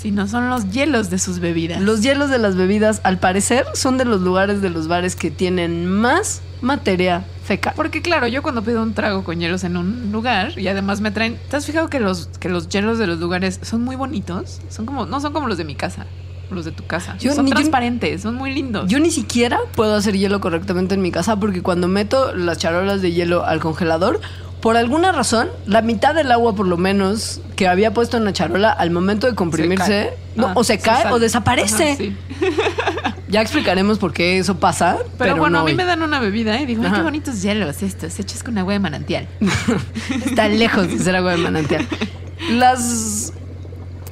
Si 0.00 0.10
no 0.10 0.26
son 0.26 0.48
los 0.48 0.70
hielos 0.70 1.10
de 1.10 1.18
sus 1.18 1.40
bebidas. 1.40 1.80
Los 1.82 2.00
hielos 2.00 2.30
de 2.30 2.38
las 2.38 2.56
bebidas, 2.56 3.00
al 3.04 3.18
parecer, 3.18 3.66
son 3.74 3.98
de 3.98 4.04
los 4.06 4.22
lugares 4.22 4.62
de 4.62 4.70
los 4.70 4.88
bares 4.88 5.14
que 5.14 5.30
tienen 5.30 5.84
más 5.86 6.40
materia 6.62 7.24
fecal. 7.44 7.74
Porque 7.76 8.00
claro, 8.00 8.26
yo 8.26 8.42
cuando 8.42 8.62
pido 8.62 8.82
un 8.82 8.94
trago 8.94 9.24
con 9.24 9.38
hielos 9.40 9.62
en 9.64 9.76
un 9.76 10.10
lugar 10.10 10.58
y 10.58 10.68
además 10.68 11.00
me 11.02 11.10
traen, 11.10 11.36
¿te 11.50 11.56
has 11.56 11.66
fijado 11.66 11.88
que 11.88 12.00
los 12.00 12.28
que 12.38 12.48
los 12.48 12.68
hielos 12.68 12.98
de 12.98 13.06
los 13.06 13.18
lugares 13.18 13.60
son 13.62 13.82
muy 13.82 13.96
bonitos? 13.96 14.60
Son 14.70 14.86
como 14.86 15.04
no 15.04 15.20
son 15.20 15.32
como 15.34 15.48
los 15.48 15.58
de 15.58 15.64
mi 15.64 15.74
casa, 15.74 16.06
los 16.50 16.64
de 16.64 16.72
tu 16.72 16.86
casa. 16.86 17.16
Yo 17.18 17.34
son 17.34 17.44
ni- 17.44 17.50
yo- 17.50 17.56
transparentes, 17.56 18.22
son 18.22 18.36
muy 18.36 18.54
lindos. 18.54 18.88
Yo 18.88 18.98
ni 19.00 19.10
siquiera 19.10 19.58
puedo 19.76 19.94
hacer 19.96 20.16
hielo 20.16 20.40
correctamente 20.40 20.94
en 20.94 21.02
mi 21.02 21.10
casa 21.10 21.36
porque 21.36 21.60
cuando 21.62 21.88
meto 21.88 22.34
las 22.34 22.56
charolas 22.58 23.02
de 23.02 23.12
hielo 23.12 23.44
al 23.44 23.60
congelador, 23.60 24.20
por 24.60 24.76
alguna 24.76 25.12
razón, 25.12 25.48
la 25.66 25.80
mitad 25.82 26.14
del 26.14 26.30
agua 26.32 26.54
por 26.54 26.66
lo 26.66 26.76
menos 26.76 27.40
que 27.56 27.66
había 27.68 27.92
puesto 27.94 28.16
en 28.16 28.24
la 28.24 28.32
charola 28.32 28.70
al 28.70 28.90
momento 28.90 29.26
de 29.26 29.34
comprimirse, 29.34 30.10
no, 30.36 30.48
Ah, 30.48 30.52
o 30.54 30.64
se 30.64 30.78
cae 30.78 31.02
sale. 31.04 31.14
o 31.14 31.18
desaparece. 31.18 31.84
Ajá, 31.92 31.96
sí. 31.96 32.16
Ya 33.30 33.40
explicaremos 33.42 33.98
por 34.00 34.12
qué 34.12 34.38
eso 34.38 34.58
pasa. 34.58 34.96
Pero, 34.98 35.06
Pero, 35.18 35.36
bueno, 35.36 35.58
no 35.58 35.60
a 35.60 35.64
mí 35.64 35.70
hoy. 35.70 35.76
me 35.76 35.84
dan 35.84 36.02
una 36.02 36.18
bebida 36.18 36.60
y 36.60 36.66
digo, 36.66 36.82
ay, 36.84 36.90
qué 36.92 37.00
bonitos 37.02 37.40
hielos 37.42 37.80
estos, 37.80 38.18
hechos 38.18 38.42
con 38.42 38.58
agua 38.58 38.72
de 38.72 38.80
manantial. 38.80 39.28
Está 40.26 40.48
lejos 40.48 40.88
de 40.88 40.98
ser 40.98 41.14
agua 41.14 41.30
de 41.32 41.36
manantial. 41.36 41.86
Las 42.50 43.32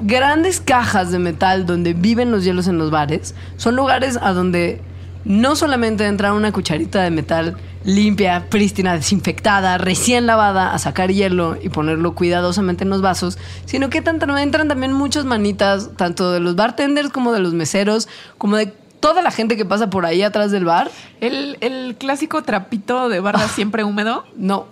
grandes 0.01 0.61
cajas 0.61 1.11
de 1.11 1.19
metal 1.19 1.67
donde 1.67 1.95
viven 1.95 2.31
los 2.31 2.45
hielos 2.45 2.69
en 2.69 2.79
los 2.79 2.93
bares 2.93 3.35
son 3.57 3.75
lugares 3.75 4.17
a 4.23 4.33
donde 4.33 4.81
no 5.29 5.57
solamente 5.57 6.07
entra 6.07 6.33
una 6.33 6.53
cucharita 6.53 7.03
de 7.03 7.11
metal 7.11 7.57
limpia, 7.85 8.47
prístina, 8.49 8.95
desinfectada, 8.95 9.77
recién 9.77 10.27
lavada 10.27 10.73
a 10.73 10.79
sacar 10.79 11.13
hielo 11.13 11.57
y 11.63 11.69
ponerlo 11.69 12.15
cuidadosamente 12.15 12.85
en 12.85 12.91
los 12.91 13.03
vasos, 13.03 13.39
sino 13.67 13.91
que 13.91 13.99
entran 13.99 14.69
también 14.69 14.93
muchas 14.93 15.27
manitas, 15.27 15.91
tanto 15.97 16.33
de 16.33 16.41
los 16.41 16.57
bartenders 16.57 17.11
como 17.11 17.33
de 17.33 17.41
los 17.41 17.53
meseros, 17.53 18.09
como 18.39 18.57
de 18.57 18.73
toda 19.01 19.21
la 19.23 19.31
gente 19.31 19.57
que 19.59 19.67
pasa 19.67 19.91
por 19.91 20.07
ahí 20.07 20.23
atrás 20.23 20.51
del 20.51 20.65
bar. 20.65 20.91
El, 21.21 21.59
el 21.61 21.97
clásico 21.97 22.43
trapito 22.43 23.11
de 23.11 23.21
barra 23.21 23.47
siempre 23.49 23.85
húmedo. 23.85 24.25
No. 24.35 24.67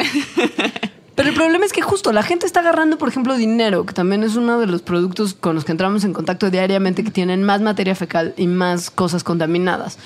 Pero 1.14 1.30
el 1.30 1.34
problema 1.34 1.64
es 1.64 1.72
que 1.72 1.80
justo 1.80 2.12
la 2.12 2.22
gente 2.22 2.44
está 2.44 2.61
agarrando, 2.61 2.98
por 2.98 3.09
ejemplo, 3.09 3.36
dinero, 3.36 3.86
que 3.86 3.94
también 3.94 4.22
es 4.22 4.36
uno 4.36 4.59
de 4.59 4.66
los 4.66 4.82
productos 4.82 5.32
con 5.32 5.54
los 5.54 5.64
que 5.64 5.72
entramos 5.72 6.04
en 6.04 6.12
contacto 6.12 6.50
diariamente 6.50 7.04
que 7.04 7.11
tienen 7.11 7.42
más 7.42 7.62
materia 7.62 7.94
fecal 7.94 8.34
y 8.36 8.46
más 8.46 8.90
cosas 8.90 9.24
contaminadas. 9.24 9.98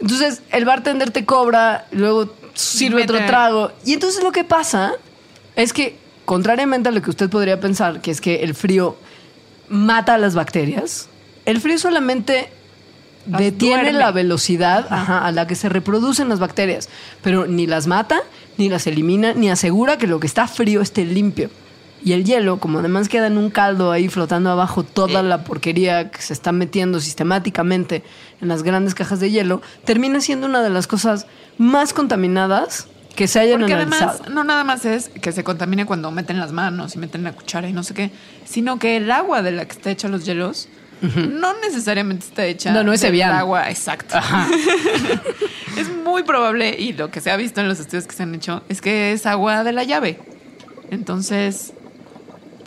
Entonces, 0.00 0.42
el 0.50 0.64
bartender 0.64 1.10
te 1.10 1.24
cobra, 1.24 1.86
luego 1.90 2.34
sirve 2.54 3.04
otro 3.04 3.18
trago. 3.26 3.72
Y 3.84 3.94
entonces 3.94 4.22
lo 4.22 4.32
que 4.32 4.44
pasa 4.44 4.92
es 5.56 5.72
que, 5.72 5.96
contrariamente 6.24 6.88
a 6.88 6.92
lo 6.92 7.02
que 7.02 7.10
usted 7.10 7.28
podría 7.28 7.60
pensar, 7.60 8.00
que 8.00 8.10
es 8.10 8.20
que 8.20 8.42
el 8.42 8.54
frío 8.54 8.96
mata 9.68 10.14
a 10.14 10.18
las 10.18 10.34
bacterias, 10.34 11.08
el 11.44 11.60
frío 11.60 11.78
solamente 11.78 12.50
detiene 13.26 13.82
duerme. 13.82 13.98
la 13.98 14.10
velocidad 14.10 14.86
ajá, 14.90 15.26
a 15.26 15.32
la 15.32 15.46
que 15.46 15.54
se 15.54 15.68
reproducen 15.68 16.28
las 16.28 16.38
bacterias, 16.38 16.88
pero 17.22 17.46
ni 17.46 17.66
las 17.66 17.86
mata, 17.86 18.20
ni 18.56 18.68
las 18.68 18.86
elimina, 18.86 19.34
ni 19.34 19.50
asegura 19.50 19.98
que 19.98 20.06
lo 20.06 20.20
que 20.20 20.26
está 20.26 20.48
frío 20.48 20.80
esté 20.80 21.04
limpio. 21.04 21.50
Y 22.04 22.12
el 22.12 22.24
hielo, 22.24 22.58
como 22.60 22.78
además 22.78 23.08
queda 23.08 23.26
en 23.26 23.38
un 23.38 23.50
caldo 23.50 23.90
ahí 23.90 24.08
flotando 24.08 24.50
abajo 24.50 24.84
toda 24.84 25.22
la 25.22 25.44
porquería 25.44 26.10
que 26.10 26.22
se 26.22 26.32
está 26.32 26.52
metiendo 26.52 27.00
sistemáticamente 27.00 28.02
en 28.40 28.48
las 28.48 28.62
grandes 28.62 28.94
cajas 28.94 29.20
de 29.20 29.30
hielo, 29.30 29.62
termina 29.84 30.20
siendo 30.20 30.46
una 30.46 30.62
de 30.62 30.70
las 30.70 30.86
cosas 30.86 31.26
más 31.58 31.92
contaminadas 31.92 32.88
que 33.16 33.26
se 33.26 33.40
hayan 33.40 33.58
Porque 33.58 33.74
además, 33.74 34.00
analizado. 34.02 34.30
no 34.30 34.44
nada 34.44 34.62
más 34.62 34.84
es 34.84 35.08
que 35.08 35.32
se 35.32 35.42
contamine 35.42 35.86
cuando 35.86 36.12
meten 36.12 36.38
las 36.38 36.52
manos 36.52 36.94
y 36.94 36.98
meten 36.98 37.24
la 37.24 37.32
cuchara 37.32 37.68
y 37.68 37.72
no 37.72 37.82
sé 37.82 37.94
qué, 37.94 38.12
sino 38.44 38.78
que 38.78 38.96
el 38.96 39.10
agua 39.10 39.42
de 39.42 39.50
la 39.50 39.64
que 39.64 39.72
está 39.72 39.90
hecha 39.90 40.06
los 40.08 40.24
hielos 40.24 40.68
no 41.00 41.54
necesariamente 41.60 42.26
está 42.26 42.44
hecha 42.44 42.72
No, 42.72 42.82
no 42.82 42.92
es 42.92 43.00
del 43.00 43.22
agua, 43.22 43.70
exacto. 43.70 44.16
es 45.76 45.88
muy 46.04 46.22
probable, 46.22 46.76
y 46.78 46.92
lo 46.92 47.10
que 47.10 47.20
se 47.20 47.30
ha 47.30 47.36
visto 47.36 47.60
en 47.60 47.68
los 47.68 47.80
estudios 47.80 48.06
que 48.06 48.14
se 48.14 48.22
han 48.22 48.34
hecho, 48.34 48.62
es 48.68 48.80
que 48.80 49.12
es 49.12 49.26
agua 49.26 49.64
de 49.64 49.72
la 49.72 49.84
llave. 49.84 50.20
Entonces, 50.90 51.72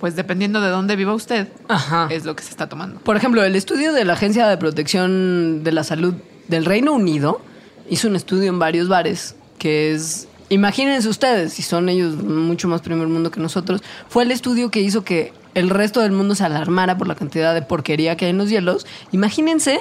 pues 0.02 0.16
dependiendo 0.16 0.62
de 0.62 0.70
dónde 0.70 0.96
viva 0.96 1.14
usted, 1.14 1.48
Ajá. 1.68 2.08
es 2.10 2.26
lo 2.26 2.36
que 2.36 2.44
se 2.44 2.50
está 2.50 2.68
tomando. 2.68 3.00
Por 3.02 3.16
ejemplo, 3.18 3.44
el 3.44 3.56
estudio 3.56 3.94
de 3.94 4.04
la 4.04 4.14
Agencia 4.14 4.48
de 4.48 4.58
Protección 4.58 5.64
de 5.64 5.72
la 5.72 5.84
Salud 5.84 6.16
del 6.48 6.66
Reino 6.66 6.94
Unido 6.94 7.40
hizo 7.88 8.08
un 8.08 8.16
estudio 8.16 8.50
en 8.50 8.58
varios 8.58 8.90
bares 8.90 9.36
que 9.60 9.94
es, 9.94 10.28
imagínense 10.50 11.08
ustedes, 11.08 11.54
si 11.54 11.62
son 11.62 11.88
ellos 11.88 12.16
mucho 12.16 12.68
más 12.68 12.82
primer 12.82 13.08
mundo 13.08 13.30
que 13.30 13.40
nosotros, 13.40 13.84
fue 14.10 14.24
el 14.24 14.32
estudio 14.32 14.72
que 14.72 14.82
hizo 14.82 15.04
que 15.04 15.34
el 15.54 15.70
resto 15.70 16.00
del 16.00 16.14
mundo 16.14 16.34
se 16.34 16.46
alarmara 16.46 16.98
por 16.98 17.08
la 17.08 17.14
cantidad 17.14 17.54
de 17.54 17.62
porquería 17.62 18.18
que 18.18 18.26
hay 18.26 18.32
en 18.32 18.40
los 18.40 18.50
hielos. 18.50 18.88
Imagínense 19.12 19.80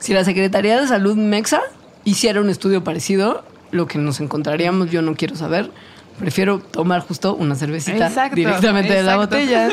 si 0.00 0.12
la 0.12 0.22
Secretaría 0.22 0.78
de 0.78 0.86
Salud 0.86 1.16
Mexa 1.16 1.62
hiciera 2.04 2.42
un 2.42 2.50
estudio 2.50 2.84
parecido, 2.84 3.42
lo 3.70 3.86
que 3.86 3.96
nos 3.96 4.20
encontraríamos 4.20 4.90
yo 4.90 5.00
no 5.00 5.14
quiero 5.14 5.34
saber. 5.34 5.70
Prefiero 6.18 6.58
tomar 6.58 7.00
justo 7.00 7.34
una 7.34 7.54
cervecita 7.54 8.06
Exacto, 8.06 8.36
directamente 8.36 8.92
de 8.94 9.02
la 9.02 9.16
botella. 9.16 9.68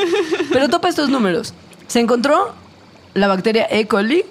Pero 0.52 0.68
topa 0.68 0.88
estos 0.88 1.08
números. 1.08 1.54
Se 1.86 2.00
encontró 2.00 2.52
la 3.14 3.28
bacteria 3.28 3.66
E. 3.70 3.86
coli 3.86 4.24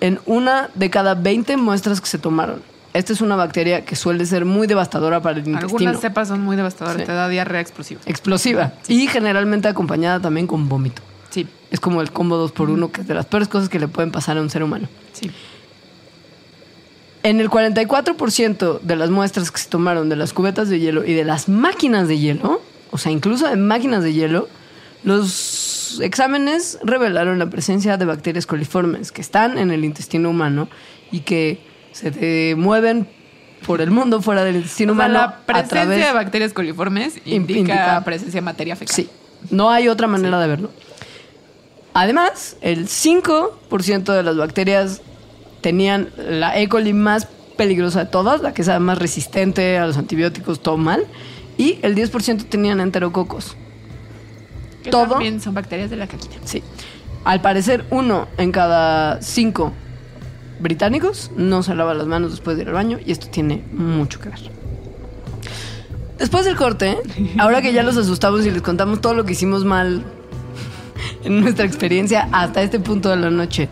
en 0.00 0.20
una 0.26 0.68
de 0.74 0.90
cada 0.90 1.14
20 1.14 1.56
muestras 1.56 2.00
que 2.00 2.06
se 2.06 2.18
tomaron. 2.18 2.62
Esta 2.92 3.12
es 3.12 3.20
una 3.20 3.34
bacteria 3.34 3.84
que 3.84 3.96
suele 3.96 4.24
ser 4.26 4.44
muy 4.44 4.66
devastadora 4.66 5.20
para 5.20 5.38
el 5.38 5.46
intestino. 5.48 5.78
Algunas 5.78 6.00
cepas 6.00 6.28
son 6.28 6.42
muy 6.42 6.54
devastadoras, 6.56 7.00
Sí. 7.00 7.06
te 7.06 7.12
da 7.12 7.28
diarrea 7.28 7.60
explosiva. 7.60 8.00
Explosiva. 8.06 8.72
Y 8.86 9.08
generalmente 9.08 9.66
acompañada 9.68 10.20
también 10.20 10.46
con 10.46 10.68
vómito. 10.68 11.02
Sí, 11.30 11.48
Es 11.72 11.80
como 11.80 12.00
el 12.02 12.12
combo 12.12 12.36
2 12.36 12.52
por 12.52 12.70
1 12.70 12.92
que 12.92 13.00
es 13.00 13.08
de 13.08 13.14
las 13.14 13.26
peores 13.26 13.48
cosas 13.48 13.68
que 13.68 13.80
le 13.80 13.88
pueden 13.88 14.12
pasar 14.12 14.38
a 14.38 14.40
un 14.42 14.50
ser 14.50 14.62
humano. 14.62 14.86
sí. 15.12 15.30
En 17.24 17.40
el 17.40 17.48
44% 17.50 18.80
de 18.80 18.96
las 18.96 19.10
muestras 19.10 19.50
que 19.50 19.58
se 19.58 19.68
tomaron 19.68 20.08
de 20.08 20.14
las 20.16 20.32
cubetas 20.32 20.68
de 20.68 20.78
hielo 20.78 21.04
y 21.04 21.14
de 21.14 21.24
las 21.24 21.48
máquinas 21.48 22.06
de 22.06 22.18
hielo, 22.18 22.60
o 22.90 22.98
sea, 22.98 23.10
incluso 23.10 23.48
de 23.48 23.56
máquinas 23.56 24.04
de 24.04 24.12
hielo, 24.12 24.48
los 25.04 25.98
exámenes 26.02 26.78
revelaron 26.82 27.38
la 27.38 27.46
presencia 27.50 27.96
de 27.96 28.04
bacterias 28.04 28.46
coliformes 28.46 29.10
que 29.10 29.20
están 29.22 29.58
en 29.58 29.70
el 29.70 29.84
intestino 29.84 30.30
humano 30.30 30.68
y 31.10 31.20
que 31.20 31.60
se 31.92 32.54
mueven 32.56 33.08
por 33.66 33.80
el 33.80 33.90
mundo 33.90 34.20
fuera 34.20 34.44
del 34.44 34.56
intestino 34.56 34.92
O 34.92 34.96
sea, 34.96 35.06
humano 35.06 35.18
la 35.18 35.24
a 35.24 35.44
presencia 35.46 35.80
través 35.82 36.06
de 36.06 36.12
bacterias 36.12 36.52
coliformes 36.52 37.14
indica, 37.24 37.58
indica- 37.60 38.02
presencia 38.04 38.38
de 38.38 38.44
materia 38.44 38.76
fecal. 38.76 38.94
Sí, 38.94 39.08
no 39.50 39.70
hay 39.70 39.88
otra 39.88 40.06
manera 40.06 40.38
de 40.40 40.46
verlo. 40.48 40.70
Además, 41.94 42.56
el 42.60 42.86
5% 42.88 44.12
de 44.12 44.22
las 44.22 44.36
bacterias 44.36 45.00
tenían 45.64 46.10
la 46.18 46.60
E. 46.60 46.68
coli 46.68 46.92
más 46.92 47.26
peligrosa 47.56 48.00
de 48.00 48.10
todas, 48.10 48.42
la 48.42 48.52
que 48.52 48.60
es 48.60 48.80
más 48.80 48.98
resistente 48.98 49.78
a 49.78 49.86
los 49.86 49.96
antibióticos, 49.96 50.60
todo 50.60 50.76
mal, 50.76 51.06
y 51.56 51.78
el 51.80 51.94
10% 51.94 52.44
tenían 52.50 52.80
enterococos. 52.80 53.56
Que 54.82 54.90
todo. 54.90 55.12
también 55.12 55.40
son 55.40 55.54
bacterias 55.54 55.88
de 55.88 55.96
la 55.96 56.06
caquita. 56.06 56.36
Sí. 56.44 56.62
Al 57.24 57.40
parecer, 57.40 57.86
uno 57.88 58.28
en 58.36 58.52
cada 58.52 59.22
cinco 59.22 59.72
británicos 60.60 61.30
no 61.34 61.62
se 61.62 61.74
lava 61.74 61.94
las 61.94 62.06
manos 62.06 62.32
después 62.32 62.58
de 62.58 62.64
ir 62.64 62.68
al 62.68 62.74
baño 62.74 62.98
y 63.02 63.12
esto 63.12 63.28
tiene 63.28 63.64
mucho 63.72 64.20
que 64.20 64.28
ver. 64.28 64.40
Después 66.18 66.44
del 66.44 66.56
corte, 66.56 66.98
ahora 67.38 67.62
que 67.62 67.72
ya 67.72 67.82
los 67.82 67.96
asustamos 67.96 68.44
y 68.44 68.50
les 68.50 68.60
contamos 68.60 69.00
todo 69.00 69.14
lo 69.14 69.24
que 69.24 69.32
hicimos 69.32 69.64
mal 69.64 70.04
en 71.24 71.40
nuestra 71.40 71.64
experiencia 71.64 72.28
hasta 72.32 72.60
este 72.60 72.80
punto 72.80 73.08
de 73.08 73.16
la 73.16 73.30
noche 73.30 73.70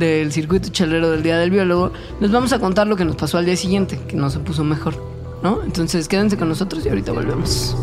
del 0.00 0.32
circuito 0.32 0.70
chelero 0.70 1.10
del 1.10 1.22
Día 1.22 1.38
del 1.38 1.50
Biólogo, 1.50 1.92
les 2.18 2.32
vamos 2.32 2.52
a 2.52 2.58
contar 2.58 2.88
lo 2.88 2.96
que 2.96 3.04
nos 3.04 3.14
pasó 3.14 3.38
al 3.38 3.44
día 3.44 3.56
siguiente, 3.56 4.00
que 4.08 4.16
no 4.16 4.30
se 4.30 4.40
puso 4.40 4.64
mejor, 4.64 4.96
¿no? 5.42 5.62
Entonces 5.62 6.08
quédense 6.08 6.36
con 6.36 6.48
nosotros 6.48 6.84
y 6.84 6.88
ahorita 6.88 7.12
volvemos. 7.12 7.76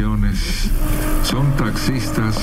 ...140 0.00 0.04
organizaciones... 0.04 0.70
...son 1.24 1.52
taxistas... 1.56 2.36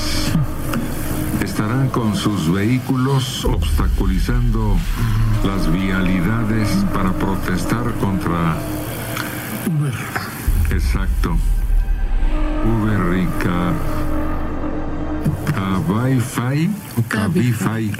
estarán 1.42 1.88
con 1.88 2.14
sus 2.16 2.52
vehículos 2.52 3.44
obstaculizando 3.44 4.76
las 5.44 5.70
vialidades 5.72 6.68
para 6.94 7.12
protestar 7.12 7.92
contra 7.94 8.56
Uber. 9.66 9.94
Exacto. 10.70 11.36
Uber 12.64 13.18
y 13.18 13.26
Ca- 13.42 13.72
Cabify. 15.54 16.70
Cabify. 17.08 17.90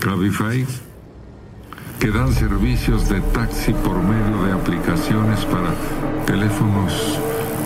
Cabify. 0.00 0.66
Que 1.98 2.10
dan 2.10 2.32
servicios 2.32 3.08
de 3.08 3.20
taxi 3.32 3.72
por 3.72 3.96
medio 4.02 4.44
de 4.44 4.52
aplicaciones 4.52 5.44
para 5.44 5.70
teléfonos 6.26 7.18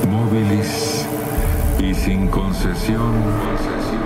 móviles 0.04 1.06
y 1.78 1.94
sin 1.94 2.28
concesión. 2.28 3.12
Concesión. 3.22 4.05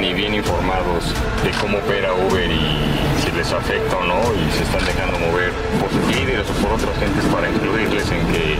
Están 0.00 0.14
ni 0.14 0.14
bien 0.14 0.34
informados 0.34 1.14
de 1.44 1.50
cómo 1.60 1.78
opera 1.78 2.12
Uber 2.14 2.50
y 2.50 3.22
si 3.22 3.30
les 3.32 3.52
afecta 3.52 3.96
o 3.96 4.04
no 4.04 4.20
y 4.34 4.50
se 4.52 4.62
están 4.62 4.84
dejando 4.84 5.18
mover 5.18 5.52
por 5.78 5.90
sus 5.90 6.16
líderes 6.16 6.46
o 6.48 6.52
por 6.62 6.72
otras 6.72 6.98
gentes 6.98 7.24
para 7.26 7.48
incluirles 7.50 8.10
en 8.10 8.26
que 8.32 8.56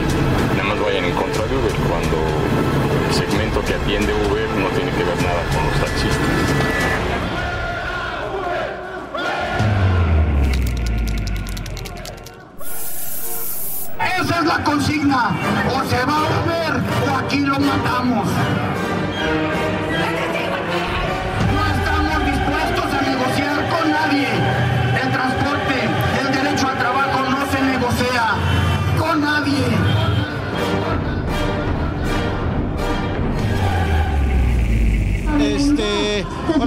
nada 0.56 0.64
más 0.64 0.80
vayan 0.80 1.04
en 1.04 1.14
contra 1.14 1.46
de 1.46 1.56
Uber 1.56 1.72
cuando 1.88 2.16
el 3.08 3.14
segmento 3.14 3.64
que 3.64 3.74
atiende 3.74 4.12
Uber 4.12 4.48
no 4.58 4.68
tiene 4.68 4.90
que 4.92 5.04
ver 5.04 5.16
nada 5.22 5.42
con 5.54 5.64
los 5.64 5.80
taxistas. 5.80 6.28
Esa 14.20 14.38
es 14.40 14.46
la 14.46 14.64
consigna. 14.64 15.30
O 15.74 15.84
se 15.88 16.04
va 16.04 16.16
a 16.16 16.44
Uber 16.44 16.82
o 17.08 17.16
aquí 17.16 17.38
lo 17.40 17.58
matamos. 17.58 18.28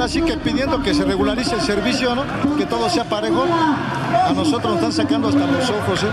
Ahora 0.04 0.14
sí 0.14 0.22
que 0.22 0.36
pidiendo 0.36 0.84
que 0.84 0.94
se 0.94 1.06
regularice 1.06 1.56
el 1.56 1.62
servicio, 1.62 2.14
¿no? 2.14 2.26
Que 2.58 2.66
todo 2.66 2.90
sea 2.90 3.06
parejo. 3.06 3.46
A 3.46 4.34
nosotros 4.34 4.74
nos 4.74 4.76
están 4.76 4.92
sacando 4.92 5.30
hasta 5.30 5.48
los 5.48 5.70
ojos, 5.70 6.04
¿eh? 6.04 6.08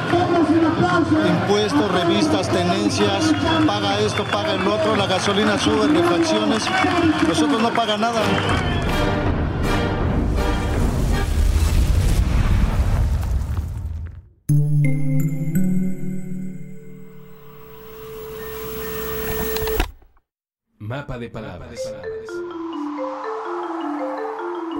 Impuestos, 1.28 1.90
revistas, 1.90 2.48
tenencias, 2.48 3.34
paga 3.66 3.98
esto, 3.98 4.22
paga 4.24 4.54
el 4.54 4.68
otro, 4.68 4.94
la 4.94 5.06
gasolina 5.06 5.58
sube, 5.58 5.88
refacciones. 5.88 6.68
Nosotros 7.26 7.60
no 7.60 7.70
paga 7.70 7.96
nada. 7.96 8.22
Mapa 20.78 21.18
de 21.18 21.28
palabras. 21.28 21.80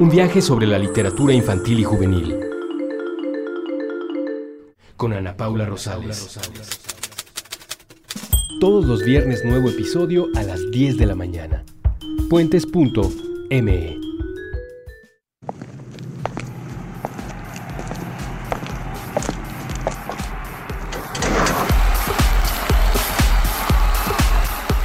Un 0.00 0.08
viaje 0.08 0.40
sobre 0.40 0.66
la 0.66 0.78
literatura 0.78 1.34
infantil 1.34 1.80
y 1.80 1.84
juvenil. 1.84 2.34
Con 4.96 5.12
Ana 5.12 5.36
Paula 5.36 5.66
Rosales. 5.66 6.40
Todos 8.60 8.86
los 8.86 9.04
viernes 9.04 9.44
nuevo 9.44 9.68
episodio 9.68 10.28
a 10.36 10.42
las 10.42 10.70
10 10.70 10.96
de 10.96 11.04
la 11.04 11.14
mañana. 11.14 11.64
Puentes.me. 12.30 14.00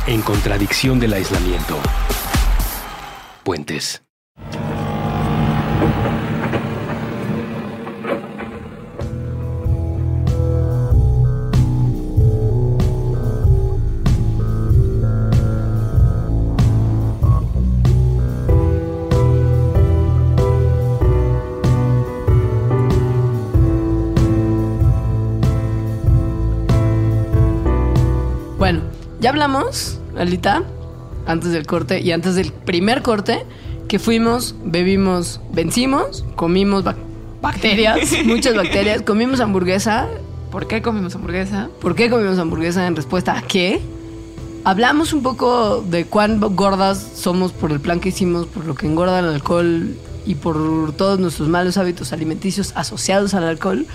En 0.08 0.22
contradicción 0.24 1.00
del 1.00 1.14
aislamiento. 1.14 1.78
Puentes. 3.46 4.05
Ya 29.26 29.32
hablamos, 29.32 29.98
Alita, 30.16 30.62
antes 31.26 31.52
del 31.52 31.66
corte 31.66 32.00
y 32.00 32.12
antes 32.12 32.36
del 32.36 32.54
primer 32.54 33.02
corte, 33.02 33.44
que 33.88 33.98
fuimos, 33.98 34.54
bebimos, 34.64 35.42
vencimos, 35.52 36.24
comimos 36.36 36.84
bac- 36.84 36.96
bacterias, 37.42 38.02
muchas 38.26 38.54
bacterias, 38.56 39.02
comimos 39.02 39.40
hamburguesa. 39.40 40.08
¿Por 40.52 40.68
qué 40.68 40.84
comimos 40.84 41.16
hamburguesa? 41.16 41.70
¿Por 41.82 41.96
qué 41.96 42.08
comimos 42.12 42.38
hamburguesa 42.38 42.86
en 42.86 42.96
respuesta 42.96 43.36
a 43.36 43.42
qué? 43.42 43.82
Hablamos 44.64 45.12
un 45.12 45.24
poco 45.24 45.82
de 45.82 46.06
cuán 46.06 46.40
gordas 46.40 47.04
somos 47.16 47.52
por 47.52 47.72
el 47.72 47.80
plan 47.80 48.00
que 48.00 48.10
hicimos, 48.10 48.46
por 48.46 48.64
lo 48.66 48.76
que 48.76 48.86
engorda 48.86 49.18
el 49.22 49.26
alcohol 49.26 49.96
y 50.24 50.36
por 50.36 50.94
todos 50.94 51.18
nuestros 51.20 51.50
malos 51.50 51.78
hábitos 51.78 52.14
alimenticios 52.14 52.74
asociados 52.76 53.34
al 53.34 53.46
alcohol. 53.46 53.88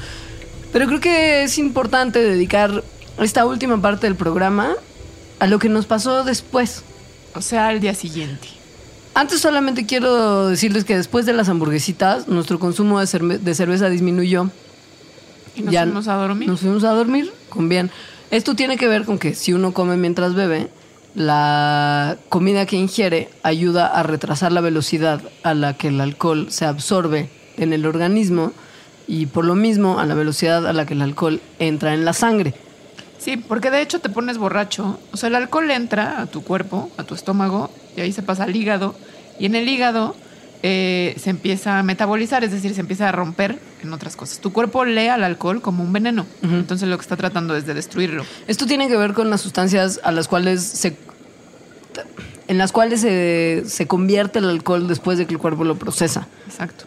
Pero 0.73 0.89
creo 0.89 0.99
que 0.99 1.45
es 1.45 1.57
importante 1.57 2.19
dedicar 2.21 2.83
esta 3.21 3.47
última 3.47 3.81
parte 3.81 4.09
del 4.09 4.17
programa 4.17 4.75
a 5.41 5.47
lo 5.49 5.59
que 5.59 5.69
nos 5.69 5.87
pasó 5.87 6.23
después. 6.25 6.83
O 7.35 7.41
sea, 7.43 7.69
al 7.69 7.81
día 7.81 7.95
siguiente. 7.95 8.49
Antes 9.15 9.41
solamente 9.41 9.87
quiero 9.87 10.49
decirles 10.49 10.85
que 10.85 10.97
después 10.97 11.27
de 11.27 11.33
las 11.33 11.49
hamburguesitas, 11.49 12.29
nuestro 12.29 12.59
consumo 12.61 13.01
de, 13.01 13.07
cerve- 13.07 13.39
de 13.39 13.55
cerveza 13.55 13.89
disminuyó. 13.91 14.49
Y 15.57 15.63
nos 15.63 15.73
Ya 15.73 15.83
fuimos 15.83 16.07
a 16.09 16.15
dormir. 16.15 16.49
Nos 16.49 16.61
fuimos 16.61 16.85
a 16.85 16.91
dormir 16.91 17.33
con 17.49 17.69
bien. 17.69 17.91
Esto 18.31 18.55
tiene 18.55 18.77
que 18.77 18.87
ver 18.87 19.05
con 19.05 19.19
que 19.19 19.35
si 19.35 19.53
uno 19.53 19.73
come 19.73 19.97
mientras 19.97 20.35
bebe, 20.35 20.69
la 21.17 22.17
comida 22.29 22.67
que 22.67 22.77
ingiere 22.77 23.29
ayuda 23.43 23.87
a 23.89 24.03
retrasar 24.05 24.53
la 24.53 24.61
velocidad 24.61 25.21
a 25.43 25.55
la 25.55 25.75
que 25.75 25.89
el 25.89 26.01
alcohol 26.01 26.47
se 26.51 26.65
absorbe 26.65 27.29
en 27.57 27.73
el 27.73 27.85
organismo 27.87 28.53
y 29.09 29.27
por 29.27 29.45
lo 29.45 29.57
mismo 29.57 29.99
a 29.99 30.07
la 30.07 30.15
velocidad 30.15 30.67
a 30.69 30.73
la 30.73 30.87
que 30.87 30.95
el 30.95 31.03
alcohol 31.03 31.41
entra 31.59 31.95
en 31.95 32.05
la 32.05 32.13
sangre. 32.13 32.55
Sí, 33.21 33.37
porque 33.37 33.71
de 33.71 33.83
hecho 33.83 34.01
te 34.01 34.09
pones 34.09 34.39
borracho. 34.39 34.99
O 35.13 35.17
sea, 35.17 35.29
el 35.29 35.35
alcohol 35.35 35.71
entra 35.71 36.23
a 36.23 36.27
tu 36.27 36.43
cuerpo, 36.43 36.91
a 36.97 37.05
tu 37.05 37.15
estómago, 37.15 37.71
y 37.97 38.01
ahí 38.01 38.13
se 38.13 38.23
pasa 38.23 38.45
al 38.45 38.57
hígado. 38.57 38.95
Y 39.39 39.47
en 39.47 39.55
el 39.55 39.69
hígado 39.69 40.17
eh, 40.63 41.15
se 41.19 41.31
empieza 41.31 41.79
a 41.79 41.83
metabolizar, 41.83 42.45
es 42.45 42.51
decir, 42.51 42.75
se 42.75 42.81
empieza 42.81 43.09
a 43.09 43.13
romper 43.13 43.59
en 43.83 43.93
otras 43.93 44.17
cosas. 44.17 44.41
Tu 44.41 44.53
cuerpo 44.53 44.85
lee 44.85 45.09
al 45.09 45.23
alcohol 45.23 45.61
como 45.61 45.85
un 45.85 45.93
veneno. 45.93 46.27
Entonces 46.43 46.89
lo 46.89 46.97
que 46.97 47.03
está 47.03 47.17
tratando 47.17 47.57
es 47.57 47.67
de 47.67 47.75
destruirlo. 47.75 48.25
Esto 48.47 48.67
tiene 48.67 48.89
que 48.89 48.97
ver 48.97 49.13
con 49.13 49.29
las 49.29 49.43
sustancias 49.43 50.01
a 50.03 50.13
las 50.13 50.27
cuales 50.27 50.63
se 50.63 50.97
en 52.49 52.59
las 52.59 52.73
cuales 52.73 53.01
se, 53.01 53.63
se 53.67 53.87
convierte 53.87 54.41
el 54.41 54.49
alcohol 54.49 54.89
después 54.89 55.19
de 55.19 55.27
que 55.27 55.35
el 55.35 55.39
cuerpo 55.39 55.63
lo 55.63 55.77
procesa. 55.77 56.27
Exacto. 56.49 56.85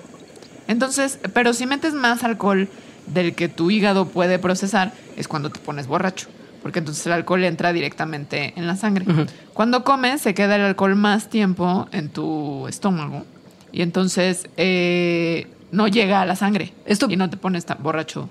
Entonces, 0.68 1.20
pero 1.34 1.54
si 1.54 1.66
metes 1.66 1.94
más 1.94 2.24
alcohol 2.24 2.68
del 3.08 3.36
que 3.36 3.50
tu 3.50 3.70
hígado 3.72 4.08
puede 4.08 4.40
procesar, 4.40 4.94
es 5.18 5.28
cuando 5.28 5.50
te 5.50 5.60
pones 5.60 5.88
borracho. 5.88 6.28
Porque 6.62 6.80
entonces 6.80 7.06
el 7.08 7.12
alcohol 7.12 7.44
entra 7.44 7.74
directamente 7.74 8.54
en 8.56 8.68
la 8.68 8.76
sangre. 8.78 9.06
Cuando 9.54 9.84
comes, 9.84 10.22
se 10.22 10.34
queda 10.34 10.56
el 10.56 10.62
alcohol 10.62 10.96
más 10.96 11.30
tiempo 11.30 11.88
en 11.92 12.08
tu 12.10 12.68
estómago. 12.70 13.26
Y 13.74 13.82
entonces 13.82 14.48
eh, 14.56 15.48
no 15.72 15.88
llega 15.88 16.22
a 16.22 16.26
la 16.26 16.36
sangre. 16.38 16.72
Esto- 16.86 17.08
y 17.10 17.18
no 17.18 17.30
te 17.30 17.36
pones 17.38 17.66
tan 17.66 17.84
borracho. 17.84 18.30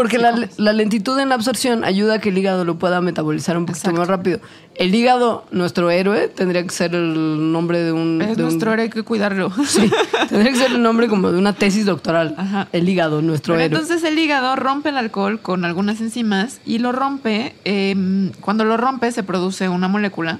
Porque 0.00 0.18
la, 0.18 0.48
la 0.56 0.72
lentitud 0.72 1.18
en 1.18 1.28
la 1.28 1.34
absorción 1.34 1.84
ayuda 1.84 2.14
a 2.14 2.18
que 2.20 2.30
el 2.30 2.38
hígado 2.38 2.64
lo 2.64 2.78
pueda 2.78 3.00
metabolizar 3.02 3.58
un 3.58 3.66
poquito 3.66 3.80
Exacto. 3.90 3.98
más 4.00 4.08
rápido. 4.08 4.40
El 4.76 4.94
hígado, 4.94 5.44
nuestro 5.50 5.90
héroe, 5.90 6.28
tendría 6.28 6.62
que 6.62 6.70
ser 6.70 6.94
el 6.94 7.52
nombre 7.52 7.80
de 7.82 7.92
un... 7.92 8.22
Es 8.22 8.28
de 8.36 8.42
un- 8.44 8.48
nuestro 8.48 8.72
héroe, 8.72 8.84
hay 8.84 8.90
que 8.90 9.02
cuidarlo. 9.02 9.52
Sí, 9.66 9.90
tendría 10.30 10.52
que 10.52 10.58
ser 10.58 10.70
el 10.72 10.80
nombre 10.82 11.08
como 11.08 11.30
de 11.30 11.38
una 11.38 11.52
tesis 11.52 11.84
doctoral. 11.84 12.34
Ajá. 12.38 12.68
El 12.72 12.88
hígado, 12.88 13.20
nuestro 13.20 13.54
Pero 13.54 13.64
héroe. 13.66 13.78
entonces 13.80 14.02
el 14.10 14.18
hígado 14.18 14.56
rompe 14.56 14.88
el 14.88 14.96
alcohol 14.96 15.40
con 15.40 15.66
algunas 15.66 16.00
enzimas 16.00 16.60
y 16.64 16.78
lo 16.78 16.92
rompe. 16.92 17.54
eh, 17.66 17.94
cuando 18.40 18.64
lo 18.64 18.78
rompe 18.78 19.12
se 19.12 19.22
produce 19.22 19.68
una 19.68 19.88
molécula 19.88 20.38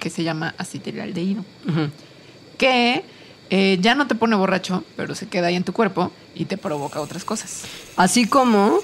que 0.00 0.10
se 0.10 0.24
llama 0.24 0.54
acetilaldehído, 0.58 1.44
Ujú. 1.68 1.88
que 2.58 3.04
eh, 3.54 3.76
ya 3.82 3.94
no 3.94 4.06
te 4.06 4.14
pone 4.14 4.34
borracho, 4.34 4.82
pero 4.96 5.14
se 5.14 5.28
queda 5.28 5.48
ahí 5.48 5.56
en 5.56 5.62
tu 5.62 5.74
cuerpo 5.74 6.10
y 6.34 6.46
te 6.46 6.56
provoca 6.56 7.02
otras 7.02 7.22
cosas. 7.22 7.64
Así 7.96 8.26
como 8.26 8.78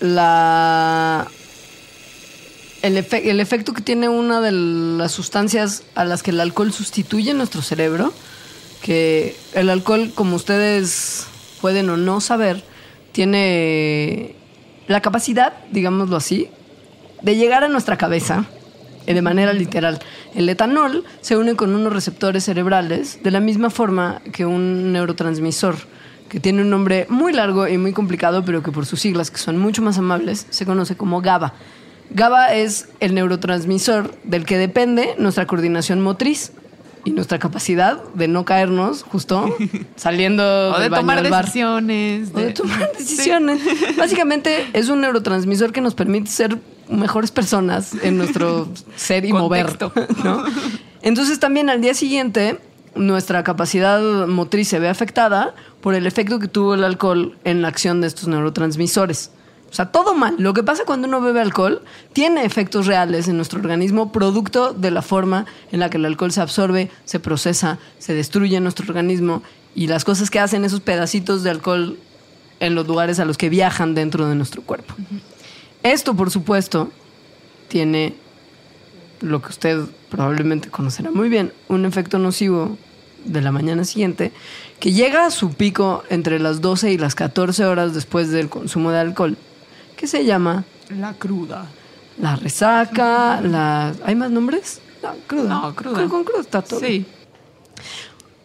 la 0.00 1.26
el, 2.80 2.96
el 2.96 3.40
efecto 3.40 3.74
que 3.74 3.82
tiene 3.82 4.08
una 4.08 4.40
de 4.40 4.52
las 4.52 5.12
sustancias 5.12 5.82
a 5.94 6.06
las 6.06 6.22
que 6.22 6.30
el 6.30 6.40
alcohol 6.40 6.72
sustituye 6.72 7.32
en 7.32 7.36
nuestro 7.36 7.60
cerebro, 7.60 8.14
que 8.80 9.36
el 9.52 9.68
alcohol, 9.68 10.10
como 10.14 10.36
ustedes 10.36 11.26
pueden 11.60 11.90
o 11.90 11.98
no 11.98 12.22
saber, 12.22 12.64
tiene 13.12 14.34
la 14.86 15.02
capacidad, 15.02 15.52
digámoslo 15.72 16.16
así, 16.16 16.48
de 17.20 17.36
llegar 17.36 17.64
a 17.64 17.68
nuestra 17.68 17.98
cabeza 17.98 18.46
de 19.14 19.22
manera 19.22 19.52
literal. 19.52 19.98
El 20.34 20.48
etanol 20.48 21.04
se 21.20 21.36
une 21.36 21.54
con 21.54 21.74
unos 21.74 21.92
receptores 21.92 22.44
cerebrales 22.44 23.22
de 23.22 23.30
la 23.30 23.40
misma 23.40 23.70
forma 23.70 24.20
que 24.32 24.46
un 24.46 24.92
neurotransmisor, 24.92 25.76
que 26.28 26.40
tiene 26.40 26.62
un 26.62 26.70
nombre 26.70 27.06
muy 27.08 27.32
largo 27.32 27.68
y 27.68 27.78
muy 27.78 27.92
complicado, 27.92 28.44
pero 28.44 28.62
que 28.62 28.72
por 28.72 28.86
sus 28.86 29.00
siglas, 29.00 29.30
que 29.30 29.38
son 29.38 29.58
mucho 29.58 29.82
más 29.82 29.98
amables, 29.98 30.46
se 30.50 30.66
conoce 30.66 30.96
como 30.96 31.20
GABA. 31.20 31.54
GABA 32.10 32.54
es 32.54 32.88
el 33.00 33.14
neurotransmisor 33.14 34.12
del 34.24 34.44
que 34.44 34.58
depende 34.58 35.14
nuestra 35.18 35.46
coordinación 35.46 36.00
motriz 36.00 36.52
y 37.04 37.12
nuestra 37.12 37.38
capacidad 37.38 38.02
de 38.14 38.26
no 38.26 38.44
caernos 38.44 39.04
justo 39.04 39.56
saliendo 39.96 40.42
O 40.70 40.72
del 40.74 40.82
de 40.82 40.88
baño 40.88 41.00
tomar 41.02 41.18
al 41.18 41.30
bar. 41.30 41.44
decisiones. 41.44 42.30
O 42.34 42.38
de 42.38 42.52
tomar 42.52 42.92
decisiones. 42.98 43.60
Básicamente 43.96 44.66
es 44.72 44.88
un 44.88 45.00
neurotransmisor 45.00 45.72
que 45.72 45.80
nos 45.80 45.94
permite 45.94 46.28
ser 46.30 46.58
mejores 46.88 47.30
personas 47.30 47.92
en 48.02 48.16
nuestro 48.18 48.68
ser 48.96 49.24
y 49.24 49.30
Contexto. 49.30 49.92
mover. 49.94 50.16
¿no? 50.24 50.44
Entonces 51.02 51.38
también 51.38 51.70
al 51.70 51.80
día 51.80 51.94
siguiente 51.94 52.58
nuestra 52.94 53.44
capacidad 53.44 54.00
motriz 54.26 54.68
se 54.68 54.78
ve 54.78 54.88
afectada 54.88 55.54
por 55.80 55.94
el 55.94 56.06
efecto 56.06 56.38
que 56.38 56.48
tuvo 56.48 56.74
el 56.74 56.84
alcohol 56.84 57.36
en 57.44 57.62
la 57.62 57.68
acción 57.68 58.00
de 58.00 58.06
estos 58.06 58.28
neurotransmisores. 58.28 59.30
O 59.70 59.74
sea, 59.74 59.86
todo 59.86 60.14
mal. 60.14 60.36
Lo 60.38 60.54
que 60.54 60.62
pasa 60.62 60.84
cuando 60.86 61.08
uno 61.08 61.20
bebe 61.20 61.40
alcohol 61.40 61.82
tiene 62.12 62.44
efectos 62.44 62.86
reales 62.86 63.28
en 63.28 63.36
nuestro 63.36 63.60
organismo, 63.60 64.12
producto 64.12 64.72
de 64.72 64.90
la 64.90 65.02
forma 65.02 65.44
en 65.72 65.80
la 65.80 65.90
que 65.90 65.98
el 65.98 66.04
alcohol 66.06 66.32
se 66.32 66.40
absorbe, 66.40 66.90
se 67.04 67.20
procesa, 67.20 67.78
se 67.98 68.14
destruye 68.14 68.56
en 68.56 68.62
nuestro 68.62 68.86
organismo 68.86 69.42
y 69.74 69.88
las 69.88 70.04
cosas 70.04 70.30
que 70.30 70.40
hacen 70.40 70.64
esos 70.64 70.80
pedacitos 70.80 71.42
de 71.42 71.50
alcohol 71.50 71.98
en 72.60 72.74
los 72.74 72.86
lugares 72.86 73.18
a 73.20 73.24
los 73.24 73.36
que 73.36 73.48
viajan 73.48 73.94
dentro 73.94 74.28
de 74.28 74.34
nuestro 74.34 74.62
cuerpo. 74.62 74.94
Esto, 75.82 76.14
por 76.14 76.30
supuesto, 76.30 76.90
tiene 77.68 78.14
lo 79.20 79.40
que 79.40 79.48
usted 79.48 79.80
probablemente 80.10 80.70
conocerá 80.70 81.10
muy 81.10 81.28
bien, 81.28 81.52
un 81.68 81.84
efecto 81.84 82.18
nocivo 82.18 82.76
de 83.24 83.40
la 83.40 83.50
mañana 83.50 83.84
siguiente 83.84 84.32
que 84.78 84.92
llega 84.92 85.26
a 85.26 85.30
su 85.30 85.54
pico 85.54 86.04
entre 86.10 86.38
las 86.38 86.60
12 86.60 86.92
y 86.92 86.98
las 86.98 87.14
14 87.14 87.64
horas 87.64 87.94
después 87.94 88.30
del 88.30 88.48
consumo 88.48 88.90
de 88.90 88.98
alcohol, 88.98 89.36
que 89.96 90.06
se 90.06 90.24
llama 90.24 90.64
La 90.90 91.14
cruda. 91.14 91.66
la 92.20 92.36
resaca, 92.36 93.40
la... 93.40 93.94
¿Hay 94.04 94.14
más 94.14 94.30
nombres? 94.30 94.80
No, 95.02 95.14
cruda. 95.26 95.48
No, 95.48 95.74
cruda. 95.74 95.94
Con, 95.96 96.08
con 96.08 96.24
cruda 96.24 96.40
está 96.40 96.62
todo. 96.62 96.80
Sí. 96.80 97.06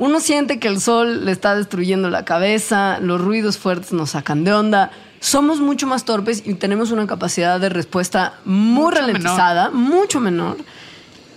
Uno 0.02 0.20
siente 0.20 0.58
que 0.58 0.68
el 0.68 0.82
sol 0.82 1.26
le 1.26 1.32
está 1.32 1.54
destruyendo 1.54 2.10
la 2.10 2.26
cabeza, 2.26 2.97
los 2.99 3.22
ruidos 3.22 3.60
fuertes 3.60 3.93
nos 3.93 4.10
sacan 4.10 4.43
de 4.43 4.52
onda. 4.52 4.89
Somos 5.20 5.60
mucho 5.60 5.86
más 5.86 6.06
torpes 6.06 6.41
y 6.43 6.56
tenemos 6.56 6.89
una 6.89 7.06
capacidad 7.06 7.60
de 7.60 7.70
respuesta 7.70 8.34
muy 8.43 8.86
Mucho 8.86 8.95
ralentizada, 8.97 9.70
mucho 9.70 10.20
menor. 10.20 10.58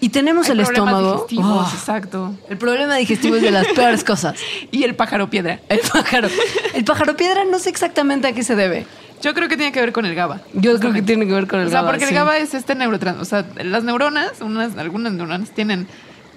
Y 0.01 0.09
tenemos 0.09 0.47
Hay 0.47 0.53
el 0.53 0.61
estómago. 0.61 1.27
Oh, 1.37 1.71
exacto. 1.75 2.35
el 2.49 2.57
problema 2.57 2.97
digestivo 2.97 3.37
es 3.37 3.43
de 3.43 3.51
las 3.51 3.67
peores 3.67 4.03
cosas. 4.13 4.35
Y 4.71 4.85
el 4.85 4.95
pájaro 4.95 5.29
piedra. 5.29 5.61
El 5.69 5.81
pájaro. 5.81 6.29
El 6.73 6.85
pájaro 6.87 7.19
piedra 7.19 7.45
no 7.45 7.59
sé 7.59 7.69
exactamente 7.69 8.29
a 8.29 8.33
qué 8.33 8.43
se 8.43 8.57
debe. 8.57 8.87
Yo 9.21 9.35
creo 9.35 9.47
que 9.51 9.59
tiene 9.59 9.73
que 9.73 9.81
ver 9.81 9.93
con 9.93 10.07
el 10.07 10.15
GABA. 10.15 10.41
Yo 10.55 10.79
creo 10.79 10.95
que 10.95 11.03
tiene 11.03 11.27
que 11.27 11.35
ver 11.35 11.47
con 11.47 11.61
el 11.61 11.67
O 11.67 11.71
sea, 11.71 11.81
GABA, 11.81 11.91
porque 11.91 12.07
sí. 12.07 12.15
el 12.15 12.19
GABA 12.19 12.39
es 12.39 12.55
este 12.55 12.75
neurotrans... 12.75 13.21
O 13.21 13.27
sea, 13.27 13.45
las 13.63 13.85
neuronas, 13.85 14.41
unas, 14.41 14.79
algunas 14.79 15.13
neuronas 15.13 15.51
tienen 15.51 15.87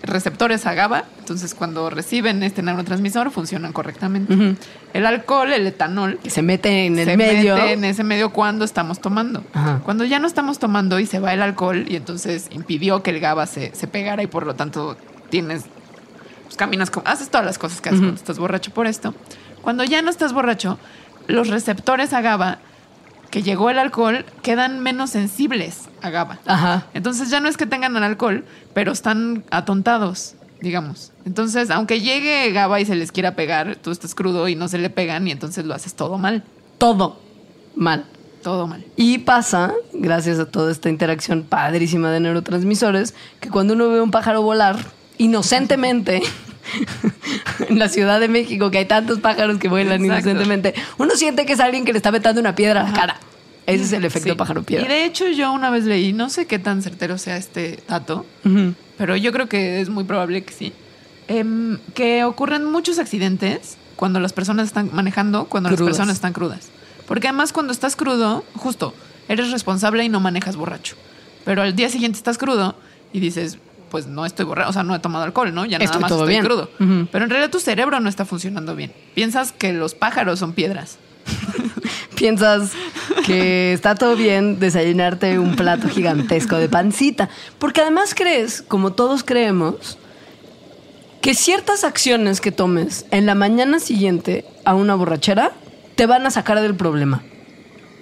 receptores 0.04 0.66
a 0.66 0.74
GABA, 0.74 1.06
entonces 1.20 1.54
cuando 1.56 1.90
reciben 1.90 2.44
este 2.44 2.62
neurotransmisor 2.62 3.32
funcionan 3.32 3.74
correctamente. 3.74 4.56
El 4.94 5.06
alcohol, 5.06 5.52
el 5.52 5.68
etanol, 5.68 6.20
Que 6.24 6.30
se 6.30 6.42
mete 6.42 6.86
en 6.86 7.00
el 7.00 7.06
se 7.06 7.18
medio. 7.18 7.56
mete 7.56 7.74
en 7.74 7.84
ese 7.84 8.04
medio 8.04 8.32
cuando 8.32 8.64
estamos 8.66 9.00
tomando. 9.00 9.44
Ajá. 9.54 9.82
Cuando 9.84 10.06
ya 10.06 10.20
no 10.20 10.28
estamos 10.28 10.60
tomando 10.60 11.00
y 11.00 11.06
se 11.06 11.20
va 11.20 11.34
el 11.34 11.42
alcohol 11.42 11.86
y 11.88 11.96
entonces 11.96 12.48
impidió 12.52 13.04
que 13.04 13.12
el 13.12 13.20
GABA 13.20 13.46
se, 13.48 13.76
se 13.76 13.88
pegara 13.88 14.24
y 14.24 14.28
por 14.28 14.46
lo 14.46 14.56
tanto 14.56 14.98
tienes, 15.30 15.66
pues 16.46 16.56
caminas, 16.56 16.90
como, 16.90 17.08
haces 17.08 17.30
todas 17.30 17.46
las 17.46 17.58
cosas 17.58 17.82
que 17.82 17.90
haces 17.90 18.02
cuando 18.02 18.18
estás 18.18 18.40
borracho 18.40 18.72
por 18.72 18.88
esto. 18.88 19.14
Cuando 19.62 19.84
ya 19.84 20.02
no 20.02 20.10
estás 20.10 20.32
borracho, 20.34 20.80
los 21.28 21.50
receptores 21.50 22.14
a 22.14 22.22
GABA 22.22 22.60
que 23.30 23.44
llegó 23.44 23.70
el 23.70 23.80
alcohol 23.80 24.26
quedan 24.42 24.80
menos 24.80 25.12
sensibles 25.12 25.90
a 26.02 26.10
GABA. 26.10 26.40
Ajá. 26.46 26.88
Entonces 26.94 27.30
ya 27.30 27.40
no 27.40 27.50
es 27.50 27.58
que 27.58 27.66
tengan 27.66 27.96
el 27.96 28.04
alcohol, 28.04 28.46
pero 28.74 28.92
están 28.92 29.44
atontados, 29.52 30.36
digamos. 30.62 31.12
Entonces, 31.26 31.70
aunque 31.70 32.02
llegue 32.02 32.52
GABA 32.52 32.82
y 32.82 32.86
se 32.86 32.96
les 32.96 33.12
quiera 33.12 33.36
pegar, 33.36 33.76
tú 33.76 33.92
estás 33.92 34.16
crudo 34.16 34.48
y 34.48 34.56
no 34.56 34.68
se 34.68 34.78
le 34.78 34.90
pegan 34.90 35.28
y 35.28 35.32
entonces 35.32 35.66
lo 35.66 35.74
haces 35.74 35.96
todo 35.96 36.18
mal. 36.18 36.44
Todo 36.78 37.20
mal. 37.76 38.06
Todo 38.44 38.68
mal. 38.68 38.86
Y 38.96 39.18
pasa, 39.20 39.74
gracias 39.94 40.40
a 40.40 40.46
toda 40.46 40.72
esta 40.72 40.90
interacción 40.90 41.44
padrísima 41.44 42.12
de 42.12 42.20
neurotransmisores, 42.20 43.14
que 43.40 43.50
cuando 43.50 43.74
uno 43.74 43.90
ve 43.90 44.02
un 44.02 44.12
pájaro 44.12 44.42
volar 44.42 44.78
inocentemente 45.18 46.22
en 47.70 47.80
la 47.80 47.90
Ciudad 47.90 48.20
de 48.20 48.28
México, 48.28 48.72
que 48.72 48.80
hay 48.80 48.86
tantos 48.86 49.20
pájaros 49.20 49.58
que 49.58 49.68
vuelan 49.68 50.04
Exacto. 50.04 50.30
inocentemente, 50.30 50.74
uno 50.98 51.16
siente 51.16 51.46
que 51.46 51.54
es 51.54 51.60
alguien 51.60 51.86
que 51.86 51.92
le 51.94 51.98
está 51.98 52.12
metiendo 52.12 52.42
una 52.42 52.56
piedra 52.56 52.82
a 52.82 52.84
la 52.90 52.94
cara. 52.94 53.20
Ese 53.66 53.84
es 53.84 53.92
el 53.94 54.06
efecto 54.06 54.30
Sí. 54.32 54.36
pájaro 54.38 54.64
piedra. 54.64 54.86
Y 54.86 54.88
de 54.88 55.04
hecho 55.06 55.28
yo 55.28 55.52
una 55.52 55.70
vez 55.70 55.84
leí, 55.84 56.14
no 56.14 56.30
sé 56.30 56.46
qué 56.46 56.58
tan 56.60 56.82
certero 56.82 57.18
sea 57.18 57.36
este 57.38 57.80
dato, 57.88 58.26
pero 58.98 59.16
yo 59.16 59.32
creo 59.32 59.48
que 59.50 59.82
es 59.82 59.90
muy 59.90 60.06
probable 60.06 60.44
que 60.44 60.54
sí, 60.54 60.74
em, 61.28 61.78
que 61.94 62.24
ocurren 62.24 62.64
muchos 62.66 62.98
accidentes 63.00 63.78
cuando 63.98 64.20
las 64.20 64.32
personas 64.32 64.68
están 64.68 64.90
manejando, 64.94 65.46
cuando 65.46 65.70
Crudas. 65.70 65.82
las 65.82 65.90
personas 65.90 66.16
están 66.16 66.32
crudas. 66.34 66.70
Porque 67.08 67.28
además 67.28 67.52
cuando 67.52 67.74
estás 67.74 67.96
crudo, 67.96 68.46
justo, 68.56 68.94
eres 69.28 69.52
responsable 69.52 70.04
y 70.04 70.10
no 70.10 70.20
manejas 70.20 70.56
borracho. 70.56 70.96
Pero 71.44 71.62
al 71.62 71.76
día 71.76 71.90
siguiente 71.90 72.18
estás 72.18 72.38
crudo 72.38 72.76
y 73.12 73.20
dices, 73.20 73.58
pues 73.90 74.08
no 74.08 74.26
estoy 74.26 74.46
borracho, 74.46 74.70
o 74.70 74.74
sea, 74.74 74.84
no 74.84 74.96
he 74.96 75.00
tomado 75.00 75.24
alcohol, 75.26 75.54
¿no? 75.54 75.66
Ya 75.66 75.78
nada 75.78 75.86
Estoy 75.86 76.02
más 76.02 76.10
todo 76.10 76.22
estoy 76.24 76.34
bien. 76.34 76.46
crudo. 76.46 76.70
Pero 77.12 77.24
en 77.26 77.30
realidad 77.30 77.50
tu 77.50 77.60
cerebro 77.60 78.00
no 78.00 78.10
está 78.10 78.26
funcionando 78.26 78.76
bien. 78.76 78.94
Piensas 79.16 79.52
que 79.52 79.74
los 79.74 79.96
pájaros 79.96 80.40
son 80.40 80.54
piedras. 80.54 80.98
Piensas 82.16 82.72
que 83.26 83.74
está 83.74 83.96
todo 83.96 84.16
bien 84.16 84.60
desayunarte 84.60 85.40
un 85.40 85.56
plato 85.56 85.88
gigantesco 85.90 86.58
de 86.58 86.70
pancita. 86.70 87.30
Porque 87.60 87.82
además 87.82 88.16
crees, 88.16 88.62
como 88.62 88.94
todos 88.94 89.24
creemos, 89.24 89.98
que 91.22 91.34
ciertas 91.34 91.84
acciones 91.84 92.42
que 92.42 92.52
tomes 92.52 93.06
en 93.12 93.26
la 93.26 93.36
mañana 93.36 93.80
siguiente 93.80 94.46
a 94.66 94.74
una 94.76 94.96
borrachera 94.96 95.52
te 95.96 96.06
van 96.06 96.26
a 96.26 96.32
sacar 96.32 96.62
del 96.62 96.76
problema. 96.76 97.24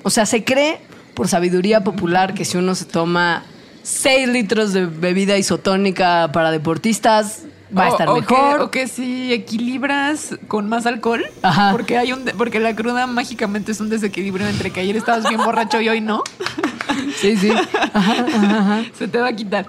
O 0.04 0.10
sea, 0.10 0.26
se 0.26 0.44
cree 0.44 0.80
por 1.16 1.28
sabiduría 1.28 1.84
popular 1.84 2.34
que 2.34 2.46
si 2.46 2.58
uno 2.58 2.76
se 2.76 2.86
toma 2.86 3.44
6 3.86 4.30
litros 4.30 4.74
de 4.74 4.88
bebida 4.88 5.38
isotónica 5.38 6.32
para 6.34 6.50
deportistas, 6.50 7.44
va 7.76 7.86
a 7.86 7.90
estar 7.90 8.10
o 8.10 8.16
mejor. 8.16 8.58
Que, 8.58 8.64
o 8.64 8.72
que 8.72 8.88
si 8.88 9.32
equilibras 9.32 10.36
con 10.48 10.68
más 10.68 10.88
alcohol, 10.88 11.24
Ajá. 11.44 11.72
porque 11.72 12.00
hay 12.00 12.12
un 12.12 12.26
porque 12.36 12.60
la 12.60 12.76
cruda 12.76 13.06
mágicamente 13.06 13.72
es 13.72 13.80
un 13.80 13.90
desequilibrio 13.90 14.48
entre 14.48 14.72
que 14.72 14.80
ayer 14.80 14.96
estabas 14.98 15.30
bien 15.30 15.44
borracho 15.44 15.80
y 15.82 15.90
hoy 15.90 16.02
no, 16.02 16.24
Sí, 17.16 17.38
sí. 17.38 17.52
Ajá, 17.94 18.26
ajá, 18.26 18.58
ajá. 18.60 18.86
se 18.98 19.08
te 19.08 19.20
va 19.20 19.28
a 19.28 19.36
quitar. 19.36 19.68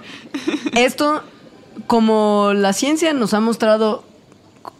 Esto, 0.73 1.21
como 1.85 2.53
la 2.55 2.73
ciencia 2.73 3.13
nos 3.13 3.35
ha 3.35 3.39
mostrado 3.39 4.03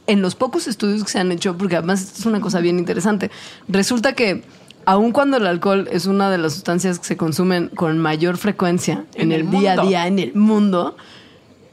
en 0.07 0.23
los 0.23 0.33
pocos 0.33 0.67
estudios 0.67 1.03
que 1.03 1.11
se 1.11 1.19
han 1.19 1.31
hecho, 1.31 1.57
porque 1.57 1.75
además 1.75 2.01
esto 2.01 2.19
es 2.19 2.25
una 2.25 2.39
cosa 2.39 2.59
bien 2.59 2.79
interesante, 2.79 3.29
resulta 3.67 4.13
que 4.13 4.43
aun 4.88 5.11
cuando 5.11 5.35
el 5.38 5.45
alcohol 5.45 5.88
es 5.91 6.05
una 6.05 6.31
de 6.31 6.38
las 6.38 6.53
sustancias 6.53 6.97
que 6.97 7.05
se 7.05 7.17
consumen 7.17 7.67
con 7.75 7.97
mayor 7.99 8.38
frecuencia 8.38 9.03
en, 9.15 9.31
En 9.31 9.31
el, 9.33 9.41
el 9.41 9.51
día 9.51 9.73
a 9.73 9.85
día 9.85 10.07
en 10.07 10.17
el 10.17 10.33
mundo, 10.33 10.95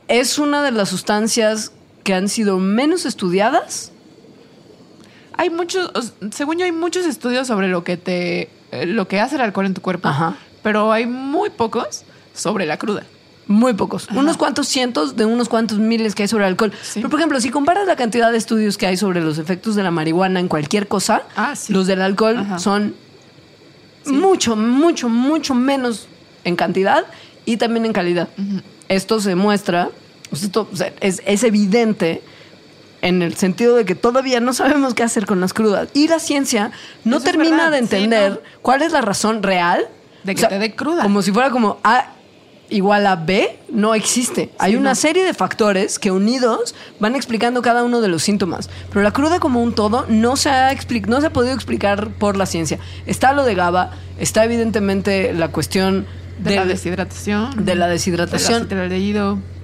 es 0.09 0.39
una 0.39 0.63
de 0.63 0.73
las 0.73 0.89
sustancias 0.89 1.71
que 2.03 2.13
han 2.13 2.29
sido 2.29 2.59
menos 2.59 3.07
estudiadas. 3.07 3.93
Hay 5.37 5.49
muchos, 5.51 5.91
os- 5.95 6.13
según 6.33 6.59
yo 6.59 6.65
hay 6.65 6.73
muchos 6.73 7.07
estudios 7.07 7.47
sobre 7.47 7.69
lo 7.69 7.85
que 7.85 7.97
te 7.97 8.51
eh, 8.73 8.87
lo 8.87 9.07
que 9.09 9.21
hace 9.21 9.37
el 9.37 9.43
alcohol 9.43 9.67
en 9.67 9.75
tu 9.75 9.81
cuerpo, 9.81 10.09
Ajá. 10.09 10.35
pero 10.65 10.91
hay 10.93 11.07
muy 11.07 11.51
pocos 11.51 12.03
sobre 12.35 12.67
la 12.67 12.77
cruda. 12.79 13.05
Muy 13.47 13.75
pocos. 13.75 14.09
Unos 14.11 14.37
cuantos 14.39 14.67
cientos 14.69 15.17
de 15.17 15.27
unos 15.27 15.49
cuantos 15.51 15.79
miles 15.79 16.15
que 16.15 16.23
hay 16.23 16.29
sobre 16.29 16.45
el 16.45 16.49
alcohol. 16.53 16.73
Sí. 16.83 16.95
Pero, 17.01 17.11
por 17.11 17.21
ejemplo, 17.21 17.39
si 17.41 17.51
comparas 17.51 17.87
la 17.87 17.95
cantidad 17.95 18.33
de 18.33 18.39
estudios 18.39 18.79
que 18.79 18.87
hay 18.87 18.97
sobre 18.97 19.21
los 19.21 19.37
efectos 19.39 19.75
de 19.77 19.83
la 19.83 19.91
marihuana 19.91 20.41
en 20.41 20.49
cualquier 20.49 20.89
cosa, 20.89 21.23
Ah, 21.37 21.55
sí. 21.55 21.73
los 21.73 21.87
del 21.87 22.01
alcohol 22.01 22.39
Ajá. 22.39 22.59
son 22.59 22.95
mucho, 24.07 24.57
mucho, 24.57 25.09
mucho 25.09 25.55
menos 25.55 26.09
en 26.45 26.57
cantidad 26.57 27.05
y 27.45 27.57
también 27.57 27.87
en 27.87 27.93
calidad. 27.93 28.29
Esto 28.89 29.21
se 29.21 29.35
muestra, 29.35 29.91
pues 30.31 30.43
esto 30.43 30.69
es, 31.01 31.23
es 31.25 31.43
evidente 31.45 32.23
en 33.03 33.21
el 33.21 33.35
sentido 33.37 33.77
de 33.77 33.85
que 33.85 33.95
todavía 33.95 34.41
no 34.41 34.53
sabemos 34.55 34.95
qué 34.95 35.03
hacer 35.03 35.27
con 35.27 35.41
las 35.41 35.53
crudas. 35.53 35.89
Y 35.93 36.09
la 36.09 36.19
ciencia 36.19 36.71
no 37.05 37.19
Eso 37.19 37.27
termina 37.27 37.71
de 37.71 37.79
sí, 37.79 37.83
entender 37.85 38.33
no. 38.33 38.39
cuál 38.63 38.83
es 38.83 38.93
la 38.93 39.03
razón 39.03 39.43
real 39.43 39.87
De 40.23 40.35
que 40.35 40.47
te 40.47 40.59
dé 40.59 40.75
cruda. 40.75 41.03
Como 41.03 41.21
si 41.21 41.31
fuera 41.31 41.51
como 41.51 41.79
A 41.85 42.14
igual 42.71 43.07
a 43.07 43.17
B, 43.17 43.59
no 43.71 43.95
existe. 43.95 44.51
Hay 44.59 44.77
una 44.77 44.91
no. 44.91 44.95
serie 44.95 45.25
de 45.25 45.35
factores 45.35 45.99
que 45.99 46.11
unidos 46.11 46.75
van 47.01 47.17
explicando 47.17 47.63
cada 47.63 47.85
uno 47.85 48.01
de 48.01 48.09
los 48.09 48.23
síntomas. 48.23 48.71
Pero 48.91 49.03
la 49.03 49.13
cruda 49.13 49.41
como 49.41 49.63
un 49.63 49.75
todo 49.75 50.07
no 50.09 50.37
se 50.37 50.51
ha, 50.51 50.75
no 51.07 51.21
se 51.21 51.27
ha 51.27 51.33
podido 51.33 51.55
explicar 51.55 52.11
por 52.11 52.37
la 52.37 52.47
ciencia. 52.47 52.79
Está 53.07 53.33
lo 53.33 53.45
de 53.45 53.55
GABA, 53.55 53.91
está 54.19 54.45
evidentemente 54.45 55.33
la 55.33 55.49
cuestión 55.49 56.07
De, 56.39 56.51
de, 56.51 56.57
la 56.57 56.65
deshidratación. 56.65 57.65
de 57.65 57.75
la 57.75 57.89
deshidratación. 57.89 58.69
De 58.69 58.75
la 58.75 58.89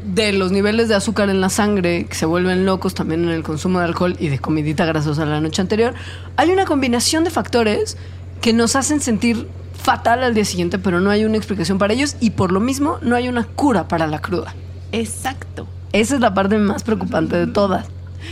de 0.04 0.32
los 0.32 0.50
niveles 0.50 0.88
de 0.88 0.94
azúcar 0.94 1.28
en 1.28 1.40
la 1.40 1.50
sangre 1.50 2.06
que 2.06 2.14
se 2.14 2.26
vuelven 2.26 2.64
locos 2.64 2.94
también 2.94 3.24
en 3.24 3.30
el 3.30 3.42
consumo 3.42 3.80
de 3.80 3.84
alcohol 3.84 4.16
y 4.18 4.28
de 4.28 4.38
comidita 4.38 4.84
grasosa 4.86 5.24
la 5.26 5.40
noche 5.40 5.60
anterior, 5.60 5.94
hay 6.36 6.50
una 6.50 6.64
combinación 6.64 7.24
de 7.24 7.30
factores 7.30 7.96
que 8.40 8.52
nos 8.52 8.76
hacen 8.76 9.00
sentir 9.00 9.46
fatal 9.80 10.22
al 10.22 10.34
día 10.34 10.44
siguiente, 10.44 10.78
pero 10.78 11.00
no 11.00 11.10
hay 11.10 11.24
una 11.24 11.36
explicación 11.36 11.78
para 11.78 11.92
ellos 11.92 12.16
y 12.20 12.30
por 12.30 12.52
lo 12.52 12.60
mismo 12.60 12.98
no 13.02 13.16
hay 13.16 13.28
una 13.28 13.44
cura 13.44 13.88
para 13.88 14.06
la 14.06 14.20
cruda. 14.20 14.54
Exacto. 14.92 15.66
Esa 15.92 16.14
es 16.16 16.20
la 16.20 16.34
parte 16.34 16.58
más 16.58 16.82
preocupante 16.84 17.36
de 17.36 17.46
todas. 17.46 17.86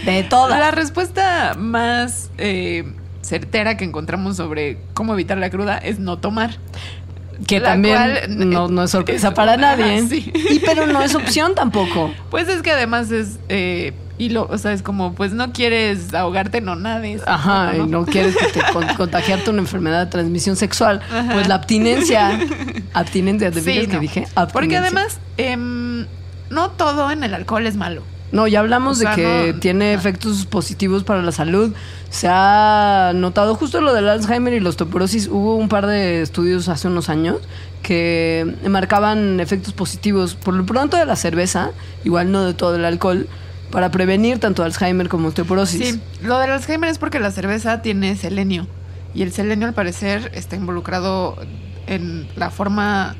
De 0.04 0.22
todas. 0.22 0.58
La 0.60 0.70
respuesta 0.70 1.54
más 1.58 2.30
eh, 2.38 2.84
certera 3.22 3.76
que 3.76 3.84
encontramos 3.84 4.36
sobre 4.36 4.78
cómo 4.94 5.14
evitar 5.14 5.38
la 5.38 5.50
cruda 5.50 5.78
es 5.78 5.98
no 5.98 6.18
tomar. 6.18 6.56
que 7.46 7.58
la 7.60 7.70
también 7.70 7.94
cual, 7.96 8.50
no, 8.50 8.68
no 8.68 8.84
es 8.84 8.90
sorpresa 8.90 9.28
es- 9.28 9.34
para 9.34 9.52
ajá, 9.54 9.60
nadie. 9.76 10.06
sí. 10.08 10.30
Y 10.50 10.58
pero 10.60 10.86
no 10.86 11.02
es 11.02 11.14
opción 11.14 11.54
tampoco. 11.54 12.12
Pues 12.30 12.48
es 12.48 12.62
que 12.62 12.70
además 12.72 13.10
es. 13.10 13.38
Eh, 13.48 13.92
y 14.18 14.30
lo, 14.30 14.46
o 14.50 14.58
sea, 14.58 14.72
es 14.72 14.82
como, 14.82 15.14
pues 15.14 15.32
no 15.32 15.52
quieres 15.52 16.12
ahogarte, 16.12 16.60
no 16.60 16.74
nades. 16.76 17.22
Ajá, 17.26 17.76
y 17.76 17.86
no 17.86 18.04
quieres 18.04 18.36
que 18.36 18.46
te 18.46 18.60
con- 18.72 18.86
contagiarte 18.96 19.50
una 19.50 19.60
enfermedad 19.60 20.04
de 20.04 20.10
transmisión 20.10 20.56
sexual. 20.56 21.00
Pues 21.32 21.46
la 21.48 21.54
abstinencia. 21.56 22.38
Abstinencia, 22.94 23.50
¿te 23.50 23.60
Sí, 23.60 23.70
fijas 23.70 23.86
que 23.86 23.94
no. 23.94 24.00
dije? 24.00 24.26
Porque 24.52 24.76
además, 24.76 25.18
em, 25.36 26.06
no 26.50 26.70
todo 26.72 27.10
en 27.10 27.22
el 27.24 27.34
alcohol 27.34 27.66
es 27.66 27.76
malo. 27.76 28.02
No, 28.30 28.46
ya 28.46 28.60
hablamos 28.60 28.98
O 28.98 29.00
sea, 29.00 29.10
de 29.10 29.16
que 29.16 29.52
no- 29.54 29.60
tiene 29.60 29.94
efectos 29.94 30.44
positivos 30.44 31.02
para 31.04 31.22
la 31.22 31.32
salud. 31.32 31.72
Se 32.10 32.26
ha 32.30 33.12
notado 33.14 33.54
justo 33.54 33.80
lo 33.80 33.94
del 33.94 34.06
Alzheimer 34.08 34.52
y 34.52 34.60
la 34.60 34.68
osteoporosis. 34.68 35.28
Hubo 35.28 35.56
un 35.56 35.68
par 35.70 35.86
de 35.86 36.20
estudios 36.22 36.68
hace 36.68 36.88
unos 36.88 37.08
años 37.08 37.36
que 37.82 38.54
marcaban 38.68 39.40
efectos 39.40 39.72
positivos, 39.72 40.34
por 40.34 40.52
lo 40.54 40.66
pronto 40.66 40.96
de 40.96 41.06
la 41.06 41.16
cerveza, 41.16 41.70
igual 42.04 42.30
no 42.32 42.44
de 42.44 42.52
todo 42.52 42.76
el 42.76 42.84
alcohol, 42.84 43.28
para 43.70 43.90
prevenir 43.90 44.38
tanto 44.38 44.62
Alzheimer 44.62 45.08
como 45.08 45.28
osteoporosis. 45.28 45.86
Sí, 45.94 46.00
lo 46.22 46.38
del 46.38 46.50
Alzheimer 46.50 46.90
es 46.90 46.98
porque 46.98 47.20
la 47.20 47.30
cerveza 47.30 47.82
tiene 47.82 48.16
selenio. 48.16 48.66
Y 49.14 49.22
el 49.22 49.32
selenio, 49.32 49.66
al 49.66 49.74
parecer, 49.74 50.30
está 50.34 50.56
involucrado 50.56 51.36
en 51.86 52.28
la 52.36 52.50
forma 52.50 53.16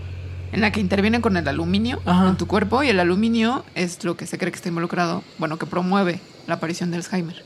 en 0.53 0.61
la 0.61 0.73
que 0.73 0.81
interviene 0.81 1.21
con 1.21 1.37
el 1.37 1.47
aluminio 1.47 2.01
Ajá. 2.07 2.29
en 2.29 2.37
tu 2.37 2.47
cuerpo. 2.47 2.83
Y 2.83 2.89
el 2.89 3.01
aluminio 3.01 3.65
es 3.75 4.05
lo 4.05 4.17
que 4.17 4.27
se 4.27 4.39
cree 4.39 4.51
que 4.53 4.57
está 4.57 4.69
involucrado, 4.69 5.23
bueno, 5.39 5.59
que 5.59 5.67
promueve 5.67 6.21
la 6.47 6.55
aparición 6.55 6.91
de 6.91 6.99
Alzheimer. 6.99 7.45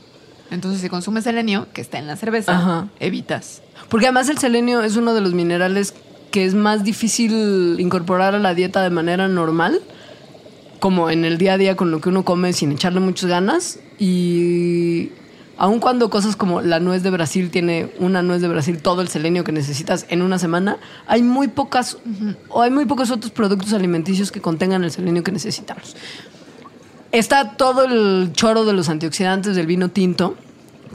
Entonces, 0.51 0.81
si 0.81 0.89
consumes 0.89 1.23
selenio, 1.23 1.67
que 1.73 1.81
está 1.81 1.97
en 1.97 2.07
la 2.07 2.15
cerveza, 2.15 2.53
Ajá. 2.55 2.87
evitas. 2.99 3.61
Porque 3.89 4.05
además 4.05 4.29
el 4.29 4.37
selenio 4.37 4.81
es 4.83 4.95
uno 4.95 5.13
de 5.13 5.21
los 5.21 5.33
minerales 5.33 5.93
que 6.31 6.45
es 6.45 6.53
más 6.55 6.83
difícil 6.83 7.75
incorporar 7.79 8.35
a 8.35 8.39
la 8.39 8.53
dieta 8.53 8.81
de 8.81 8.89
manera 8.89 9.27
normal, 9.27 9.81
como 10.83 11.09
en 11.09 11.23
el 11.23 11.37
día 11.37 11.53
a 11.53 11.57
día 11.57 11.77
con 11.77 11.91
lo 11.91 12.01
que 12.01 12.09
uno 12.09 12.25
come 12.25 12.51
sin 12.51 12.73
echarle 12.73 12.99
muchas 12.99 13.29
ganas. 13.29 13.79
Y 13.99 15.11
aun 15.55 15.79
cuando 15.79 16.09
cosas 16.09 16.35
como 16.35 16.59
la 16.59 16.81
nuez 16.81 17.03
de 17.03 17.09
Brasil 17.09 17.51
tiene 17.51 17.89
una 17.99 18.21
nuez 18.21 18.41
de 18.41 18.49
Brasil 18.49 18.81
todo 18.81 19.01
el 19.01 19.07
selenio 19.07 19.45
que 19.45 19.53
necesitas 19.53 20.05
en 20.09 20.21
una 20.21 20.39
semana, 20.39 20.79
hay 21.07 21.23
muy 21.23 21.47
pocas 21.47 21.99
o 22.49 22.61
hay 22.61 22.69
muy 22.69 22.83
pocos 22.83 23.11
otros 23.11 23.31
productos 23.31 23.71
alimenticios 23.71 24.29
que 24.29 24.41
contengan 24.41 24.83
el 24.83 24.91
selenio 24.91 25.23
que 25.23 25.31
necesitamos. 25.31 25.95
Está 27.13 27.55
todo 27.55 27.85
el 27.85 28.33
choro 28.33 28.65
de 28.65 28.73
los 28.73 28.89
antioxidantes 28.89 29.55
del 29.55 29.67
vino 29.67 29.87
tinto, 29.87 30.35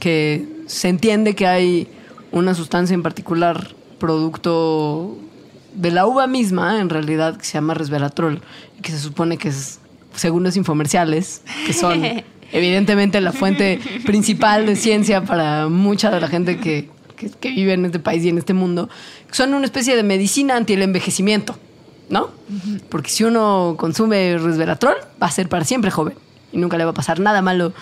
que 0.01 0.65
se 0.67 0.91
entiende 0.91 1.35
que 1.35 1.47
hay 1.47 1.89
una 2.31 2.53
sustancia 2.53 2.93
en 2.93 3.03
particular, 3.03 3.75
producto 3.99 5.17
de 5.79 5.91
la 5.93 6.07
uva 6.07 6.27
misma, 6.27 6.81
en 6.81 6.89
realidad, 6.89 7.37
que 7.37 7.45
se 7.45 7.55
llama 7.55 7.75
resveratrol, 7.75 8.43
que 8.83 8.91
se 8.91 8.99
supone 8.99 9.39
que 9.39 9.49
es, 9.49 9.78
según 10.19 10.43
los 10.43 10.57
infomerciales, 10.57 11.43
que 11.67 11.73
son 11.73 12.03
evidentemente 12.53 13.21
la 13.21 13.33
fuente 13.33 13.81
principal 14.05 14.67
de 14.67 14.77
ciencia 14.77 15.23
para 15.25 15.69
mucha 15.69 16.11
de 16.11 16.21
la 16.21 16.29
gente 16.29 16.59
que, 16.59 16.89
que- 17.17 17.31
que 17.31 17.51
vive 17.51 17.73
en 17.75 17.85
este 17.87 17.99
país 17.99 18.25
y 18.25 18.29
en 18.29 18.39
este 18.39 18.55
mundo, 18.55 18.89
son 19.31 19.55
una 19.55 19.65
especie 19.65 19.97
de 19.97 20.03
medicina 20.03 20.57
anti 20.57 20.73
el 20.75 20.83
envejecimiento, 20.83 21.57
¿no? 22.09 22.31
Porque 22.89 23.11
si 23.11 23.25
uno 23.25 23.75
consume 23.79 24.39
resveratrol, 24.39 24.97
va 25.23 25.27
a 25.27 25.31
ser 25.31 25.49
para 25.49 25.65
siempre 25.65 25.91
joven 25.91 26.15
y 26.53 26.59
nunca 26.59 26.79
le 26.79 26.85
va 26.85 26.91
a 26.93 26.95
pasar 26.95 27.21
nada 27.21 27.43
malo 27.43 27.73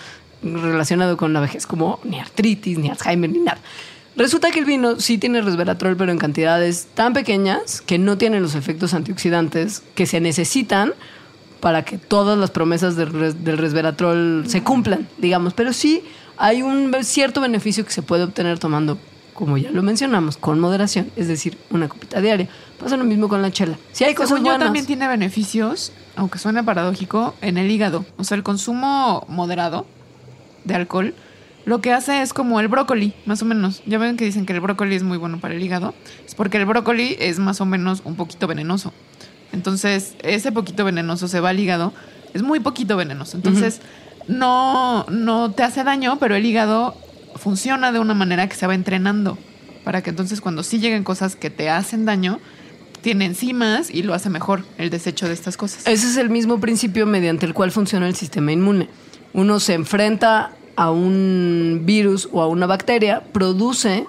relacionado 0.43 1.17
con 1.17 1.33
la 1.33 1.39
vejez, 1.39 1.65
como 1.65 1.99
ni 2.03 2.19
artritis, 2.19 2.77
ni 2.77 2.89
Alzheimer, 2.89 3.29
ni 3.29 3.39
nada. 3.39 3.59
Resulta 4.15 4.49
que 4.51 4.59
el 4.59 4.65
vino 4.65 4.99
sí 4.99 5.17
tiene 5.19 5.41
resveratrol, 5.41 5.95
pero 5.95 6.11
en 6.11 6.17
cantidades 6.17 6.87
tan 6.95 7.13
pequeñas 7.13 7.81
que 7.81 7.99
no 7.99 8.17
tienen 8.17 8.41
los 8.41 8.55
efectos 8.55 8.93
antioxidantes 8.95 9.83
que 9.95 10.05
se 10.07 10.19
necesitan 10.19 10.93
para 11.67 11.83
que 11.83 11.97
todas 11.97 12.37
las 12.37 12.49
promesas 12.49 12.95
del, 12.95 13.11
res- 13.11 13.43
del 13.43 13.57
resveratrol 13.57 14.45
se 14.47 14.63
cumplan, 14.63 15.05
digamos. 15.17 15.53
Pero 15.53 15.73
sí 15.73 16.01
hay 16.37 16.61
un 16.61 16.95
cierto 17.03 17.41
beneficio 17.41 17.83
que 17.83 17.91
se 17.91 18.01
puede 18.01 18.23
obtener 18.23 18.57
tomando, 18.57 18.97
como 19.33 19.57
ya 19.57 19.69
lo 19.71 19.83
mencionamos, 19.83 20.37
con 20.37 20.61
moderación, 20.61 21.11
es 21.17 21.27
decir, 21.27 21.57
una 21.69 21.89
copita 21.89 22.21
diaria. 22.21 22.47
Pasa 22.79 22.95
lo 22.95 23.03
mismo 23.03 23.27
con 23.27 23.41
la 23.41 23.51
chela. 23.51 23.77
Si 23.91 24.05
hay 24.05 24.15
cosas 24.15 24.39
buenas. 24.41 24.59
también 24.59 24.85
tiene 24.85 25.09
beneficios, 25.09 25.91
aunque 26.15 26.39
suene 26.39 26.63
paradójico, 26.63 27.35
en 27.41 27.57
el 27.57 27.69
hígado. 27.69 28.05
O 28.17 28.23
sea, 28.23 28.37
el 28.37 28.43
consumo 28.43 29.25
moderado 29.27 29.85
de 30.63 30.73
alcohol 30.75 31.15
lo 31.65 31.81
que 31.81 31.91
hace 31.91 32.21
es 32.21 32.31
como 32.31 32.61
el 32.61 32.69
brócoli, 32.69 33.13
más 33.25 33.41
o 33.41 33.45
menos. 33.45 33.81
Ya 33.85 33.97
ven 33.97 34.15
que 34.15 34.23
dicen 34.23 34.45
que 34.45 34.53
el 34.53 34.61
brócoli 34.61 34.95
es 34.95 35.03
muy 35.03 35.17
bueno 35.17 35.37
para 35.41 35.53
el 35.53 35.61
hígado. 35.61 35.93
Es 36.25 36.33
porque 36.33 36.55
el 36.55 36.65
brócoli 36.65 37.17
es 37.19 37.39
más 37.39 37.59
o 37.59 37.65
menos 37.65 38.03
un 38.05 38.15
poquito 38.15 38.47
venenoso. 38.47 38.93
Entonces, 39.51 40.15
ese 40.23 40.51
poquito 40.51 40.85
venenoso 40.85 41.27
se 41.27 41.39
va 41.39 41.49
al 41.49 41.59
hígado. 41.59 41.93
Es 42.33 42.43
muy 42.43 42.59
poquito 42.59 42.97
venenoso. 42.97 43.37
Entonces, 43.37 43.81
no, 44.27 45.05
no 45.05 45.51
te 45.51 45.63
hace 45.63 45.83
daño, 45.83 46.17
pero 46.19 46.35
el 46.35 46.45
hígado 46.45 46.95
funciona 47.35 47.91
de 47.91 47.99
una 47.99 48.13
manera 48.13 48.47
que 48.47 48.55
se 48.55 48.67
va 48.67 48.75
entrenando. 48.75 49.37
Para 49.83 50.01
que 50.01 50.09
entonces 50.09 50.41
cuando 50.41 50.63
sí 50.63 50.79
lleguen 50.79 51.03
cosas 51.03 51.35
que 51.35 51.49
te 51.49 51.69
hacen 51.69 52.05
daño, 52.05 52.39
tiene 53.01 53.25
enzimas 53.25 53.89
y 53.89 54.03
lo 54.03 54.13
hace 54.13 54.29
mejor 54.29 54.65
el 54.77 54.89
desecho 54.89 55.27
de 55.27 55.33
estas 55.33 55.55
cosas. 55.55 55.87
Ese 55.87 56.07
es 56.07 56.17
el 56.17 56.29
mismo 56.29 56.59
principio 56.59 57.05
mediante 57.05 57.45
el 57.45 57.53
cual 57.53 57.71
funciona 57.71 58.07
el 58.07 58.15
sistema 58.15 58.51
inmune. 58.51 58.89
Uno 59.33 59.59
se 59.59 59.75
enfrenta 59.75 60.51
a 60.75 60.91
un 60.91 61.83
virus 61.85 62.27
o 62.31 62.41
a 62.41 62.47
una 62.47 62.65
bacteria, 62.65 63.23
produce 63.31 64.05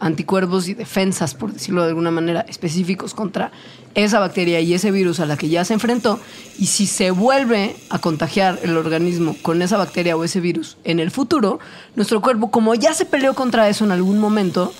anticuerpos 0.00 0.68
y 0.68 0.74
defensas, 0.74 1.34
por 1.34 1.52
decirlo 1.52 1.82
de 1.82 1.88
alguna 1.88 2.10
manera, 2.10 2.44
específicos 2.48 3.14
contra 3.14 3.50
esa 3.94 4.18
bacteria 4.20 4.60
y 4.60 4.74
ese 4.74 4.90
virus 4.90 5.20
a 5.20 5.26
la 5.26 5.36
que 5.36 5.48
ya 5.48 5.64
se 5.64 5.74
enfrentó. 5.74 6.20
Y 6.58 6.66
si 6.66 6.86
se 6.86 7.10
vuelve 7.10 7.76
a 7.88 7.98
contagiar 7.98 8.58
el 8.62 8.76
organismo 8.76 9.36
con 9.42 9.62
esa 9.62 9.76
bacteria 9.76 10.16
o 10.16 10.24
ese 10.24 10.40
virus 10.40 10.76
en 10.84 11.00
el 11.00 11.10
futuro, 11.10 11.58
nuestro 11.94 12.20
cuerpo, 12.20 12.50
como 12.50 12.74
ya 12.74 12.92
se 12.94 13.06
peleó 13.06 13.34
contra 13.34 13.68
eso 13.68 13.84
en 13.84 13.92
algún 13.92 14.18
momento, 14.18 14.72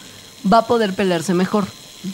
va 0.50 0.58
a 0.58 0.66
poder 0.66 0.94
pelearse 0.94 1.34
mejor. 1.34 1.66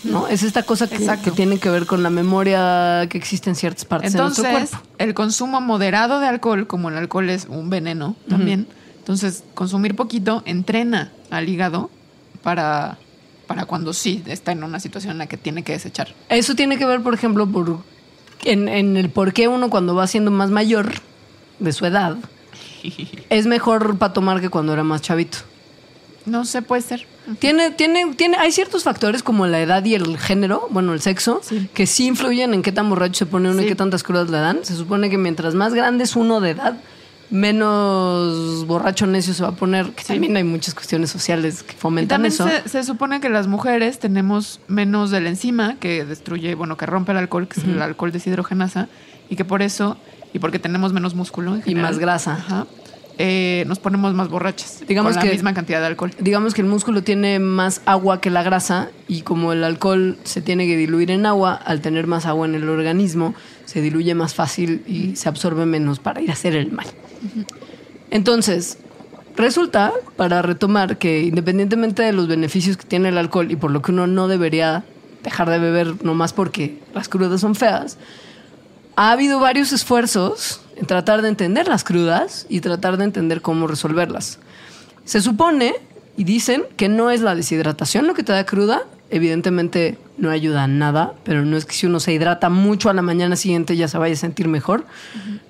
¿no? 0.04 0.28
Es 0.28 0.42
esta 0.42 0.62
cosa 0.62 0.88
que, 0.88 0.98
tiene 1.32 1.58
que 1.58 1.68
ver 1.68 1.86
con 1.86 2.02
la 2.02 2.10
memoria 2.10 3.06
que 3.10 3.18
existe 3.18 3.50
en 3.50 3.56
ciertas 3.56 3.84
partes 3.84 4.12
de 4.12 4.18
nuestro 4.18 4.44
cuerpo. 4.44 4.78
el 4.98 5.12
consumo 5.12 5.60
moderado 5.60 6.20
de 6.20 6.28
alcohol, 6.28 6.66
como 6.66 6.88
el 6.88 6.96
alcohol 6.96 7.28
es 7.28 7.46
un 7.48 7.68
veneno 7.68 8.16
también, 8.28 8.68
entonces 8.98 9.42
consumir 9.54 9.96
poquito 9.96 10.42
entrena 10.46 11.12
al 11.30 11.48
hígado 11.48 11.90
para, 12.42 12.98
para 13.46 13.64
cuando 13.66 13.92
sí 13.92 14.22
está 14.26 14.52
en 14.52 14.64
una 14.64 14.80
situación 14.80 15.12
en 15.12 15.18
la 15.18 15.26
que 15.26 15.36
tiene 15.36 15.62
que 15.62 15.72
desechar. 15.72 16.14
Eso 16.28 16.54
tiene 16.54 16.78
que 16.78 16.86
ver, 16.86 17.02
por 17.02 17.14
ejemplo, 17.14 17.46
por, 17.46 17.78
en, 18.44 18.68
en 18.68 18.96
el 18.96 19.10
por 19.10 19.32
qué 19.32 19.48
uno 19.48 19.70
cuando 19.70 19.94
va 19.94 20.06
siendo 20.06 20.30
más 20.30 20.50
mayor 20.50 20.92
de 21.58 21.72
su 21.72 21.86
edad 21.86 22.16
es 23.30 23.46
mejor 23.46 23.96
para 23.98 24.12
tomar 24.12 24.40
que 24.40 24.48
cuando 24.48 24.72
era 24.72 24.82
más 24.84 25.02
chavito. 25.02 25.38
No 26.24 26.44
sé, 26.44 26.62
puede 26.62 26.82
ser. 26.82 27.06
Tiene, 27.40 27.70
tiene, 27.72 28.14
tiene, 28.14 28.36
hay 28.36 28.52
ciertos 28.52 28.84
factores 28.84 29.22
como 29.24 29.46
la 29.46 29.60
edad 29.60 29.84
y 29.84 29.94
el 29.94 30.18
género, 30.18 30.68
bueno, 30.70 30.92
el 30.92 31.00
sexo, 31.00 31.40
Sí. 31.42 31.68
que 31.74 31.86
sí 31.86 32.06
influyen 32.06 32.54
en 32.54 32.62
qué 32.62 32.70
tan 32.72 32.88
borracho 32.88 33.14
se 33.18 33.26
pone 33.26 33.50
uno 33.50 33.62
y 33.62 33.66
qué 33.66 33.74
tantas 33.74 34.02
crudas 34.04 34.30
le 34.30 34.38
dan. 34.38 34.64
Se 34.64 34.76
supone 34.76 35.10
que 35.10 35.18
mientras 35.18 35.54
más 35.54 35.74
grande 35.74 36.04
es 36.04 36.14
uno 36.16 36.40
de 36.40 36.50
edad, 36.50 36.76
menos 37.30 38.66
borracho 38.66 39.06
necio 39.06 39.34
se 39.34 39.42
va 39.42 39.50
a 39.50 39.56
poner. 39.56 39.90
Que 39.92 40.04
también 40.04 40.36
hay 40.36 40.44
muchas 40.44 40.74
cuestiones 40.74 41.10
sociales 41.10 41.62
que 41.62 41.72
Y 41.72 41.76
fomentan 41.78 42.22
también 42.22 42.32
eso. 42.32 42.48
se, 42.48 42.68
se 42.68 42.84
supone 42.84 43.20
que 43.20 43.28
las 43.28 43.46
mujeres 43.46 43.98
tenemos 43.98 44.60
menos 44.68 45.10
de 45.10 45.20
la 45.20 45.28
enzima 45.30 45.76
que 45.76 46.04
destruye, 46.04 46.54
bueno, 46.54 46.76
que 46.76 46.86
rompe 46.86 47.12
el 47.12 47.18
alcohol, 47.18 47.48
que 47.48 47.60
es 47.60 47.66
el 47.66 47.80
alcohol 47.80 48.12
deshidrogenasa, 48.12 48.88
y 49.28 49.36
que 49.36 49.44
por 49.44 49.62
eso, 49.62 49.96
y 50.32 50.38
porque 50.38 50.58
tenemos 50.58 50.92
menos 50.92 51.14
músculo 51.14 51.56
en 51.56 51.62
Y 51.66 51.74
más 51.74 51.98
grasa. 51.98 52.34
ajá, 52.34 52.66
eh, 53.18 53.64
nos 53.66 53.78
ponemos 53.78 54.14
más 54.14 54.28
borrachas. 54.28 54.82
Digamos 54.88 55.16
con 55.16 55.26
la 55.26 55.32
misma 55.32 55.52
cantidad 55.54 55.80
de 55.80 55.86
alcohol. 55.86 56.10
Digamos 56.18 56.54
que 56.54 56.62
el 56.62 56.66
músculo 56.66 57.02
tiene 57.02 57.38
más 57.38 57.82
agua 57.84 58.20
que 58.22 58.30
la 58.30 58.42
grasa 58.42 58.88
y 59.06 59.20
como 59.20 59.52
el 59.52 59.64
alcohol 59.64 60.16
se 60.24 60.40
tiene 60.40 60.66
que 60.66 60.76
diluir 60.78 61.10
en 61.10 61.26
agua, 61.26 61.54
al 61.54 61.82
tener 61.82 62.06
más 62.06 62.24
agua 62.24 62.46
en 62.46 62.54
el 62.54 62.68
organismo, 62.68 63.34
se 63.66 63.80
diluye 63.82 64.14
más 64.14 64.34
fácil 64.34 64.82
y 64.86 65.16
se 65.16 65.28
absorbe 65.28 65.66
menos 65.66 65.98
para 65.98 66.20
ir 66.22 66.30
a 66.30 66.32
hacer 66.32 66.56
el 66.56 66.72
mal. 66.72 66.86
Entonces, 68.10 68.78
resulta, 69.36 69.92
para 70.16 70.42
retomar, 70.42 70.98
que 70.98 71.22
independientemente 71.22 72.02
de 72.02 72.12
los 72.12 72.28
beneficios 72.28 72.76
que 72.76 72.84
tiene 72.84 73.08
el 73.08 73.18
alcohol 73.18 73.50
y 73.50 73.56
por 73.56 73.70
lo 73.70 73.82
que 73.82 73.92
uno 73.92 74.06
no 74.06 74.28
debería 74.28 74.84
dejar 75.22 75.48
de 75.50 75.58
beber 75.58 76.04
nomás 76.04 76.32
porque 76.32 76.78
las 76.94 77.08
crudas 77.08 77.40
son 77.40 77.54
feas, 77.54 77.96
ha 78.96 79.12
habido 79.12 79.40
varios 79.40 79.72
esfuerzos 79.72 80.60
en 80.76 80.86
tratar 80.86 81.22
de 81.22 81.28
entender 81.28 81.68
las 81.68 81.84
crudas 81.84 82.46
y 82.48 82.60
tratar 82.60 82.96
de 82.96 83.04
entender 83.04 83.40
cómo 83.40 83.66
resolverlas. 83.66 84.38
Se 85.04 85.20
supone 85.20 85.74
y 86.16 86.24
dicen 86.24 86.64
que 86.76 86.88
no 86.88 87.10
es 87.10 87.20
la 87.20 87.34
deshidratación 87.34 88.06
lo 88.06 88.14
que 88.14 88.22
te 88.22 88.32
da 88.32 88.44
cruda. 88.44 88.82
Evidentemente 89.12 89.98
no 90.16 90.30
ayuda 90.30 90.64
a 90.64 90.66
nada, 90.66 91.12
pero 91.22 91.44
no 91.44 91.56
es 91.58 91.66
que 91.66 91.74
si 91.74 91.86
uno 91.86 92.00
se 92.00 92.12
hidrata 92.14 92.48
mucho 92.48 92.88
a 92.88 92.94
la 92.94 93.02
mañana 93.02 93.36
siguiente 93.36 93.76
ya 93.76 93.86
se 93.86 93.98
vaya 93.98 94.14
a 94.14 94.16
sentir 94.16 94.48
mejor. 94.48 94.86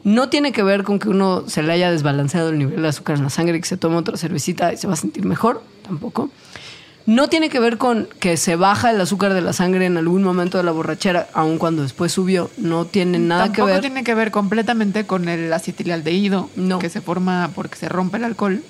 No 0.02 0.28
tiene 0.28 0.50
que 0.52 0.62
ver 0.64 0.82
con 0.82 0.98
que 0.98 1.08
uno 1.08 1.44
se 1.46 1.62
le 1.62 1.72
haya 1.72 1.90
desbalanceado 1.92 2.48
el 2.50 2.58
nivel 2.58 2.82
de 2.82 2.88
azúcar 2.88 3.16
en 3.18 3.22
la 3.22 3.30
sangre 3.30 3.56
y 3.56 3.60
que 3.60 3.68
se 3.68 3.76
tome 3.76 3.96
otra 3.96 4.16
cervecita 4.16 4.72
y 4.72 4.76
se 4.76 4.88
va 4.88 4.94
a 4.94 4.96
sentir 4.96 5.24
mejor, 5.24 5.62
tampoco. 5.86 6.28
No 7.06 7.28
tiene 7.28 7.48
que 7.50 7.58
ver 7.60 7.78
con 7.78 8.08
que 8.20 8.36
se 8.36 8.54
baja 8.56 8.90
el 8.90 9.00
azúcar 9.00 9.32
de 9.34 9.40
la 9.42 9.52
sangre 9.52 9.86
en 9.86 9.96
algún 9.96 10.22
momento 10.22 10.58
de 10.58 10.64
la 10.64 10.70
borrachera, 10.72 11.28
aun 11.32 11.58
cuando 11.58 11.82
después 11.82 12.12
subió. 12.12 12.50
No 12.58 12.84
tiene 12.84 13.18
nada 13.20 13.44
Tampoco 13.44 13.66
que 13.66 13.72
ver. 13.72 13.80
tiene 13.80 14.04
que 14.04 14.14
ver 14.14 14.30
completamente 14.32 15.04
con 15.06 15.28
el 15.28 15.52
acetilaldehído, 15.52 16.48
No. 16.56 16.78
que 16.78 16.88
se 16.90 17.00
forma 17.00 17.50
porque 17.54 17.76
se 17.76 17.88
rompe 17.88 18.16
el 18.18 18.24
alcohol. 18.24 18.62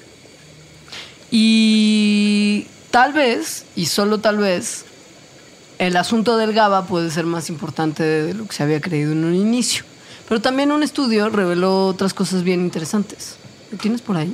Y 1.30 2.66
tal 2.92 3.12
vez, 3.12 3.64
y 3.74 3.86
solo 3.86 4.18
tal 4.18 4.38
vez, 4.38 4.84
el 5.78 5.96
asunto 5.96 6.36
del 6.36 6.52
GABA 6.52 6.86
puede 6.86 7.10
ser 7.10 7.26
más 7.26 7.48
importante 7.50 8.04
de 8.04 8.34
lo 8.34 8.46
que 8.46 8.52
se 8.54 8.62
había 8.62 8.80
creído 8.80 9.10
en 9.10 9.24
un 9.24 9.34
inicio. 9.34 9.82
Pero 10.28 10.40
también 10.40 10.70
un 10.70 10.84
estudio 10.84 11.28
reveló 11.28 11.86
otras 11.88 12.14
cosas 12.14 12.44
bien 12.44 12.60
interesantes. 12.60 13.34
¿Lo 13.72 13.78
tienes 13.78 14.00
por 14.00 14.16
ahí? 14.16 14.32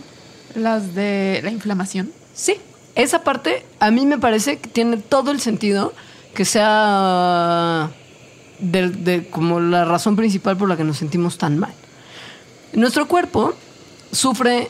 Las 0.55 0.95
de 0.95 1.41
la 1.43 1.51
inflamación. 1.51 2.13
Sí. 2.35 2.57
Esa 2.95 3.23
parte 3.25 3.65
a 3.81 3.91
mí 3.91 4.05
me 4.05 4.19
parece 4.19 4.59
que 4.59 4.69
tiene 4.69 4.97
todo 4.99 5.31
el 5.31 5.41
sentido 5.41 5.95
que 6.35 6.45
sea 6.45 7.91
de, 8.59 8.89
de- 8.91 9.31
como 9.31 9.61
la 9.61 9.85
razón 9.85 10.17
principal 10.17 10.57
por 10.57 10.69
la 10.69 10.77
que 10.77 10.85
nos 10.85 10.99
sentimos 10.99 11.39
tan 11.39 11.59
mal. 11.59 11.73
Nuestro 12.73 13.07
cuerpo 13.09 13.55
sufre 14.13 14.69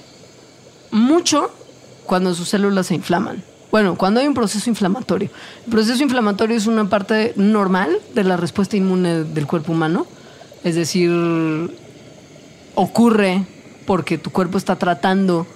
mucho 0.90 1.50
cuando 2.06 2.34
sus 2.34 2.48
células 2.48 2.86
se 2.86 2.94
inflaman. 2.94 3.42
Bueno, 3.70 3.96
cuando 3.96 4.20
hay 4.20 4.26
un 4.26 4.34
proceso 4.34 4.68
inflamatorio. 4.70 5.30
El 5.66 5.70
proceso 5.70 6.02
inflamatorio 6.02 6.56
es 6.56 6.66
una 6.66 6.88
parte 6.88 7.34
normal 7.36 7.98
de 8.14 8.24
la 8.24 8.36
respuesta 8.36 8.76
inmune 8.76 9.24
del 9.24 9.46
cuerpo 9.46 9.72
humano. 9.72 10.06
Es 10.64 10.74
decir, 10.74 11.10
ocurre 12.74 13.44
porque 13.86 14.18
tu 14.18 14.30
cuerpo 14.30 14.58
está 14.58 14.76
tratando 14.76 15.46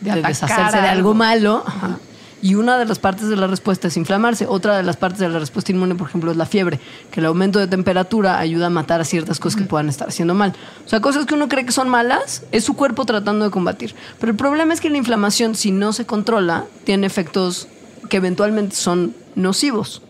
De 0.00 0.12
de, 0.12 0.22
deshacerse 0.22 0.76
de 0.78 0.88
algo 0.88 1.10
algo. 1.10 1.14
malo. 1.14 1.62
ajá, 1.66 1.98
Y 2.42 2.54
una 2.54 2.78
de 2.78 2.86
las 2.86 2.98
partes 2.98 3.28
de 3.28 3.36
la 3.36 3.46
respuesta 3.46 3.88
es 3.88 3.96
inflamarse. 3.96 4.46
Otra 4.46 4.76
de 4.76 4.82
las 4.82 4.96
partes 4.96 5.20
de 5.20 5.28
la 5.28 5.38
respuesta 5.38 5.72
inmune, 5.72 5.94
por 5.94 6.08
ejemplo, 6.08 6.30
es 6.30 6.36
la 6.36 6.46
fiebre, 6.46 6.80
que 7.10 7.20
el 7.20 7.26
aumento 7.26 7.58
de 7.58 7.66
temperatura 7.66 8.38
ayuda 8.38 8.66
a 8.66 8.70
matar 8.70 9.00
a 9.00 9.04
ciertas 9.04 9.38
cosas 9.38 9.60
que 9.60 9.66
puedan 9.66 9.88
estar 9.88 10.08
haciendo 10.08 10.34
mal. 10.34 10.54
O 10.86 10.88
sea, 10.88 11.00
cosas 11.00 11.26
que 11.26 11.34
uno 11.34 11.48
cree 11.48 11.66
que 11.66 11.72
son 11.72 11.88
malas, 11.88 12.44
es 12.50 12.64
su 12.64 12.74
cuerpo 12.74 13.04
tratando 13.04 13.44
de 13.44 13.50
combatir. 13.50 13.94
Pero 14.18 14.32
el 14.32 14.38
problema 14.38 14.72
es 14.72 14.80
que 14.80 14.88
la 14.88 14.96
inflamación, 14.96 15.54
si 15.54 15.70
no 15.70 15.92
se 15.92 16.06
controla, 16.06 16.64
tiene 16.84 17.06
efectos 17.06 17.68
que 18.08 18.16
eventualmente 18.16 18.74
son 18.74 19.14
nocivos. 19.34 20.02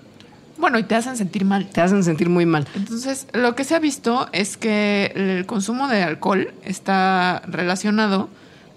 Bueno, 0.56 0.78
y 0.78 0.82
te 0.82 0.94
hacen 0.94 1.16
sentir 1.16 1.44
mal. 1.44 1.68
Te 1.70 1.80
hacen 1.80 2.04
sentir 2.04 2.28
muy 2.28 2.44
mal. 2.44 2.68
Entonces, 2.74 3.26
lo 3.32 3.54
que 3.54 3.64
se 3.64 3.74
ha 3.74 3.78
visto 3.78 4.28
es 4.32 4.56
que 4.56 5.12
el 5.16 5.46
consumo 5.46 5.88
de 5.88 6.02
alcohol 6.02 6.52
está 6.62 7.42
relacionado 7.46 8.28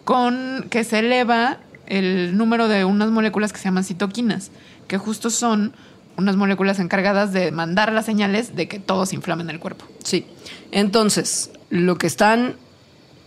con 0.05 0.67
que 0.69 0.85
se 0.85 0.99
eleva 0.99 1.57
el 1.97 2.35
número 2.37 2.67
de 2.67 2.85
unas 2.85 3.11
moléculas 3.11 3.53
que 3.53 3.59
se 3.59 3.65
llaman 3.65 3.83
citoquinas, 3.83 4.51
que 4.87 4.97
justo 4.97 5.29
son 5.29 5.73
unas 6.17 6.35
moléculas 6.35 6.79
encargadas 6.79 7.33
de 7.33 7.51
mandar 7.51 7.91
las 7.91 8.05
señales 8.05 8.55
de 8.55 8.67
que 8.67 8.79
todo 8.79 9.05
se 9.05 9.15
en 9.15 9.49
el 9.49 9.59
cuerpo. 9.59 9.85
Sí. 10.03 10.25
Entonces, 10.71 11.51
lo 11.69 11.97
que 11.97 12.07
están 12.07 12.55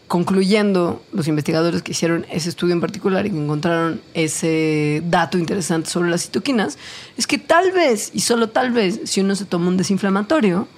concluyendo 0.09 1.03
los 1.12 1.27
investigadores 1.27 1.83
que 1.83 1.93
hicieron 1.93 2.27
ese 2.31 2.49
estudio 2.49 2.75
en 2.75 2.81
particular 2.81 3.27
y 3.27 3.31
que 3.31 3.39
encontraron 3.39 4.01
ese 4.14 5.03
dato 5.07 5.37
interesante 5.37 5.91
sobre 5.91 6.11
las 6.11 6.23
citoquinas 6.23 6.79
es 7.17 7.27
que 7.27 7.39
tal 7.39 7.73
vez, 7.73 8.11
y 8.14 8.21
solo 8.21 8.49
tal 8.51 8.71
vez, 8.71 9.01
si 9.05 9.21
uno 9.21 9.35
se 9.35 9.45
toma 9.45 9.69
un 9.69 9.77
desinflamatorio, 9.77 10.69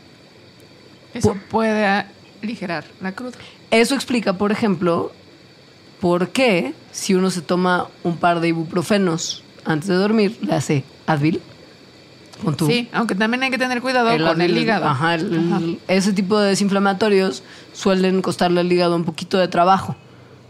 Eso 1.13 1.37
puede 1.51 2.07
aligerar 2.43 2.85
la 3.03 3.13
cruda. 3.13 3.37
eso 3.71 3.95
explica, 3.95 4.39
por 4.39 4.51
ejemplo, 4.51 5.13
por 6.01 6.29
qué 6.31 6.75
si 6.93 7.15
uno 7.15 7.31
se 7.31 7.43
toma 7.43 7.89
un 8.05 8.17
par 8.17 8.41
de 8.41 8.49
ibuprofenos 8.49 9.43
antes 9.65 9.89
de 9.89 9.95
dormir, 9.97 10.39
le 10.43 10.55
hace 10.55 10.85
Advil. 11.07 11.41
Con 12.45 12.57
tu 12.57 12.67
Sí, 12.69 12.89
aunque 12.93 13.15
también 13.17 13.43
hay 13.43 13.51
que 13.51 13.59
tener 13.59 13.83
cuidado 13.83 14.09
con 14.25 14.41
el 14.41 14.57
hígado. 14.57 14.87
Ajá, 14.87 15.17
el- 15.17 15.33
el- 15.35 15.81
ese 15.89 16.13
tipo 16.13 16.39
de 16.39 16.51
desinflamatorios 16.51 17.43
suelen 17.73 18.23
costarle 18.23 18.61
al 18.61 18.71
hígado 18.73 18.95
un 18.95 19.05
poquito 19.05 19.39
de 19.39 19.49
trabajo. 19.49 19.97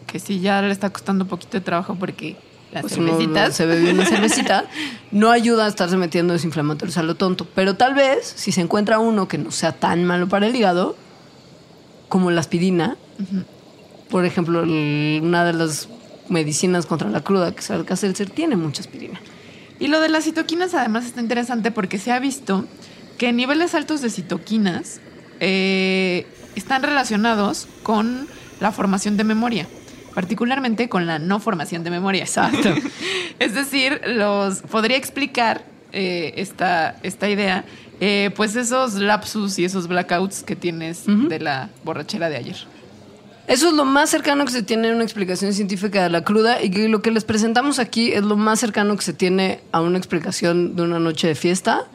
Que 0.07 0.19
sí, 0.19 0.41
ya 0.41 0.61
le 0.63 0.71
está 0.71 0.91
costando 0.91 1.25
un 1.25 1.31
poquito 1.31 1.53
de 1.59 1.63
trabajo 1.63 1.95
porque 1.99 2.37
las 2.73 2.83
Pues 2.83 2.93
cervecitas... 2.95 3.57
se 3.57 3.65
bebe 3.65 3.91
una 3.93 4.05
cervecita, 4.07 4.67
no 5.13 5.31
ayuda 5.31 5.65
a 5.65 5.69
estarse 5.69 5.97
metiendo 5.97 6.35
desinflamatorios 6.35 6.99
a 6.99 7.03
lo 7.03 7.15
tonto. 7.15 7.47
Pero 7.55 7.75
tal 7.77 7.95
vez, 7.95 8.35
si 8.37 8.53
se 8.53 8.61
encuentra 8.61 8.99
uno 8.99 9.27
que 9.27 9.39
no 9.39 9.51
sea 9.51 9.73
tan 9.73 10.05
malo 10.05 10.29
para 10.29 10.47
el 10.47 10.55
hígado, 10.55 10.95
como 12.11 12.31
la 12.31 12.41
aspirina, 12.41 12.97
por 14.11 14.25
ejemplo, 14.25 14.63
el- 14.63 15.21
una 15.23 15.45
de 15.45 15.53
las 15.53 15.89
medicinas 16.29 16.87
contra 16.87 17.09
la 17.11 17.23
cruda, 17.23 17.53
que 17.53 17.61
es 17.61 17.71
el 17.71 17.77
Alka-Seltzer, 17.77 18.31
tiene 18.31 18.57
mucha 18.57 18.81
aspirina. 18.83 19.21
Y 19.81 19.87
lo 19.89 20.01
de 20.01 20.09
las 20.09 20.25
citoquinas 20.25 20.75
además 20.75 21.07
está 21.07 21.21
interesante 21.21 21.71
porque 21.71 21.99
se 21.99 22.13
ha 22.13 22.19
visto 22.19 22.65
que 23.17 23.33
niveles 23.33 23.75
altos 23.75 24.01
de 24.03 24.11
citoquinas 24.11 25.01
eh, 25.41 26.27
están 26.57 26.83
relacionados 26.83 27.69
con 27.83 28.27
la 28.61 28.73
formación 28.73 29.17
de 29.17 29.25
memoria, 29.25 29.69
particularmente 30.15 30.89
con 30.89 31.07
la 31.07 31.19
no 31.21 31.39
formación 31.41 31.85
de 31.85 31.91
memoria. 31.91 32.23
Exacto. 32.25 32.75
es 33.39 33.55
decir, 33.55 34.01
los 34.07 34.63
podría 34.63 34.97
explicar 34.97 35.65
eh, 35.93 36.35
esta, 36.37 36.97
esta 37.05 37.29
idea, 37.29 37.65
eh, 38.01 38.31
pues 38.37 38.57
esos 38.57 38.95
lapsus 38.95 39.59
y 39.61 39.65
esos 39.65 39.87
blackouts 39.87 40.43
que 40.43 40.57
tienes 40.57 41.05
de 41.07 41.39
la 41.39 41.71
borrachera 41.85 42.29
de 42.29 42.37
ayer. 42.37 42.57
Eso 43.49 43.69
es 43.69 43.75
lo 43.75 43.87
más 43.87 44.11
cercano 44.11 44.45
que 44.45 44.53
se 44.53 44.63
tiene 44.63 44.91
a 44.91 44.95
una 44.95 45.05
explicación 45.05 45.55
científica 45.55 46.03
de 46.03 46.11
la 46.11 46.23
cruda 46.23 46.63
y 46.63 46.71
que 46.71 46.87
lo 46.87 47.01
que 47.01 47.11
les 47.11 47.25
presentamos 47.25 47.79
aquí 47.79 48.13
es 48.13 48.23
lo 48.23 48.37
más 48.37 48.61
cercano 48.61 48.95
que 48.95 49.03
se 49.03 49.15
tiene 49.15 49.61
a 49.73 49.81
una 49.81 49.97
explicación 49.97 50.77
de 50.77 50.83
una 50.83 50.99
noche 50.99 51.29
de 51.29 51.35
fiesta 51.35 51.87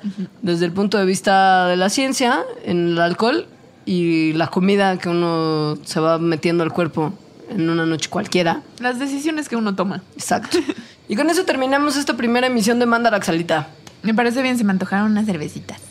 desde 0.42 0.66
el 0.66 0.72
punto 0.72 0.98
de 0.98 1.06
vista 1.06 1.68
de 1.68 1.78
la 1.78 1.92
ciencia, 1.92 2.42
en 2.66 2.88
el 2.88 3.00
alcohol 3.00 3.46
y 3.86 4.34
la 4.34 4.48
comida 4.48 4.98
que 4.98 5.10
uno 5.10 5.78
se 5.86 6.00
va 6.00 6.18
metiendo 6.18 6.64
al 6.64 6.74
cuerpo 6.74 7.14
en 7.50 7.70
una 7.70 7.86
noche 7.86 8.10
cualquiera. 8.10 8.64
Las 8.80 8.98
decisiones 8.98 9.48
que 9.48 9.56
uno 9.56 9.76
toma. 9.76 10.02
Exacto. 10.16 10.58
Y 11.10 11.18
con 11.18 11.30
eso 11.30 11.44
terminamos 11.44 11.98
esta 11.98 12.16
primera 12.16 12.48
emisión 12.48 12.80
de 12.80 12.86
Mandaraxalita. 12.86 13.68
Me 14.04 14.14
parece 14.14 14.42
bien, 14.42 14.58
se 14.58 14.64
me 14.64 14.72
antojaron 14.72 15.12
unas 15.12 15.26
cervecitas. 15.26 15.82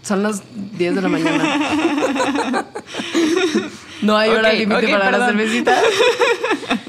Son 0.00 0.22
las 0.22 0.42
10 0.78 0.94
de 0.94 1.02
la 1.02 1.08
mañana. 1.08 1.58
No 4.02 4.16
hay 4.16 4.30
hora 4.30 4.52
límite 4.52 4.88
para 4.88 5.18
la 5.18 5.26
cervecita. 5.26 5.76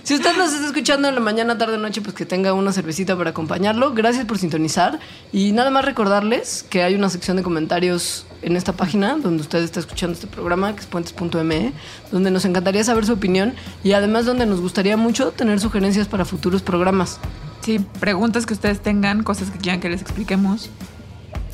Si 0.03 0.15
usted 0.15 0.35
nos 0.35 0.51
está 0.51 0.65
escuchando 0.65 1.07
en 1.07 1.15
la 1.15 1.21
mañana, 1.21 1.57
tarde, 1.57 1.77
noche, 1.77 2.01
pues 2.01 2.15
que 2.15 2.25
tenga 2.25 2.53
una 2.53 2.73
cervecita 2.73 3.15
para 3.15 3.29
acompañarlo. 3.29 3.93
Gracias 3.93 4.25
por 4.25 4.39
sintonizar. 4.39 4.99
Y 5.31 5.51
nada 5.51 5.69
más 5.69 5.85
recordarles 5.85 6.65
que 6.69 6.81
hay 6.83 6.95
una 6.95 7.09
sección 7.09 7.37
de 7.37 7.43
comentarios 7.43 8.25
en 8.41 8.55
esta 8.57 8.73
página 8.73 9.15
donde 9.15 9.41
usted 9.41 9.63
está 9.63 9.79
escuchando 9.79 10.15
este 10.15 10.27
programa, 10.27 10.73
que 10.73 10.81
es 10.81 10.87
puentes.me, 10.87 11.71
donde 12.11 12.31
nos 12.31 12.45
encantaría 12.45 12.83
saber 12.83 13.05
su 13.05 13.13
opinión 13.13 13.53
y 13.83 13.93
además 13.93 14.25
donde 14.25 14.45
nos 14.47 14.59
gustaría 14.59 14.97
mucho 14.97 15.31
tener 15.31 15.59
sugerencias 15.59 16.07
para 16.07 16.25
futuros 16.25 16.61
programas. 16.61 17.19
Sí, 17.61 17.79
preguntas 17.99 18.45
que 18.45 18.53
ustedes 18.53 18.81
tengan, 18.81 19.21
cosas 19.23 19.51
que 19.51 19.59
quieran 19.59 19.79
que 19.79 19.89
les 19.89 20.01
expliquemos. 20.01 20.71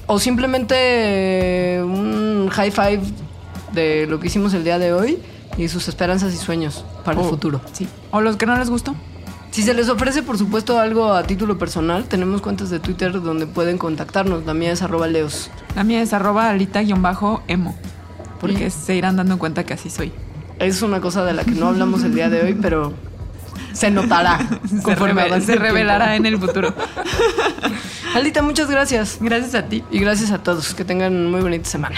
O 0.06 0.20
simplemente 0.20 1.82
un 1.84 2.50
high 2.50 2.72
five 2.72 3.02
de 3.74 4.08
lo 4.08 4.20
que 4.20 4.28
hicimos 4.28 4.54
el 4.54 4.64
día 4.64 4.80
de 4.80 4.94
hoy 4.94 5.20
y 5.58 5.68
sus 5.70 5.88
esperanzas 5.88 6.34
y 6.34 6.38
sueños 6.38 6.86
para 7.04 7.20
el 7.20 7.26
O- 7.26 7.30
futuro. 7.30 7.62
Sí. 7.74 7.88
O 8.12 8.22
los 8.22 8.38
que 8.38 8.46
no 8.46 8.56
les 8.58 8.70
gustó. 8.70 8.96
Si 9.52 9.64
se 9.64 9.74
les 9.74 9.90
ofrece, 9.90 10.22
por 10.24 10.38
supuesto, 10.38 10.78
algo 10.80 11.14
a 11.14 11.24
título 11.24 11.58
personal, 11.58 12.04
tenemos 12.06 12.42
cuentas 12.42 12.70
de 12.70 12.80
Twitter 12.80 13.12
donde 13.22 13.48
pueden 13.48 13.78
contactarnos. 13.78 14.46
La 14.46 14.54
mía 14.54 14.72
es 14.72 14.82
arroba 14.84 15.08
leos. 15.08 15.50
La 15.76 15.84
mía 15.84 16.02
es 16.02 16.14
arroba 16.14 16.50
alita-emo. 16.50 17.76
Porque 18.40 18.70
se 18.70 18.96
irán 18.96 19.16
dando 19.16 19.40
cuenta 19.40 19.64
que 19.66 19.74
así 19.74 19.90
soy. 19.90 20.12
Es 20.60 20.82
una 20.84 21.02
cosa 21.02 21.24
de 21.26 21.34
la 21.34 21.44
que 21.44 21.52
no 21.52 21.68
hablamos 21.70 22.04
el 22.04 22.14
día 22.14 22.30
de 22.30 22.42
hoy, 22.44 22.54
pero 22.62 22.94
se 23.74 23.90
notará 23.90 24.40
Se, 24.70 24.82
conforme 24.84 25.24
se 25.40 25.46
tiempo. 25.46 25.64
revelará 25.64 26.16
en 26.16 26.26
el 26.28 26.38
futuro. 26.40 26.74
Alita, 28.16 28.42
muchas 28.44 28.70
gracias. 28.70 29.18
Gracias 29.22 29.56
a 29.56 29.64
ti. 29.64 29.84
Y 29.90 30.00
gracias 30.00 30.30
a 30.32 30.40
todos. 30.44 30.76
Que 30.76 30.86
tengan 30.86 31.32
muy 31.32 31.42
bonita 31.42 31.68
semana. 31.68 31.98